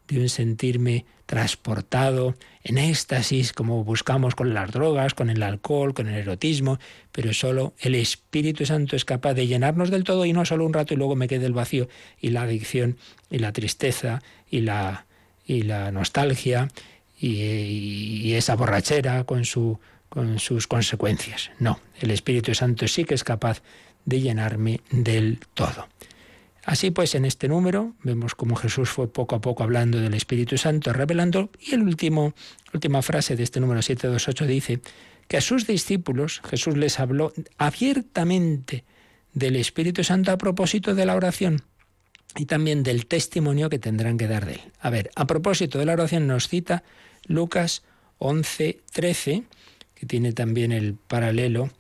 de 0.09 0.21
un 0.21 0.29
sentirme 0.29 1.07
transportado, 1.33 2.35
en 2.63 2.77
éxtasis, 2.77 3.55
como 3.55 3.85
buscamos 3.85 4.35
con 4.35 4.53
las 4.53 4.71
drogas, 4.71 5.15
con 5.15 5.31
el 5.31 5.43
alcohol, 5.43 5.95
con 5.95 6.07
el 6.09 6.17
erotismo, 6.17 6.79
pero 7.11 7.33
solo 7.33 7.73
el 7.81 7.95
Espíritu 7.95 8.67
Santo 8.67 8.97
es 8.97 9.07
capaz 9.07 9.33
de 9.33 9.47
llenarnos 9.47 9.91
del 9.91 10.05
todo 10.05 10.27
y 10.27 10.35
no 10.35 10.45
solo 10.45 10.67
un 10.67 10.75
rato 10.75 10.93
y 10.93 10.99
luego 10.99 11.17
me 11.17 11.29
quede 11.29 11.47
el 11.47 11.55
vacío 11.55 11.89
y 12.21 12.29
la 12.29 12.43
adicción 12.43 12.99
y 13.31 13.39
la 13.39 13.55
tristeza 13.55 14.21
y 14.51 14.61
la, 14.61 15.07
y 15.47 15.63
la 15.63 15.91
nostalgia 15.91 16.69
y, 17.19 18.35
esa 18.35 18.55
borrachera 18.55 19.25
con, 19.25 19.47
su, 19.47 19.81
con 20.11 20.39
sus 20.39 20.67
consecuencias. 20.67 21.51
No, 21.59 21.81
el 21.99 22.11
Espíritu 22.11 22.55
Santo 22.55 22.87
sí 22.89 23.07
que 23.07 23.15
es 23.15 23.25
capaz 23.25 23.63
de 24.05 24.21
llenarme 24.21 24.83
del 24.91 25.39
todo. 25.55 25.89
Así 26.65 26.91
pues, 26.91 27.15
en 27.15 27.25
este 27.25 27.49
número 27.49 27.95
vemos 28.03 28.35
cómo 28.35 28.55
Jesús 28.55 28.89
fue 28.89 29.13
poco 29.13 29.35
a 29.35 29.41
poco 29.41 29.65
hablando 29.65 29.99
del 29.99 30.15
Espíritu 30.15 30.57
Santo, 30.59 30.93
revelando, 30.93 31.51
y 31.61 31.75
el 31.75 31.83
último, 31.83 32.35
última 32.73 33.03
frase 33.03 33.35
de 33.35 33.43
este 33.43 33.61
número 33.61 33.83
728 33.83 34.47
dice 34.47 34.81
que 35.27 35.37
a 35.37 35.41
sus 35.41 35.67
discípulos 35.67 36.41
Jesús 36.49 36.77
les 36.77 37.01
habló 37.01 37.33
abiertamente 37.59 38.85
del 39.35 39.57
Espíritu 39.57 40.05
Santo 40.05 40.31
a 40.31 40.39
propósito 40.39 40.95
de 40.95 41.07
la 41.07 41.17
oración 41.17 41.63
y 42.37 42.47
también 42.47 42.83
del 42.83 43.07
testimonio 43.07 43.69
que 43.69 43.79
tendrán 43.79 44.17
que 44.17 44.29
dar 44.29 44.47
de 44.47 44.55
él. 44.55 44.61
A 44.81 44.91
ver, 44.91 45.11
a 45.17 45.27
propósito 45.27 45.79
de 45.79 45.87
la 45.87 45.95
oración 45.95 46.27
nos 46.27 46.49
cita 46.49 46.85
Lucas 47.27 47.83
11, 48.19 48.81
13, 48.93 49.43
que 49.95 50.07
tiene 50.07 50.33
también 50.33 50.71
el 50.71 50.95
paralelo 50.95 51.71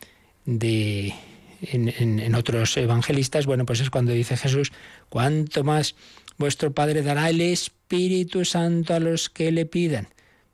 de 0.44 1.14
en, 1.62 2.18
en, 2.18 2.34
otros 2.34 2.76
evangelistas, 2.76 3.46
bueno, 3.46 3.64
pues 3.64 3.80
es 3.80 3.90
cuando 3.90 4.12
dice 4.12 4.36
Jesús, 4.36 4.72
cuanto 5.08 5.64
más 5.64 5.94
vuestro 6.36 6.72
Padre 6.72 7.02
dará 7.02 7.30
el 7.30 7.40
Espíritu 7.40 8.44
Santo 8.44 8.94
a 8.94 9.00
los 9.00 9.30
que 9.30 9.52
le 9.52 9.66
pidan. 9.66 10.08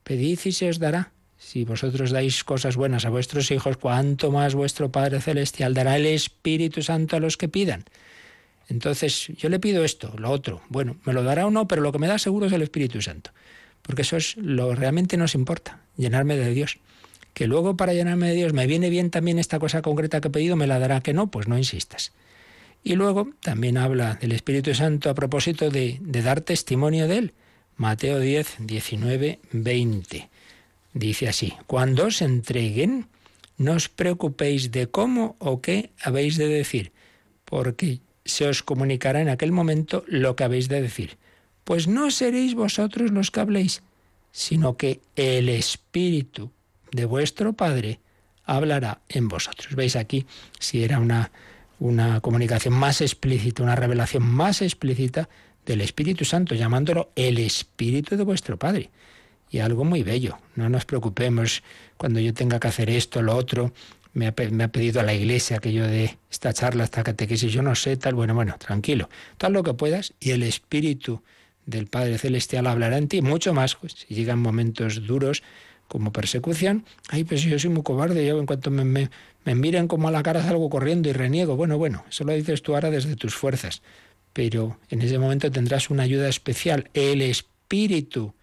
Pedid 0.05 0.39
y 0.45 0.53
se 0.53 0.69
os 0.69 0.79
dará. 0.79 1.13
Si 1.39 1.65
vosotros 1.65 2.11
dais 2.11 2.45
cosas 2.45 2.77
buenas 2.77 3.05
a 3.05 3.11
vuestros 3.11 3.51
hijos, 3.51 3.77
cuanto 3.77 4.33
más 4.33 4.55
vuestro 4.55 4.91
Padre 4.91 5.21
Celestial 5.21 5.73
dará 5.73 5.97
el 5.97 6.07
Espíritu 6.07 6.83
Santo 6.83 7.17
a 7.17 7.21
los 7.21 7.37
que 7.37 7.49
pidan. 7.49 7.85
Entonces, 8.69 9.29
yo 9.29 9.49
le 9.49 9.61
pido 9.61 9.85
esto, 9.85 10.13
lo 10.19 10.31
otro. 10.31 10.61
Bueno, 10.69 10.97
me 11.05 11.13
lo 11.13 11.23
dará 11.23 11.47
o 11.47 11.51
no, 11.51 11.67
pero 11.67 11.81
lo 11.81 11.93
que 11.93 11.99
me 11.99 12.07
da 12.07 12.19
seguro 12.19 12.47
es 12.47 12.53
el 12.53 12.63
Espíritu 12.63 13.01
Santo. 13.01 13.31
porque 13.83 14.03
eso 14.03 14.19
es 14.19 14.37
lo 14.37 14.75
realmente 14.75 15.17
nos 15.17 15.35
importa, 15.35 15.81
llenarme 15.97 16.37
de 16.37 16.53
Dios. 16.53 16.79
Que 17.39 17.47
luego 17.47 17.77
para 17.77 17.95
llenarme 17.95 18.31
de 18.31 18.35
Dios 18.35 18.53
me 18.53 18.67
viene 18.67 18.91
bien 18.91 19.11
también 19.11 19.39
esta 19.39 19.61
cosa 19.61 19.81
concreta 19.81 20.21
que 20.21 20.27
he 20.27 20.31
pedido, 20.33 20.57
me 20.57 20.67
la 20.67 20.81
dará 20.81 21.01
que 21.03 21.15
no, 21.15 21.31
pues 21.31 21.47
no 21.47 21.57
insistas. 21.57 22.11
Y 22.83 22.97
luego 22.97 23.31
también 23.43 23.79
habla 23.79 24.17
del 24.17 24.33
Espíritu 24.33 24.75
Santo 24.75 25.09
a 25.09 25.15
propósito 25.15 25.71
de, 25.71 25.99
de 26.01 26.23
dar 26.23 26.41
testimonio 26.41 27.07
de 27.07 27.19
Él. 27.19 27.35
Mateo 27.77 28.19
10, 28.19 28.57
19, 28.59 29.39
20. 29.53 30.29
Dice 30.95 31.29
así, 31.29 31.55
cuando 31.69 32.07
os 32.07 32.23
entreguen, 32.23 33.07
no 33.57 33.75
os 33.75 33.89
preocupéis 33.89 34.73
de 34.73 34.89
cómo 34.89 35.37
o 35.39 35.61
qué 35.61 35.91
habéis 36.03 36.39
de 36.39 36.49
decir, 36.49 36.91
porque 37.45 38.01
se 38.25 38.49
os 38.49 38.65
comunicará 38.65 39.21
en 39.21 39.29
aquel 39.29 39.53
momento 39.53 40.03
lo 40.09 40.35
que 40.35 40.43
habéis 40.43 40.69
de 40.69 40.83
decir. 40.83 41.19
Pues 41.63 41.87
no 41.87 42.11
seréis 42.11 42.57
vosotros 42.57 43.13
los 43.13 43.31
que 43.31 43.39
habléis, 43.39 43.85
sino 44.33 44.77
que 44.77 44.99
el 45.15 45.49
Espíritu 45.49 46.51
de 46.93 47.05
vuestro 47.05 47.53
Padre 47.53 48.01
hablará 48.45 49.01
en 49.09 49.29
vosotros. 49.29 49.75
¿Veis 49.75 49.97
aquí 49.97 50.27
si 50.59 50.83
era 50.83 50.99
una, 50.99 51.31
una 51.79 52.21
comunicación 52.21 52.75
más 52.75 53.01
explícita, 53.01 53.63
una 53.63 53.77
revelación 53.77 54.23
más 54.23 54.63
explícita 54.63 55.29
del 55.67 55.83
Espíritu 55.83 56.25
Santo, 56.25 56.55
llamándolo 56.55 57.11
el 57.15 57.39
Espíritu 57.39 58.17
de 58.17 58.25
vuestro 58.25 58.59
Padre? 58.59 58.91
Y 59.51 59.61
algo 59.61 59.85
muy 59.85 60.03
bello. 60.03 60.39
No 60.57 60.69
nos 60.69 60.85
preocupemos 60.85 61.63
cuando 61.97 62.21
yo 62.21 62.35
tenga 62.35 62.61
que 62.61 62.69
hacer 62.69 62.91
esto, 62.91 63.23
lo 63.23 63.37
otro, 63.37 63.73
me 64.15 64.27
ha, 64.27 64.33
pedido 64.33 65.01
a 65.01 65.05
la 65.05 65.15
iglesia 65.15 65.59
que 65.59 65.73
yo 65.73 65.87
dé 65.87 66.19
esta 66.31 66.53
charla, 66.53 66.85
esta 66.85 67.05
catequesis, 67.05 67.53
yo 67.53 67.63
no 67.63 67.75
sé, 67.75 67.97
tal, 67.97 68.15
bueno, 68.15 68.35
bueno, 68.35 68.57
tranquilo, 68.59 69.09
tal 69.37 69.53
lo 69.53 69.63
que 69.63 69.75
puedas 69.75 70.15
y 70.19 70.31
el 70.31 70.43
Espíritu 70.43 71.23
del 71.67 71.87
Padre 71.87 72.19
Celestial 72.19 72.67
hablará 72.67 72.99
en 72.99 73.09
ti, 73.09 73.23
mucho 73.23 73.55
más, 73.55 73.77
pues, 73.77 73.93
si 73.93 74.15
llegan 74.15 74.41
momentos 74.41 75.07
duros 75.07 75.43
como 75.89 76.13
persecución, 76.13 76.85
ay, 77.09 77.25
pues 77.25 77.43
yo 77.43 77.59
soy 77.59 77.71
muy 77.71 77.83
cobarde, 77.83 78.25
yo 78.27 78.39
en 78.39 78.47
cuanto 78.47 78.71
me, 78.71 78.85
me, 78.85 79.11
me 79.45 79.55
miren 79.55 79.89
como 79.89 80.09
a 80.09 80.11
la 80.11 80.23
cara 80.23 80.43
salgo 80.43 80.71
corriendo 80.71 81.09
y 81.09 81.13
reniego, 81.13 81.57
bueno, 81.57 81.79
bueno, 81.79 82.05
eso 82.09 82.25
lo 82.25 82.33
dices 82.33 82.63
tú 82.63 82.75
ahora 82.75 82.91
desde 82.91 83.17
tus 83.17 83.35
fuerzas, 83.35 83.83
pero 84.33 84.79
en 84.91 85.03
ese 85.03 85.19
momento 85.19 85.51
tendrás 85.51 85.91
una 85.91 86.05
ayuda 86.05 86.29
especial, 86.29 86.91
el 86.95 87.23
Espíritu 87.23 88.35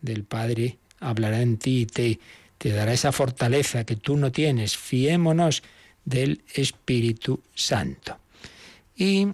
del 0.00 0.24
Padre 0.24 0.78
hablará 1.00 1.40
en 1.40 1.56
ti 1.56 1.80
y 1.80 1.86
te 1.86 2.20
te 2.58 2.70
dará 2.70 2.92
esa 2.92 3.12
fortaleza 3.12 3.84
que 3.84 3.96
tú 3.96 4.16
no 4.16 4.30
tienes. 4.32 4.76
Fiémonos 4.76 5.62
del 6.04 6.42
Espíritu 6.52 7.40
Santo. 7.54 8.18
Y 8.96 9.28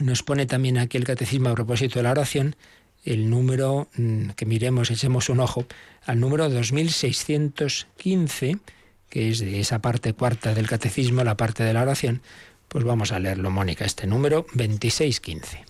nos 0.00 0.22
pone 0.22 0.46
también 0.46 0.78
aquí 0.78 0.96
el 0.96 1.04
catecismo 1.04 1.50
a 1.50 1.54
propósito 1.54 1.98
de 1.98 2.04
la 2.04 2.12
oración, 2.12 2.56
el 3.04 3.30
número, 3.30 3.88
mm, 3.96 4.30
que 4.30 4.46
miremos, 4.46 4.90
echemos 4.90 5.28
un 5.28 5.40
ojo, 5.40 5.66
al 6.04 6.20
número 6.20 6.48
2615, 6.48 8.58
que 9.08 9.30
es 9.30 9.40
de 9.40 9.60
esa 9.60 9.80
parte 9.80 10.12
cuarta 10.12 10.54
del 10.54 10.68
catecismo, 10.68 11.24
la 11.24 11.36
parte 11.36 11.64
de 11.64 11.72
la 11.72 11.82
oración, 11.82 12.22
pues 12.68 12.84
vamos 12.84 13.12
a 13.12 13.18
leerlo, 13.18 13.50
Mónica, 13.50 13.84
este 13.84 14.06
número 14.06 14.46
2615. 14.54 15.64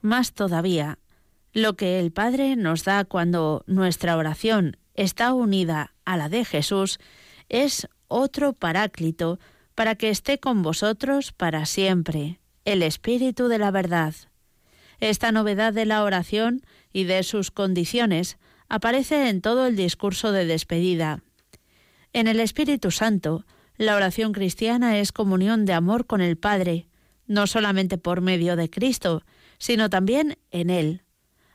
Más 0.00 0.32
todavía, 0.32 0.98
lo 1.52 1.74
que 1.74 1.98
el 1.98 2.12
Padre 2.12 2.56
nos 2.56 2.84
da 2.84 3.04
cuando 3.04 3.64
nuestra 3.66 4.16
oración 4.16 4.76
está 4.94 5.34
unida 5.34 5.94
a 6.04 6.16
la 6.16 6.28
de 6.28 6.44
Jesús, 6.44 7.00
es 7.48 7.88
otro 8.06 8.52
paráclito 8.52 9.38
para 9.74 9.94
que 9.94 10.10
esté 10.10 10.38
con 10.38 10.62
vosotros 10.62 11.32
para 11.32 11.66
siempre, 11.66 12.38
el 12.64 12.82
Espíritu 12.82 13.48
de 13.48 13.58
la 13.58 13.70
verdad. 13.70 14.14
Esta 15.00 15.32
novedad 15.32 15.72
de 15.72 15.86
la 15.86 16.04
oración 16.04 16.62
y 16.92 17.04
de 17.04 17.22
sus 17.22 17.50
condiciones 17.50 18.38
aparece 18.68 19.28
en 19.28 19.40
todo 19.40 19.66
el 19.66 19.76
discurso 19.76 20.30
de 20.32 20.44
despedida. 20.44 21.22
En 22.12 22.28
el 22.28 22.38
Espíritu 22.40 22.90
Santo, 22.90 23.44
la 23.76 23.96
oración 23.96 24.32
cristiana 24.32 24.98
es 24.98 25.10
comunión 25.10 25.64
de 25.64 25.72
amor 25.72 26.06
con 26.06 26.20
el 26.20 26.36
Padre, 26.36 26.86
no 27.26 27.46
solamente 27.46 27.96
por 27.96 28.20
medio 28.20 28.56
de 28.56 28.68
Cristo, 28.68 29.24
sino 29.58 29.88
también 29.88 30.36
en 30.50 30.68
Él. 30.68 31.02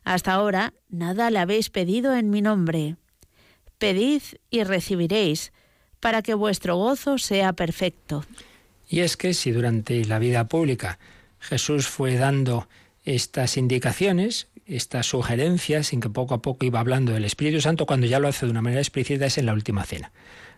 Hasta 0.03 0.33
ahora 0.33 0.73
nada 0.89 1.29
le 1.29 1.39
habéis 1.39 1.69
pedido 1.69 2.15
en 2.15 2.29
mi 2.29 2.41
nombre. 2.41 2.95
Pedid 3.77 4.21
y 4.49 4.63
recibiréis, 4.63 5.51
para 5.99 6.21
que 6.21 6.33
vuestro 6.33 6.77
gozo 6.77 7.17
sea 7.17 7.53
perfecto. 7.53 8.23
Y 8.87 8.99
es 8.99 9.17
que 9.17 9.33
si 9.33 9.51
durante 9.51 10.03
la 10.05 10.19
vida 10.19 10.47
pública 10.47 10.99
Jesús 11.39 11.87
fue 11.87 12.15
dando 12.15 12.67
estas 13.05 13.57
indicaciones, 13.57 14.47
estas 14.65 15.05
sugerencias, 15.05 15.87
sin 15.87 16.01
que 16.01 16.09
poco 16.09 16.33
a 16.33 16.41
poco 16.41 16.65
iba 16.65 16.79
hablando 16.79 17.13
del 17.13 17.25
Espíritu 17.25 17.61
Santo, 17.61 17.85
cuando 17.85 18.07
ya 18.07 18.19
lo 18.19 18.27
hace 18.27 18.45
de 18.45 18.51
una 18.51 18.61
manera 18.61 18.81
explícita 18.81 19.27
es 19.27 19.37
en 19.37 19.45
la 19.45 19.53
última 19.53 19.83
cena. 19.83 20.11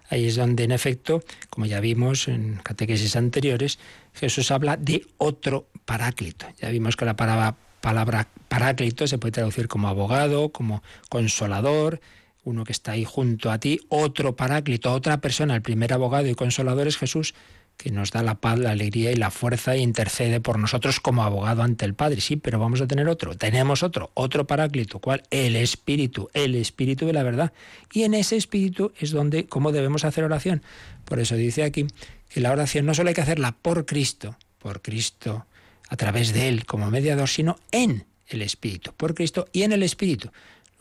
Ahí 0.09 0.25
es 0.25 0.37
donde, 0.37 0.63
en 0.63 0.71
efecto, 0.71 1.21
como 1.49 1.65
ya 1.65 1.81
vimos 1.81 2.29
en 2.29 2.55
catequesis 2.63 3.17
anteriores, 3.17 3.77
Jesús 4.13 4.51
habla 4.51 4.77
de 4.77 5.05
otro 5.17 5.67
paráclito. 5.83 6.45
Ya 6.61 6.69
vimos 6.69 6.95
que 6.95 7.03
la 7.03 7.17
palabra, 7.17 7.57
palabra 7.81 8.29
paráclito 8.47 9.05
se 9.07 9.17
puede 9.17 9.33
traducir 9.33 9.67
como 9.67 9.89
abogado, 9.89 10.49
como 10.49 10.81
consolador, 11.09 11.99
uno 12.45 12.63
que 12.63 12.71
está 12.71 12.93
ahí 12.93 13.03
junto 13.03 13.51
a 13.51 13.59
ti, 13.59 13.81
otro 13.89 14.37
paráclito, 14.37 14.93
otra 14.93 15.19
persona, 15.19 15.53
el 15.55 15.61
primer 15.61 15.91
abogado 15.91 16.27
y 16.27 16.35
consolador 16.35 16.87
es 16.87 16.97
Jesús, 16.97 17.33
que 17.77 17.91
nos 17.91 18.11
da 18.11 18.23
la 18.23 18.35
paz, 18.35 18.57
la 18.57 18.71
alegría 18.71 19.11
y 19.11 19.15
la 19.15 19.29
fuerza 19.29 19.75
e 19.75 19.79
intercede 19.79 20.41
por 20.41 20.57
nosotros 20.57 20.99
como 20.99 21.23
abogado 21.23 21.61
ante 21.61 21.85
el 21.85 21.93
Padre. 21.93 22.21
Sí, 22.21 22.35
pero 22.35 22.59
vamos 22.59 22.81
a 22.81 22.87
tener 22.87 23.07
otro. 23.07 23.37
Tenemos 23.37 23.83
otro, 23.83 24.09
otro 24.15 24.47
paráclito. 24.47 24.99
¿Cuál? 24.99 25.23
El 25.29 25.55
Espíritu, 25.55 26.29
el 26.33 26.55
Espíritu 26.55 27.05
de 27.05 27.13
la 27.13 27.23
verdad. 27.23 27.53
Y 27.93 28.03
en 28.03 28.15
ese 28.15 28.35
Espíritu 28.35 28.91
es 28.99 29.11
donde, 29.11 29.45
cómo 29.45 29.71
debemos 29.71 30.05
hacer 30.05 30.23
oración. 30.23 30.63
Por 31.05 31.19
eso 31.19 31.35
dice 31.35 31.63
aquí 31.63 31.85
que 32.29 32.41
la 32.41 32.51
oración 32.51 32.85
no 32.87 32.95
solo 32.95 33.09
hay 33.09 33.15
que 33.15 33.21
hacerla 33.21 33.51
por 33.53 33.85
Cristo, 33.85 34.35
por 34.57 34.81
Cristo, 34.81 35.45
a 35.87 35.95
través 35.95 36.33
de 36.33 36.49
Él 36.49 36.65
como 36.65 36.89
mediador, 36.89 37.29
sino 37.29 37.57
en 37.71 38.05
el 38.27 38.41
Espíritu, 38.41 38.91
por 38.97 39.13
Cristo 39.13 39.47
y 39.53 39.61
en 39.61 39.71
el 39.71 39.83
Espíritu. 39.83 40.31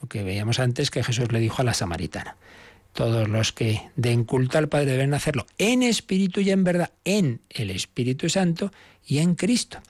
Lo 0.00 0.08
que 0.08 0.24
veíamos 0.24 0.58
antes 0.58 0.90
que 0.90 1.04
Jesús 1.04 1.30
le 1.30 1.40
dijo 1.40 1.60
a 1.60 1.64
la 1.64 1.74
samaritana. 1.74 2.36
Todos 2.96 3.28
los 3.28 3.52
que 3.52 3.82
den 3.96 4.24
culto 4.24 4.56
al 4.56 4.70
Padre 4.70 4.92
deben 4.92 5.12
hacerlo 5.12 5.44
en 5.58 5.82
espíritu 5.82 6.40
y 6.40 6.50
en 6.50 6.64
verdad, 6.64 6.92
en 7.04 7.42
el 7.50 7.70
Espíritu 7.70 8.30
Santo 8.30 8.72
y 9.06 9.18
en 9.18 9.34
Cristo. 9.34 9.82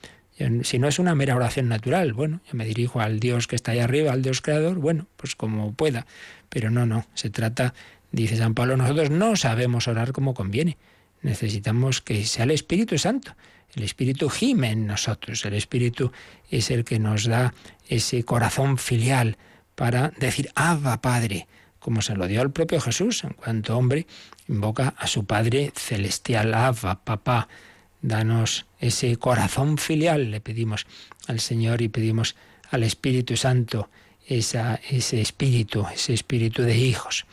Si 0.65 0.81
no 0.81 0.89
es 0.89 0.99
una 0.99 1.15
mera 1.15 1.37
oración 1.37 1.69
natural, 1.69 2.15
bueno, 2.15 2.41
yo 2.51 2.57
me 2.57 2.65
dirijo 2.65 3.01
al 3.01 3.21
Dios 3.21 3.47
que 3.47 3.55
está 3.55 3.71
ahí 3.71 3.79
arriba, 3.79 4.13
al 4.13 4.23
Dios 4.23 4.41
creador, 4.41 4.79
bueno, 4.81 5.07
pues 5.17 5.37
como 5.37 5.73
pueda. 5.73 6.05
Pero 6.49 6.73
no, 6.73 6.85
no, 6.85 7.07
se 7.15 7.31
trata, 7.31 7.75
dice 8.11 8.37
San 8.37 8.55
Pablo, 8.55 8.77
nosotros 8.77 9.11
no 9.11 9.37
sabemos 9.37 9.87
orar 9.87 10.11
como 10.11 10.35
conviene. 10.35 10.77
Necesitamos 11.23 12.03
que 12.03 12.25
sea 12.25 12.43
el 12.43 12.51
Espíritu 12.51 12.99
Santo. 12.99 13.37
El 13.77 13.85
Espíritu 13.85 14.29
gime 14.29 14.73
en 14.73 14.85
nosotros. 14.85 15.45
El 15.45 15.55
Espíritu 15.55 16.11
es 16.51 16.73
el 16.73 16.83
que 16.85 16.99
nos 16.99 17.27
da 17.27 17.55
ese 17.89 18.25
corazón 18.25 18.79
filial, 18.79 19.39
para 19.77 20.09
decir 20.19 20.51
Abba 20.57 21.01
Padre, 21.01 21.47
como 21.79 22.03
se 22.03 22.15
lo 22.15 22.27
dio 22.27 22.41
al 22.41 22.51
propio 22.51 22.81
Jesús, 22.81 23.25
en 23.25 23.35
cuanto 23.35 23.77
hombre 23.77 24.07
invoca 24.49 24.95
a 24.97 25.07
su 25.07 25.25
Padre 25.25 25.73
celestial, 25.75 26.55
Abba, 26.55 27.05
papá, 27.05 27.49
danos 28.03 28.67
ese 28.79 29.17
corazón 29.17 29.79
filial, 29.79 30.31
le 30.31 30.41
pedimos 30.41 30.87
al 31.27 31.41
Señor 31.41 31.83
y 31.83 31.89
pedimos 31.89 32.37
al 32.71 32.83
Espíritu 32.83 33.37
Santo 33.37 33.89
esa, 34.27 34.81
ese 34.91 35.21
espíritu, 35.21 35.87
ese 35.93 36.13
espíritu 36.13 36.63
de 36.63 36.77
hijos. 36.77 37.27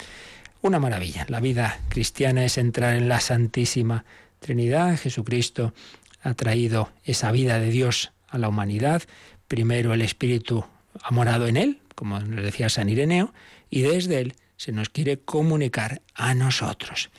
Una 0.61 0.79
maravilla. 0.79 1.25
La 1.27 1.39
vida 1.39 1.79
cristiana 1.89 2.45
es 2.45 2.57
entrar 2.57 2.95
en 2.95 3.09
la 3.09 3.19
Santísima 3.19 4.05
Trinidad. 4.39 4.97
Jesucristo 4.97 5.73
ha 6.21 6.33
traído 6.35 6.91
esa 7.03 7.31
vida 7.31 7.59
de 7.59 7.69
Dios 7.69 8.11
a 8.29 8.37
la 8.37 8.47
humanidad. 8.47 9.03
Primero 9.47 9.93
el 9.93 10.01
Espíritu 10.01 10.65
ha 11.01 11.11
morado 11.11 11.47
en 11.47 11.57
él, 11.57 11.79
como 11.95 12.19
nos 12.19 12.43
decía 12.43 12.69
San 12.69 12.89
Ireneo, 12.89 13.33
y 13.73 13.81
desde 13.81 14.19
él 14.19 14.35
se 14.55 14.71
nos 14.71 14.89
quiere 14.89 15.17
comunicar 15.17 16.03
a 16.13 16.35
nosotros. 16.35 17.09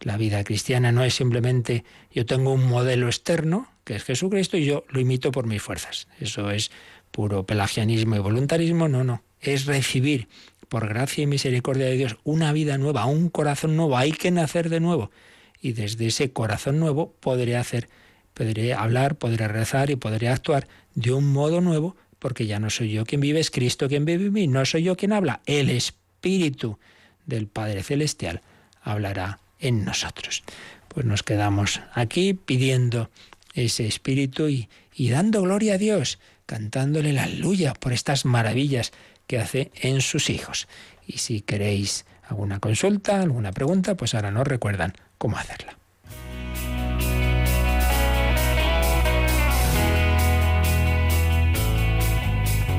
La 0.00 0.16
vida 0.16 0.42
cristiana 0.42 0.90
no 0.90 1.04
es 1.04 1.14
simplemente 1.14 1.84
yo 2.10 2.26
tengo 2.26 2.52
un 2.52 2.66
modelo 2.66 3.06
externo, 3.06 3.68
que 3.84 3.94
es 3.94 4.02
Jesucristo, 4.02 4.56
y 4.56 4.64
yo 4.64 4.84
lo 4.88 4.98
imito 4.98 5.30
por 5.30 5.46
mis 5.46 5.62
fuerzas. 5.62 6.08
Eso 6.18 6.50
es 6.50 6.72
puro 7.12 7.46
pelagianismo 7.46 8.16
y 8.16 8.18
voluntarismo, 8.18 8.88
no, 8.88 9.04
no. 9.04 9.22
Es 9.40 9.66
recibir 9.66 10.26
por 10.68 10.88
gracia 10.88 11.22
y 11.22 11.28
misericordia 11.28 11.86
de 11.86 11.96
Dios 11.96 12.16
una 12.24 12.52
vida 12.52 12.78
nueva, 12.78 13.06
un 13.06 13.28
corazón 13.28 13.76
nuevo. 13.76 13.96
Hay 13.96 14.10
que 14.10 14.32
nacer 14.32 14.70
de 14.70 14.80
nuevo. 14.80 15.12
Y 15.60 15.70
desde 15.70 16.08
ese 16.08 16.32
corazón 16.32 16.80
nuevo 16.80 17.14
podré 17.20 17.56
hacer, 17.56 17.88
podré 18.34 18.74
hablar, 18.74 19.14
podré 19.14 19.46
rezar 19.46 19.88
y 19.90 19.94
podré 19.94 20.30
actuar 20.30 20.66
de 20.96 21.12
un 21.12 21.32
modo 21.32 21.60
nuevo 21.60 21.94
porque 22.22 22.46
ya 22.46 22.60
no 22.60 22.70
soy 22.70 22.92
yo 22.92 23.04
quien 23.04 23.20
vive, 23.20 23.40
es 23.40 23.50
Cristo 23.50 23.88
quien 23.88 24.04
vive 24.04 24.26
en 24.26 24.32
mí, 24.32 24.46
no 24.46 24.64
soy 24.64 24.84
yo 24.84 24.96
quien 24.96 25.12
habla, 25.12 25.40
el 25.44 25.68
Espíritu 25.68 26.78
del 27.26 27.48
Padre 27.48 27.82
Celestial 27.82 28.42
hablará 28.80 29.40
en 29.58 29.84
nosotros. 29.84 30.44
Pues 30.86 31.04
nos 31.04 31.24
quedamos 31.24 31.80
aquí 31.92 32.34
pidiendo 32.34 33.10
ese 33.54 33.88
Espíritu 33.88 34.48
y, 34.48 34.68
y 34.94 35.10
dando 35.10 35.42
gloria 35.42 35.74
a 35.74 35.78
Dios, 35.78 36.20
cantándole 36.46 37.12
la 37.12 37.24
aleluya 37.24 37.74
por 37.74 37.92
estas 37.92 38.24
maravillas 38.24 38.92
que 39.26 39.40
hace 39.40 39.72
en 39.74 40.00
sus 40.00 40.30
hijos. 40.30 40.68
Y 41.04 41.18
si 41.18 41.40
queréis 41.40 42.06
alguna 42.22 42.60
consulta, 42.60 43.20
alguna 43.20 43.50
pregunta, 43.50 43.96
pues 43.96 44.14
ahora 44.14 44.30
nos 44.30 44.46
recuerdan 44.46 44.92
cómo 45.18 45.38
hacerla. 45.38 45.81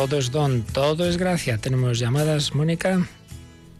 todo 0.00 0.16
es 0.16 0.30
don, 0.30 0.62
todo 0.62 1.06
es 1.06 1.18
gracia. 1.18 1.58
Tenemos 1.58 1.98
llamadas, 1.98 2.54
Mónica. 2.54 3.06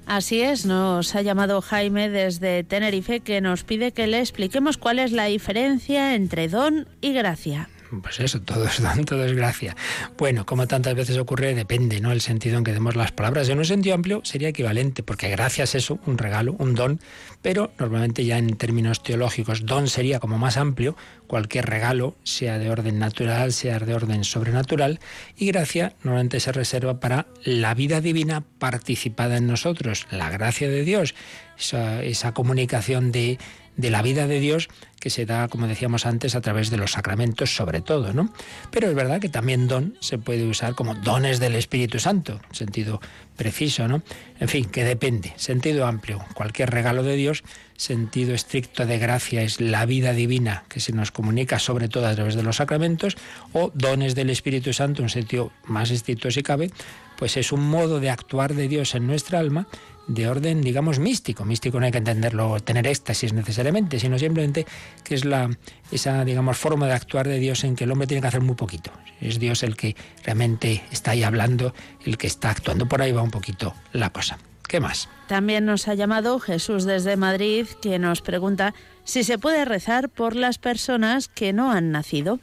Así 0.04 0.42
es, 0.42 0.66
nos 0.66 1.14
ha 1.14 1.22
llamado 1.22 1.62
Jaime 1.62 2.10
desde 2.10 2.62
Tenerife 2.62 3.20
que 3.20 3.40
nos 3.40 3.64
pide 3.64 3.92
que 3.92 4.06
le 4.06 4.20
expliquemos 4.20 4.76
cuál 4.76 4.98
es 4.98 5.12
la 5.12 5.24
diferencia 5.24 6.14
entre 6.14 6.48
don 6.48 6.86
y 7.00 7.14
gracia. 7.14 7.70
Pues 8.02 8.20
eso, 8.20 8.40
todo 8.40 8.66
es 8.66 8.80
don, 8.80 9.04
todo 9.04 9.24
es 9.24 9.32
gracia. 9.32 9.76
Bueno, 10.16 10.46
como 10.46 10.68
tantas 10.68 10.94
veces 10.94 11.18
ocurre, 11.18 11.54
depende, 11.54 12.00
¿no? 12.00 12.12
El 12.12 12.20
sentido 12.20 12.56
en 12.56 12.64
que 12.64 12.72
demos 12.72 12.94
las 12.94 13.10
palabras. 13.10 13.48
En 13.48 13.58
un 13.58 13.64
sentido 13.64 13.96
amplio 13.96 14.20
sería 14.24 14.48
equivalente, 14.48 15.02
porque 15.02 15.28
gracia 15.28 15.64
es 15.64 15.74
eso, 15.74 15.98
un 16.06 16.16
regalo, 16.16 16.54
un 16.58 16.74
don, 16.74 17.00
pero 17.42 17.72
normalmente 17.78 18.24
ya 18.24 18.38
en 18.38 18.56
términos 18.56 19.02
teológicos, 19.02 19.66
don 19.66 19.88
sería 19.88 20.20
como 20.20 20.38
más 20.38 20.56
amplio, 20.56 20.96
cualquier 21.26 21.66
regalo, 21.66 22.14
sea 22.22 22.58
de 22.58 22.70
orden 22.70 23.00
natural, 23.00 23.52
sea 23.52 23.80
de 23.80 23.94
orden 23.94 24.22
sobrenatural, 24.22 25.00
y 25.36 25.46
gracia 25.46 25.94
normalmente 26.04 26.38
se 26.38 26.52
reserva 26.52 27.00
para 27.00 27.26
la 27.44 27.74
vida 27.74 28.00
divina 28.00 28.44
participada 28.58 29.36
en 29.38 29.48
nosotros, 29.48 30.06
la 30.12 30.30
gracia 30.30 30.68
de 30.68 30.84
Dios, 30.84 31.14
esa, 31.58 32.02
esa 32.04 32.34
comunicación 32.34 33.10
de, 33.10 33.38
de 33.76 33.90
la 33.90 34.02
vida 34.02 34.26
de 34.26 34.40
Dios 34.40 34.68
que 35.00 35.10
se 35.10 35.24
da, 35.24 35.48
como 35.48 35.66
decíamos 35.66 36.04
antes, 36.04 36.34
a 36.34 36.42
través 36.42 36.70
de 36.70 36.76
los 36.76 36.92
sacramentos 36.92 37.56
sobre 37.56 37.80
todo, 37.80 38.12
¿no? 38.12 38.32
Pero 38.70 38.88
es 38.88 38.94
verdad 38.94 39.20
que 39.20 39.30
también 39.30 39.66
don 39.66 39.96
se 40.00 40.18
puede 40.18 40.46
usar 40.46 40.74
como 40.74 40.94
dones 40.94 41.40
del 41.40 41.54
Espíritu 41.54 41.98
Santo, 41.98 42.40
en 42.50 42.54
sentido 42.54 43.00
preciso, 43.36 43.88
¿no? 43.88 44.02
En 44.38 44.48
fin, 44.48 44.66
que 44.66 44.84
depende, 44.84 45.32
sentido 45.36 45.86
amplio, 45.86 46.22
cualquier 46.34 46.70
regalo 46.70 47.02
de 47.02 47.16
Dios, 47.16 47.42
sentido 47.78 48.34
estricto 48.34 48.84
de 48.84 48.98
gracia 48.98 49.40
es 49.40 49.60
la 49.60 49.86
vida 49.86 50.12
divina 50.12 50.64
que 50.68 50.80
se 50.80 50.92
nos 50.92 51.10
comunica 51.10 51.58
sobre 51.58 51.88
todo 51.88 52.06
a 52.06 52.14
través 52.14 52.34
de 52.34 52.42
los 52.42 52.56
sacramentos, 52.56 53.16
o 53.54 53.72
dones 53.74 54.14
del 54.14 54.28
Espíritu 54.28 54.74
Santo, 54.74 55.02
en 55.02 55.08
sentido 55.08 55.50
más 55.64 55.90
estricto 55.90 56.30
si 56.30 56.42
cabe, 56.42 56.70
pues 57.16 57.38
es 57.38 57.52
un 57.52 57.66
modo 57.66 58.00
de 58.00 58.10
actuar 58.10 58.54
de 58.54 58.68
Dios 58.68 58.94
en 58.94 59.06
nuestra 59.06 59.38
alma 59.38 59.66
de 60.10 60.28
orden, 60.28 60.60
digamos, 60.60 60.98
místico. 60.98 61.44
Místico 61.44 61.78
no 61.78 61.86
hay 61.86 61.92
que 61.92 61.98
entenderlo, 61.98 62.58
tener 62.60 62.86
éxtasis 62.86 63.32
necesariamente, 63.32 64.00
sino 64.00 64.18
simplemente 64.18 64.66
que 65.04 65.14
es 65.14 65.24
la, 65.24 65.50
esa, 65.92 66.24
digamos, 66.24 66.56
forma 66.56 66.86
de 66.86 66.94
actuar 66.94 67.28
de 67.28 67.38
Dios 67.38 67.62
en 67.64 67.76
que 67.76 67.84
el 67.84 67.92
hombre 67.92 68.08
tiene 68.08 68.20
que 68.20 68.26
hacer 68.26 68.40
muy 68.40 68.56
poquito. 68.56 68.90
Es 69.20 69.38
Dios 69.38 69.62
el 69.62 69.76
que 69.76 69.94
realmente 70.24 70.82
está 70.90 71.12
ahí 71.12 71.22
hablando, 71.22 71.74
el 72.04 72.18
que 72.18 72.26
está 72.26 72.50
actuando. 72.50 72.86
Por 72.86 73.02
ahí 73.02 73.12
va 73.12 73.22
un 73.22 73.30
poquito 73.30 73.74
la 73.92 74.10
cosa. 74.10 74.38
¿Qué 74.66 74.80
más? 74.80 75.08
También 75.28 75.64
nos 75.64 75.88
ha 75.88 75.94
llamado 75.94 76.38
Jesús 76.40 76.84
desde 76.84 77.16
Madrid 77.16 77.66
que 77.80 77.98
nos 77.98 78.20
pregunta 78.20 78.74
si 79.04 79.24
se 79.24 79.38
puede 79.38 79.64
rezar 79.64 80.08
por 80.08 80.34
las 80.34 80.58
personas 80.58 81.28
que 81.28 81.52
no 81.52 81.72
han 81.72 81.92
nacido. 81.92 82.40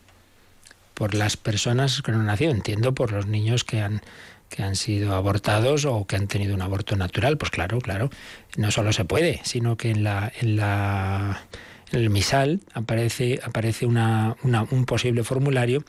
Por 0.93 1.13
las 1.13 1.37
personas 1.37 2.01
que 2.01 2.11
no 2.11 2.19
han 2.19 2.25
nacido, 2.25 2.51
entiendo, 2.51 2.93
por 2.93 3.11
los 3.11 3.27
niños 3.27 3.63
que 3.63 3.81
han 3.81 4.01
que 4.49 4.63
han 4.63 4.75
sido 4.75 5.15
abortados 5.15 5.85
o 5.85 6.05
que 6.05 6.15
han 6.15 6.27
tenido 6.27 6.55
un 6.55 6.61
aborto 6.61 6.95
natural, 6.95 7.37
pues 7.37 7.51
claro, 7.51 7.79
claro, 7.79 8.09
no 8.55 8.71
solo 8.71 8.93
se 8.93 9.05
puede, 9.05 9.41
sino 9.43 9.77
que 9.77 9.91
en 9.91 10.03
la 10.03 10.31
en 10.39 10.57
la 10.57 11.47
en 11.91 11.99
el 11.99 12.09
misal 12.09 12.61
aparece 12.73 13.39
aparece 13.43 13.85
una, 13.85 14.35
una, 14.43 14.63
un 14.63 14.85
posible 14.85 15.23
formulario 15.23 15.83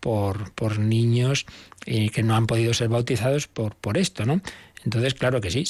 por, 0.00 0.52
por 0.52 0.78
niños 0.78 1.46
eh, 1.86 2.10
que 2.10 2.22
no 2.22 2.36
han 2.36 2.46
podido 2.46 2.74
ser 2.74 2.88
bautizados 2.90 3.48
por, 3.48 3.74
por 3.74 3.96
esto, 3.96 4.26
¿no? 4.26 4.42
Entonces, 4.84 5.14
claro 5.14 5.40
que 5.40 5.50
sí, 5.50 5.64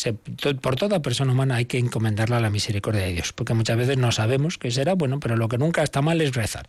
por 0.61 0.75
toda 0.75 1.01
persona 1.01 1.33
humana 1.33 1.55
hay 1.55 1.67
que 1.67 1.79
encomendarla 1.79 2.39
a 2.39 2.41
la 2.41 2.51
misericordia 2.51 3.03
de 3.03 3.13
Dios, 3.13 3.33
porque 3.33 3.55
muchas 3.55 3.77
veces 3.77 3.97
no 3.97 4.11
sabemos 4.11 4.59
qué 4.59 4.73
será, 4.73 4.95
bueno, 4.95 5.21
pero 5.21 5.37
lo 5.37 5.47
que 5.47 5.57
nunca 5.57 5.85
está 5.85 6.03
mal 6.03 6.21
es 6.21 6.35
rezar, 6.35 6.67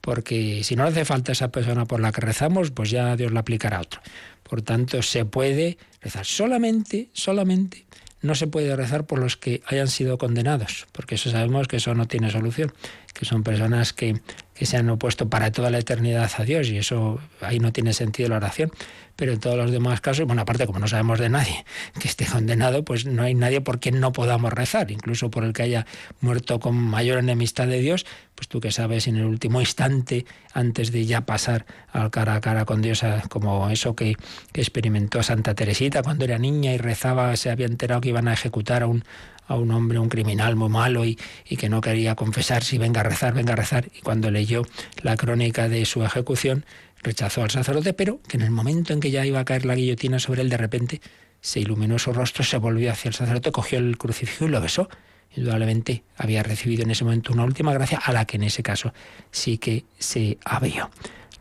porque 0.00 0.62
si 0.62 0.76
no 0.76 0.84
hace 0.84 1.04
falta 1.04 1.32
esa 1.32 1.48
persona 1.48 1.86
por 1.86 1.98
la 1.98 2.12
que 2.12 2.20
rezamos, 2.20 2.70
pues 2.70 2.90
ya 2.90 3.16
Dios 3.16 3.32
la 3.32 3.40
aplicará 3.40 3.78
a 3.78 3.80
otro. 3.80 4.00
Por 4.48 4.62
tanto, 4.62 5.02
se 5.02 5.24
puede 5.24 5.78
rezar. 6.00 6.24
Solamente, 6.24 7.10
solamente 7.12 7.86
no 8.20 8.34
se 8.34 8.46
puede 8.46 8.74
rezar 8.74 9.06
por 9.06 9.18
los 9.18 9.36
que 9.36 9.62
hayan 9.66 9.88
sido 9.88 10.18
condenados, 10.18 10.86
porque 10.92 11.14
eso 11.14 11.30
sabemos 11.30 11.68
que 11.68 11.76
eso 11.76 11.94
no 11.94 12.06
tiene 12.06 12.30
solución, 12.30 12.72
que 13.14 13.24
son 13.24 13.42
personas 13.42 13.92
que, 13.92 14.20
que 14.58 14.66
se 14.66 14.76
han 14.76 14.90
opuesto 14.90 15.28
para 15.28 15.52
toda 15.52 15.70
la 15.70 15.78
eternidad 15.78 16.30
a 16.36 16.44
Dios 16.44 16.68
y 16.68 16.78
eso 16.78 17.20
ahí 17.40 17.60
no 17.60 17.72
tiene 17.72 17.92
sentido 17.92 18.28
la 18.28 18.36
oración. 18.36 18.70
Pero 19.16 19.32
en 19.32 19.40
todos 19.40 19.56
los 19.56 19.72
demás 19.72 20.00
casos, 20.00 20.26
bueno, 20.26 20.42
aparte 20.42 20.64
como 20.66 20.78
no 20.78 20.86
sabemos 20.86 21.18
de 21.18 21.28
nadie 21.28 21.64
que 21.98 22.06
esté 22.06 22.24
condenado, 22.24 22.84
pues 22.84 23.04
no 23.04 23.24
hay 23.24 23.34
nadie 23.34 23.60
por 23.60 23.80
quien 23.80 23.98
no 23.98 24.12
podamos 24.12 24.52
rezar, 24.52 24.92
incluso 24.92 25.28
por 25.28 25.42
el 25.42 25.52
que 25.52 25.62
haya 25.62 25.86
muerto 26.20 26.60
con 26.60 26.76
mayor 26.76 27.18
enemistad 27.18 27.66
de 27.66 27.80
Dios, 27.80 28.06
pues 28.36 28.46
tú 28.46 28.60
que 28.60 28.70
sabes 28.70 29.08
en 29.08 29.16
el 29.16 29.24
último 29.24 29.60
instante, 29.60 30.24
antes 30.54 30.92
de 30.92 31.04
ya 31.04 31.22
pasar 31.22 31.66
al 31.92 32.10
cara 32.12 32.34
a 32.36 32.40
cara 32.40 32.64
con 32.64 32.80
Dios, 32.80 33.02
a- 33.02 33.22
como 33.28 33.68
eso 33.70 33.96
que, 33.96 34.14
que 34.52 34.60
experimentó 34.60 35.20
Santa 35.24 35.54
Teresita 35.56 36.04
cuando 36.04 36.24
era 36.24 36.38
niña 36.38 36.72
y 36.72 36.78
rezaba, 36.78 37.34
se 37.36 37.50
había 37.50 37.66
enterado 37.66 38.00
que 38.00 38.10
iban 38.10 38.28
a 38.28 38.34
ejecutar 38.34 38.84
a 38.84 38.86
un, 38.86 39.02
a 39.48 39.56
un 39.56 39.70
hombre, 39.72 39.98
un 39.98 40.08
criminal 40.08 40.54
muy 40.54 40.68
malo 40.68 41.04
y, 41.04 41.18
y 41.48 41.56
que 41.56 41.68
no 41.68 41.80
quería 41.80 42.14
confesarse 42.14 42.76
y 42.76 42.78
venga 42.78 43.00
a 43.00 43.04
rezar, 43.04 43.34
venga 43.34 43.54
a 43.54 43.56
rezar. 43.56 43.88
Y 43.98 44.02
cuando 44.02 44.30
leyó 44.30 44.62
la 45.02 45.16
crónica 45.16 45.68
de 45.68 45.84
su 45.86 46.04
ejecución, 46.04 46.64
rechazó 47.02 47.42
al 47.42 47.50
sacerdote, 47.50 47.94
pero 47.94 48.20
que 48.28 48.36
en 48.36 48.42
el 48.42 48.50
momento 48.50 48.92
en 48.92 49.00
que 49.00 49.10
ya 49.10 49.24
iba 49.24 49.40
a 49.40 49.44
caer 49.44 49.64
la 49.64 49.74
guillotina 49.74 50.18
sobre 50.18 50.42
él, 50.42 50.50
de 50.50 50.58
repente 50.58 51.00
se 51.40 51.60
iluminó 51.60 51.98
su 51.98 52.12
rostro, 52.12 52.44
se 52.44 52.58
volvió 52.58 52.92
hacia 52.92 53.08
el 53.08 53.14
sacerdote, 53.14 53.50
cogió 53.50 53.78
el 53.78 53.96
crucifijo 53.96 54.44
y 54.44 54.48
lo 54.48 54.60
besó. 54.60 54.88
Indudablemente 55.34 56.02
había 56.16 56.42
recibido 56.42 56.82
en 56.82 56.90
ese 56.90 57.04
momento 57.04 57.32
una 57.32 57.44
última 57.44 57.72
gracia 57.72 57.98
a 57.98 58.12
la 58.12 58.24
que 58.24 58.36
en 58.36 58.44
ese 58.44 58.62
caso 58.62 58.92
sí 59.30 59.58
que 59.58 59.84
se 59.98 60.38
abrió. 60.44 60.90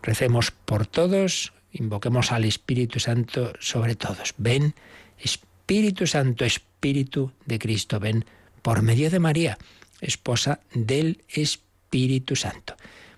Recemos 0.01 0.51
por 0.51 0.87
todos, 0.87 1.53
invoquemos 1.71 2.31
al 2.31 2.45
Espíritu 2.45 2.99
Santo 2.99 3.53
sobre 3.59 3.95
todos. 3.95 4.33
Ven, 4.37 4.75
Espíritu 5.17 5.46
Santo, 6.05 6.45
Espíritu 6.45 7.31
de 7.45 7.59
Cristo, 7.59 7.99
ven 7.99 8.25
por 8.61 8.81
medio 8.81 9.09
de 9.09 9.19
María, 9.19 9.57
esposa 9.99 10.61
del 10.73 11.23
Espíritu 11.27 12.35
Santo. 12.35 12.75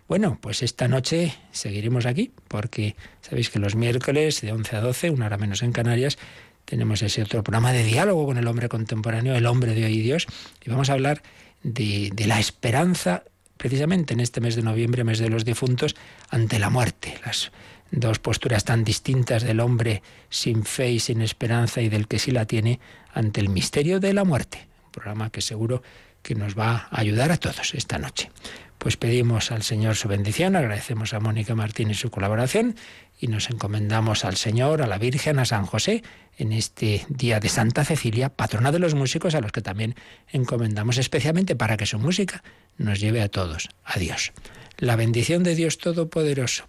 Bueno, 0.07 0.39
pues 0.41 0.63
esta 0.63 0.87
noche 0.87 1.35
seguiremos 1.51 2.07
aquí, 2.07 2.31
porque 2.47 2.95
sabéis 3.21 3.51
que 3.51 3.59
los 3.59 3.75
miércoles 3.75 4.41
de 4.41 4.51
11 4.51 4.75
a 4.75 4.81
12, 4.81 5.09
una 5.11 5.27
hora 5.27 5.37
menos 5.37 5.61
en 5.61 5.71
Canarias, 5.71 6.17
tenemos 6.65 7.03
ese 7.03 7.21
otro 7.21 7.43
programa 7.43 7.71
de 7.71 7.83
diálogo 7.83 8.25
con 8.25 8.37
el 8.37 8.47
hombre 8.47 8.67
contemporáneo, 8.67 9.35
el 9.35 9.45
hombre 9.45 9.75
de 9.75 9.85
hoy 9.85 9.99
y 9.99 10.01
Dios, 10.01 10.25
y 10.65 10.71
vamos 10.71 10.89
a 10.89 10.93
hablar 10.93 11.21
de, 11.61 12.09
de 12.13 12.25
la 12.25 12.39
esperanza, 12.39 13.23
precisamente 13.57 14.15
en 14.15 14.21
este 14.21 14.41
mes 14.41 14.55
de 14.55 14.63
noviembre, 14.63 15.03
mes 15.03 15.19
de 15.19 15.29
los 15.29 15.45
difuntos, 15.45 15.95
ante 16.29 16.57
la 16.57 16.71
muerte. 16.71 17.19
Las 17.23 17.51
dos 17.91 18.19
posturas 18.19 18.63
tan 18.63 18.83
distintas 18.83 19.43
del 19.43 19.59
hombre 19.59 20.01
sin 20.29 20.63
fe 20.63 20.91
y 20.91 20.99
sin 20.99 21.21
esperanza 21.21 21.81
y 21.81 21.89
del 21.89 22.07
que 22.07 22.19
sí 22.19 22.31
la 22.31 22.45
tiene 22.45 22.79
ante 23.13 23.41
el 23.41 23.49
misterio 23.49 23.99
de 23.99 24.13
la 24.13 24.23
muerte. 24.23 24.67
Un 24.85 24.91
programa 24.91 25.29
que 25.29 25.41
seguro 25.41 25.81
que 26.21 26.35
nos 26.35 26.57
va 26.57 26.87
a 26.91 26.99
ayudar 26.99 27.31
a 27.31 27.37
todos 27.37 27.73
esta 27.73 27.97
noche. 27.97 28.29
Pues 28.77 28.95
pedimos 28.95 29.51
al 29.51 29.63
Señor 29.63 29.95
su 29.95 30.07
bendición, 30.07 30.55
agradecemos 30.55 31.13
a 31.13 31.19
Mónica 31.19 31.53
Martínez 31.53 31.97
su 31.97 32.09
colaboración 32.09 32.75
y 33.19 33.27
nos 33.27 33.49
encomendamos 33.49 34.23
al 34.23 34.37
Señor, 34.37 34.81
a 34.81 34.87
la 34.87 34.97
Virgen, 34.97 35.37
a 35.39 35.45
San 35.45 35.65
José 35.65 36.01
en 36.37 36.53
este 36.53 37.05
día 37.09 37.41
de 37.41 37.49
Santa 37.49 37.83
Cecilia, 37.83 38.29
patrona 38.29 38.71
de 38.71 38.79
los 38.79 38.95
músicos, 38.95 39.35
a 39.35 39.41
los 39.41 39.51
que 39.51 39.61
también 39.61 39.95
encomendamos 40.29 40.97
especialmente 40.97 41.57
para 41.57 41.75
que 41.75 41.85
su 41.85 41.99
música 41.99 42.41
nos 42.77 43.01
lleve 43.01 43.21
a 43.21 43.27
todos 43.27 43.67
a 43.83 43.99
Dios. 43.99 44.31
La 44.77 44.95
bendición 44.95 45.43
de 45.43 45.55
Dios 45.55 45.77
Todopoderoso, 45.77 46.68